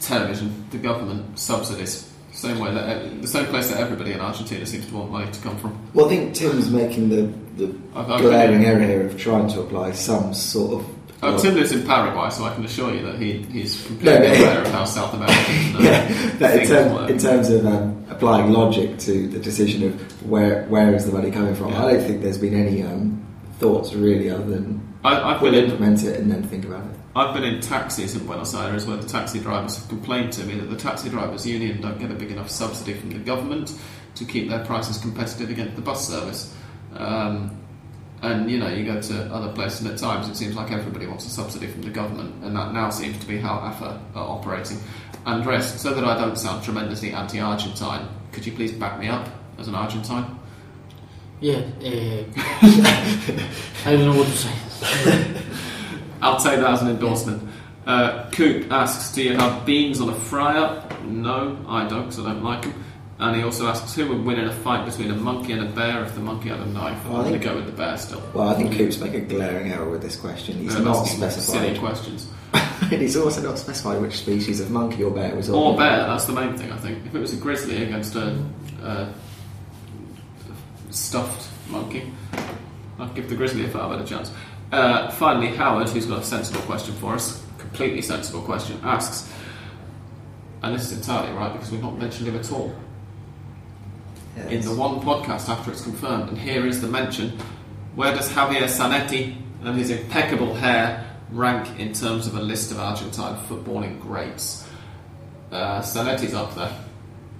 [0.00, 2.12] television, the government, subsidies.
[2.32, 5.40] Same way that the same place that everybody in Argentina seems to want money to
[5.40, 5.78] come from.
[5.94, 10.34] Well, I think Tim's making the, the glaring error here of trying to apply some
[10.34, 10.95] sort of.
[11.22, 14.28] Oh, Tim lives in Paraguay, so I can assure you that he, he's No, completely
[14.28, 15.80] but- aware of how South American uh,
[16.40, 20.94] yeah, in, term, in terms of um, applying logic to the decision of where where
[20.94, 21.84] is the money coming from, Yeah.
[21.84, 23.24] I don't think there's been any um,
[23.58, 26.84] thoughts really other than I, I've we'll been in implement it and then think about
[26.84, 26.92] it.
[27.14, 30.54] I've been in taxis in Buenos Aires where the taxi drivers have complained to me
[30.60, 33.72] that the taxi drivers union don't get a big enough subsidy from the government
[34.16, 36.54] to keep their prices competitive against the bus service.
[36.94, 37.56] Um,
[38.26, 41.06] and you know, you go to other places, and at times it seems like everybody
[41.06, 44.28] wants a subsidy from the government, and that now seems to be how AFA are
[44.28, 44.78] operating.
[45.24, 49.28] Andres, so that I don't sound tremendously anti-Argentine, could you please back me up
[49.58, 50.38] as an Argentine?
[51.40, 52.24] Yeah, uh,
[53.84, 55.42] I don't know what to say.
[56.22, 57.48] I'll take that as an endorsement.
[57.86, 62.32] Uh, Coop asks, "Do you have beans on a fryer?" No, I don't, because I
[62.32, 62.84] don't like them.
[63.18, 65.70] And he also asks, "Who would win in a fight between a monkey and a
[65.70, 67.66] bear if the monkey had a knife?" Well, I I'm going think- to go with
[67.66, 68.22] the bear still.
[68.34, 70.58] Well, I think Coop's making a glaring error with this question.
[70.58, 72.28] He's Uh, not asking silly questions.
[72.82, 76.26] and he's also not specified which species of monkey or bear was Or bear, that's
[76.26, 76.98] the main thing, I think.
[77.06, 78.36] If it was a grizzly against a,
[78.82, 79.08] a
[80.90, 82.12] stuffed monkey,
[82.98, 84.30] I'd give the grizzly a far better chance.
[84.72, 89.30] Uh, finally, Howard, who's got a sensible question for us, completely sensible question, asks,
[90.62, 92.74] and this is entirely right because we've not mentioned him at all
[94.48, 97.38] in the one podcast after it's confirmed, and here is the mention.
[97.94, 99.34] Where does Javier Zanetti
[99.64, 104.68] and his impeccable hair rank in terms of a list of Argentine footballing greats?
[105.50, 106.72] Uh, Zanetti's up there.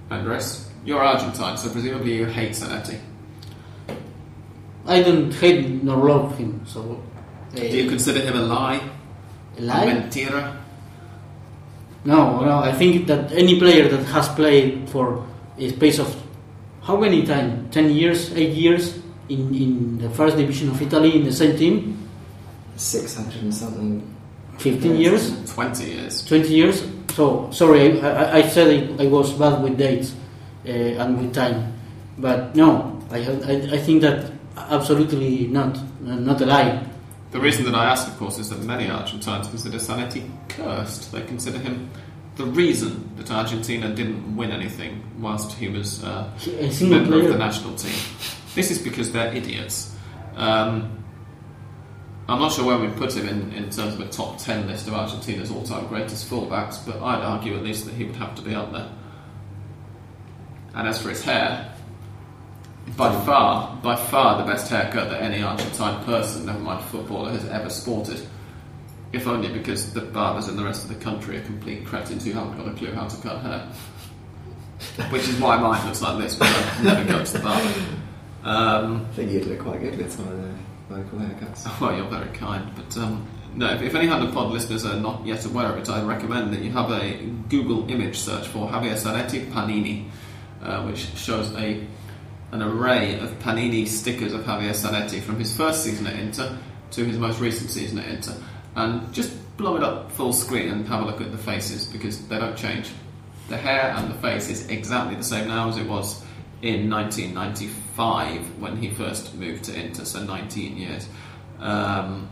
[0.09, 2.99] Andres, you're Argentine, so presumably you hate Zanetti.
[4.85, 6.61] I don't hate nor love him.
[6.65, 7.03] So,
[7.53, 8.81] uh, Do you consider him a lie?
[9.57, 9.83] a lie?
[9.83, 10.57] A mentira?
[12.05, 12.59] No, no.
[12.59, 16.15] I think that any player that has played for a space of
[16.87, 17.69] how many time?
[17.69, 18.95] Ten years, eight years
[19.27, 22.07] in in the first division of Italy in the same team.
[22.77, 24.15] 600 and something.
[24.57, 26.25] Fifteen years, 20 years.
[26.25, 26.87] twenty years.
[27.13, 30.15] So sorry, I, I, I said I, I was bad with dates
[30.65, 31.73] uh, and with time,
[32.17, 36.83] but no, I, I I think that absolutely not, uh, not a lie.
[37.31, 41.11] The reason that I ask, of course, is that many Argentines consider Zanetti cursed.
[41.11, 41.89] They consider him
[42.37, 47.37] the reason that Argentina didn't win anything whilst he was uh, A member of the
[47.37, 47.99] national team.
[48.55, 49.95] This is because they're idiots.
[50.35, 51.03] Um,
[52.29, 54.87] I'm not sure where we put him in, in terms of a top 10 list
[54.87, 58.35] of Argentina's all time greatest fullbacks, but I'd argue at least that he would have
[58.35, 58.91] to be up there.
[60.75, 61.73] And as for his hair,
[62.95, 67.45] by far, by far the best haircut that any Argentine person, never mind footballer, has
[67.45, 68.27] ever sported.
[69.13, 72.33] If only because the barbers in the rest of the country are complete cretins who
[72.33, 73.67] haven't got a clue how to cut hair.
[75.09, 77.73] Which is why mine looks like this, but I never go to the barber.
[78.43, 81.79] Um, I think you'd look quite good with some of the local haircuts.
[81.81, 83.73] well, you're very kind, but um, no.
[83.73, 86.53] If, if any Hand of Pod listeners are not yet aware of it, I recommend
[86.53, 87.17] that you have a
[87.49, 90.09] Google image search for Javier Zanetti Panini,
[90.61, 91.85] uh, which shows a
[92.51, 96.57] an array of Panini stickers of Javier Zanetti from his first season at Inter
[96.91, 98.35] to his most recent season at Inter,
[98.77, 102.25] and just blow it up full screen and have a look at the faces because
[102.27, 102.89] they don't change.
[103.49, 106.23] The hair and the face is exactly the same now as it was
[106.61, 111.09] in 1995 when he first moved to Inter, so 19 years.
[111.59, 112.29] Um,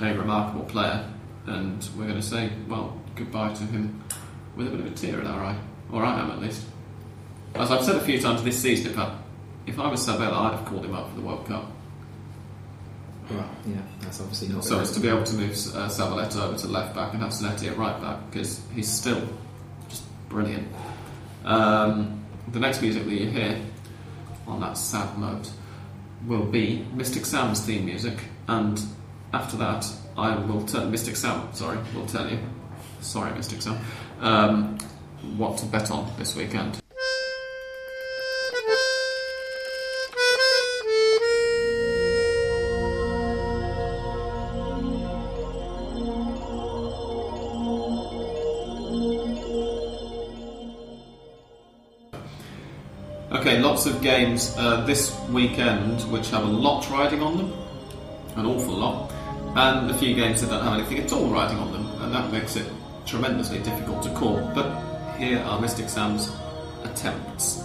[0.00, 1.10] a remarkable player,
[1.46, 4.02] and we're going to say, well, goodbye to him
[4.54, 5.58] with a bit of a tear in our eye,
[5.90, 6.66] or I am at least.
[7.56, 9.18] As I've said a few times this season, if I,
[9.66, 11.70] if I was Sabella, I'd have called him up for the World Cup.
[13.34, 16.58] Well, yeah, that's obviously not So it's to be able to move uh, Zabaleta over
[16.58, 19.22] to left back and have Zanetti at right back because he's still
[19.88, 20.68] just brilliant.
[21.44, 23.60] Um, the next music that you hear
[24.46, 25.50] on that sad note
[26.26, 28.18] will be Mystic Sam's theme music,
[28.48, 28.80] and
[29.32, 29.86] after that,
[30.16, 31.48] I will tell Mystic Sam.
[31.52, 32.38] Sorry, will tell you.
[33.00, 33.78] Sorry, Mystic Sam.
[34.20, 34.78] Um,
[35.36, 36.81] what to bet on this weekend.
[53.72, 57.50] Lots of games uh, this weekend which have a lot riding on them,
[58.36, 59.10] an awful lot,
[59.56, 62.30] and a few games that don't have anything at all riding on them, and that
[62.30, 62.70] makes it
[63.06, 64.36] tremendously difficult to call.
[64.54, 64.68] But
[65.16, 66.30] here are Mystic Sam's
[66.84, 67.62] attempts.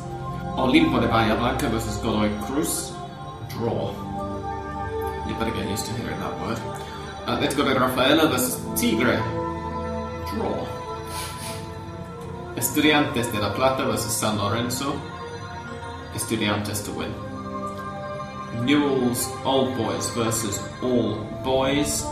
[0.56, 2.94] Olimpo de Bahia Blanca versus Godoy Cruz,
[3.50, 3.92] draw.
[5.28, 6.58] You better get used to hearing that word.
[7.28, 9.18] Atletico de Rafaela versus Tigre,
[10.32, 10.56] draw.
[12.56, 14.98] Estudiantes de La Plata versus San Lorenzo,
[16.18, 17.14] Estudiantes to win.
[18.66, 21.14] Newell's Old Boys versus All
[21.44, 22.04] Boys,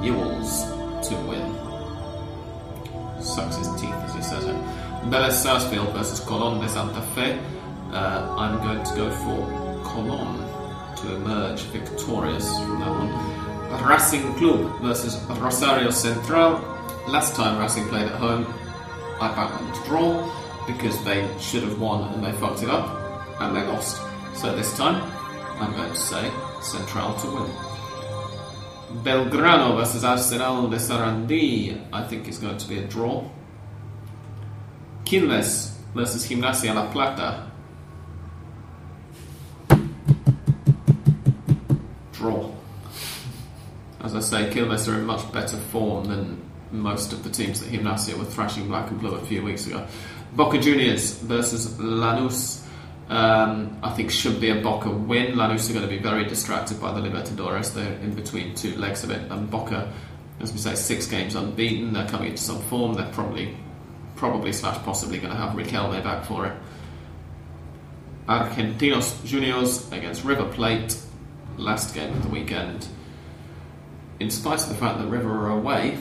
[0.00, 0.62] Newell's
[1.08, 1.44] to win.
[3.20, 4.54] Sucks his teeth as he says it.
[5.10, 7.40] Vélez Sarsfield versus Colón de Santa Fe.
[7.90, 9.38] Uh, I'm going to go for
[9.82, 10.36] Colón
[11.00, 13.88] to emerge victorious from that one.
[13.88, 16.60] Racing Club versus Rosario Central.
[17.08, 18.46] Last time Racing played at home,
[19.20, 23.05] I backed them to draw because they should have won and they fucked it up
[23.40, 24.00] and they lost.
[24.34, 25.02] So this time,
[25.60, 26.30] I'm going to say
[26.62, 27.50] Central to win.
[29.02, 33.28] Belgrano versus Arsenal de Sarandí, I think is going to be a draw.
[35.04, 37.50] Quilmes versus Gimnasia La Plata.
[42.12, 42.52] Draw.
[44.02, 47.70] as I say, Quilmes are in much better form than most of the teams that
[47.70, 49.86] Gimnasia were thrashing black and blue a few weeks ago.
[50.32, 52.65] Boca Juniors versus Lanús.
[53.08, 55.34] Um, I think should be a Boca win.
[55.34, 57.72] Lanús are going to be very distracted by the Libertadores.
[57.72, 59.92] They're in between two legs of it, and Boca,
[60.40, 61.92] as we say, six games unbeaten.
[61.92, 62.94] They're coming into some form.
[62.94, 63.56] They're probably,
[64.16, 66.56] probably slash possibly going to have Riquelme back for it.
[68.28, 70.96] Argentinos Juniors against River Plate,
[71.58, 72.88] last game of the weekend.
[74.18, 75.96] In spite of the fact that River are away,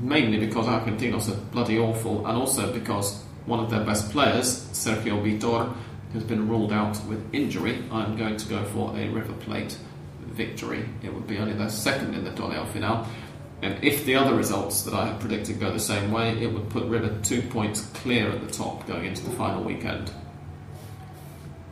[0.00, 5.20] mainly because Argentinos are bloody awful, and also because one of their best players, Sergio
[5.22, 5.74] Vitor,
[6.12, 7.82] has been ruled out with injury.
[7.90, 9.76] I'm going to go for a River Plate
[10.20, 10.88] victory.
[11.02, 13.06] It would be only their second in the Torneo Final.
[13.62, 16.68] And if the other results that I have predicted go the same way, it would
[16.70, 20.10] put River two points clear at the top going into the final weekend.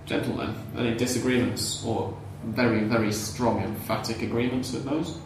[0.06, 5.18] Gentlemen, any disagreements or very, very strong, emphatic agreements with those?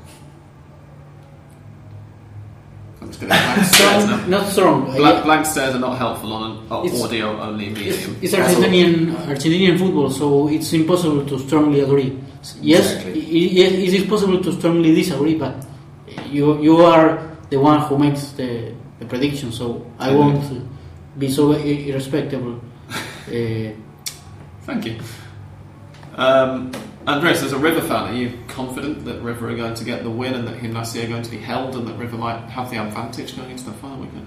[3.21, 4.27] I'm going to blank stares now.
[4.27, 4.85] Not strong.
[4.97, 8.17] Blank, blank stares are not helpful on an It's- audio only medium.
[8.23, 12.19] It's Argentinian Argentinian football, so it's impossible to strongly agree.
[12.61, 13.21] Yes, Exactly.
[13.21, 15.55] i- i- it is possible to strongly disagree, but
[16.31, 17.19] you you are
[17.51, 20.19] the one who makes the, the prediction, so I Mhm.
[20.19, 20.45] won't
[21.19, 22.57] be so irrespectable.
[23.29, 23.73] Uh,
[24.67, 24.97] Thank you.
[26.17, 26.71] Um,
[27.07, 30.11] Andres, as a River fan, are you confident that River are going to get the
[30.11, 32.79] win and that Gimnasia are going to be held and that River might have the
[32.79, 34.27] advantage going into the final weekend?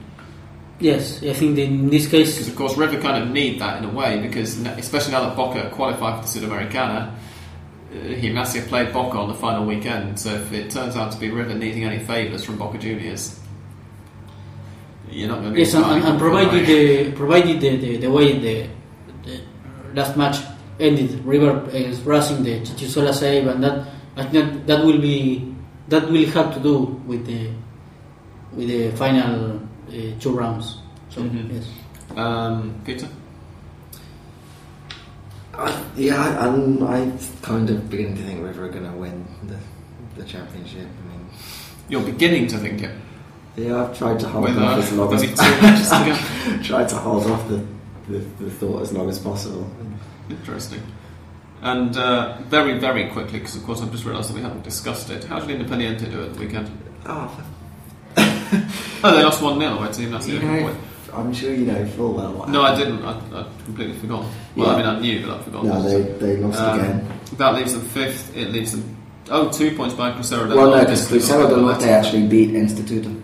[0.80, 2.34] yes, I think in this case.
[2.34, 5.36] Because, of course, River kind of need that in a way because, especially now that
[5.36, 10.20] Boca qualified for the Sudamericana, uh, Gimnasia played Boca on the final weekend.
[10.20, 13.40] So if it turns out to be River needing any favours from Boca Juniors,
[15.10, 18.38] you're not going to be yes, and, and provided the provided the, the, the way
[18.38, 18.70] the,
[19.24, 19.41] the
[19.94, 20.44] last match
[20.80, 25.54] ended, River is rushing the Chichizola save, and that I think that, that will be
[25.90, 26.78] that will have to do
[27.08, 27.49] with the
[28.54, 29.56] with the final
[29.90, 30.78] uh, two rounds.
[31.10, 31.54] So Mhm.
[31.54, 31.66] yes,
[32.16, 33.08] Um, Peter?
[35.54, 39.26] I, yeah, I, I'm I kind of beginning to think River are going to win
[39.48, 39.58] the
[40.16, 40.86] the championship.
[40.86, 41.26] I mean,
[41.90, 42.91] You're beginning to think it.
[43.56, 46.95] yeah, I've tried to hold With off uh, as long as it to tried to
[46.98, 47.64] hold off the,
[48.10, 49.68] the, the thought as long as possible.
[50.30, 50.82] Interesting.
[51.62, 55.10] And uh, very, very quickly, because of course I've just realised that we haven't discussed
[55.10, 55.24] it.
[55.24, 56.70] How did Independiente do it at the weekend?
[57.10, 57.44] Oh,
[59.04, 60.28] Oh, they lost 1 0 away to Gimnasia.
[60.34, 60.76] you know,
[61.14, 62.48] I'm sure you know full well.
[62.48, 63.04] No, I didn't.
[63.04, 64.26] I, I completely forgot.
[64.56, 65.70] Well, I mean, I knew, but I've forgotten.
[65.70, 67.20] No, they they lost Um, again.
[67.38, 68.36] That leaves them fifth.
[68.36, 68.95] It leaves them.
[69.30, 73.22] Oh, two points by Crucero del Well, no, because Crucero del Norte actually beat Instituto,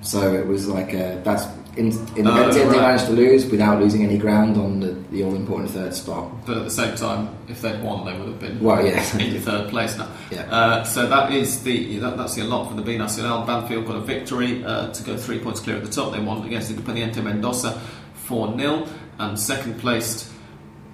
[0.00, 1.44] so it was like a, that's
[1.76, 2.80] in, Independiente Oh, right.
[2.80, 6.44] managed to lose without losing any ground on the, the all important third spot.
[6.46, 9.40] But at the same time, if they'd won, they would have been Well, yeah, in
[9.40, 10.08] third place now.
[10.30, 10.42] Yeah.
[10.50, 13.44] Uh, so that is the that, that's the lot for the B Nacional.
[13.44, 16.12] Banfield got a victory uh, to go three points clear at the top.
[16.12, 17.80] They won against Independiente Mendoza
[18.14, 18.86] four 0
[19.18, 20.30] and second placed.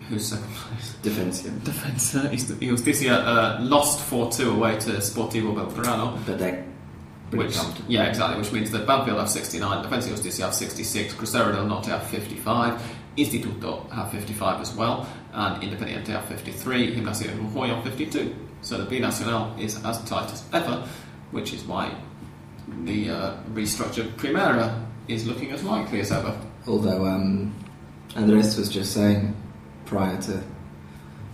[0.09, 0.95] Who's second place?
[1.03, 2.29] Defensive, Defensa
[2.61, 6.19] Justicia uh, lost four two away to Sportivo Belgrano.
[6.27, 6.65] but they're
[7.31, 7.57] pretty Which,
[7.89, 8.39] yeah, exactly.
[8.39, 12.83] Which means that Banfield have 69, Defensa Justicia have 66, Crucero del Norte have 55,
[13.17, 18.35] Instituto have 55 as well, and Independiente have 53, Gimnasia de Jujuy have 52.
[18.63, 20.87] So the B Nacional is as tight as ever,
[21.31, 21.95] which is why
[22.85, 26.39] the uh, restructured Primera is looking as likely as ever.
[26.67, 27.55] Although um,
[28.17, 29.35] Andres was just saying
[29.87, 30.43] prior to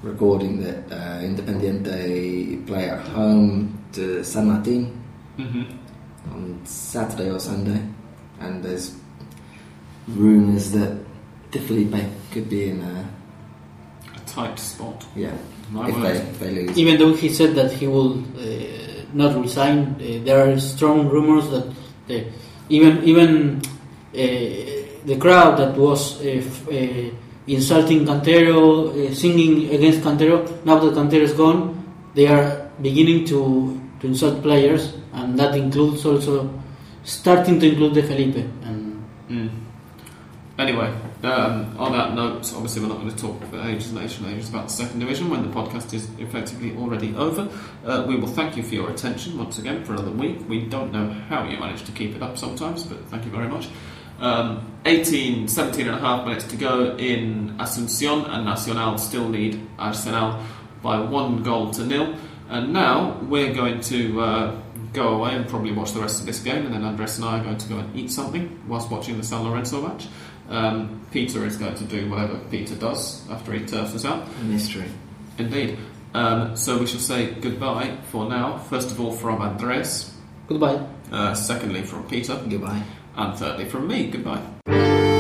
[0.02, 5.02] recording that uh, Independiente play at home to San Martin
[5.38, 5.85] Mm-hmm.
[6.32, 7.80] On Saturday or Sunday,
[8.40, 8.94] and there's
[10.08, 10.98] rumours that
[11.50, 12.00] De Felippe
[12.32, 12.80] could be in.
[12.82, 13.04] Uh,
[14.16, 15.04] A tight spot.
[15.14, 15.32] yeah,
[15.70, 16.78] My if they if they lose.
[16.78, 21.48] even though he said that he will uh, not resign, uh, there are strong rumors
[21.50, 21.66] that
[22.08, 22.24] the,
[22.68, 23.60] even even
[24.14, 24.20] uh,
[25.06, 27.10] the crowd that was uh, uh,
[27.46, 31.60] insulting Cantero, uh, singing against Cantero, now that Cantero is gone,
[32.14, 36.48] they are beginning to, to insult players, and that includes also
[37.02, 38.48] starting to include De Felippe.
[38.62, 38.86] And
[39.28, 39.50] Mm.
[40.58, 40.90] Anyway,
[41.22, 44.28] um, on that note, obviously we're not going to talk for ages and ages and
[44.28, 47.48] ages about the second division when the podcast is effectively already over.
[47.84, 50.38] Uh, we will thank you for your attention once again for another week.
[50.48, 53.48] We don't know how you manage to keep it up sometimes, but thank you very
[53.48, 53.68] much.
[54.18, 59.60] Um, 18, 17 and a half minutes to go in Asuncion, and Nacional still lead
[59.78, 60.42] Arsenal
[60.82, 62.14] by one goal to nil.
[62.48, 64.62] And now we're going to uh,
[64.96, 67.38] go away and probably watch the rest of this game, and then Andres and I
[67.38, 70.08] are going to go and eat something whilst watching the San Lorenzo match.
[70.48, 74.26] Um, Peter is going to do whatever Peter does after he turfs us out.
[74.42, 74.88] Mystery.
[75.38, 75.78] Indeed.
[76.14, 78.58] Um, so we shall say goodbye for now.
[78.58, 80.12] First of all, from Andres.
[80.48, 80.84] Goodbye.
[81.12, 82.40] Uh, secondly, from Peter.
[82.48, 82.82] Goodbye.
[83.16, 84.08] And thirdly, from me.
[84.08, 85.15] Goodbye.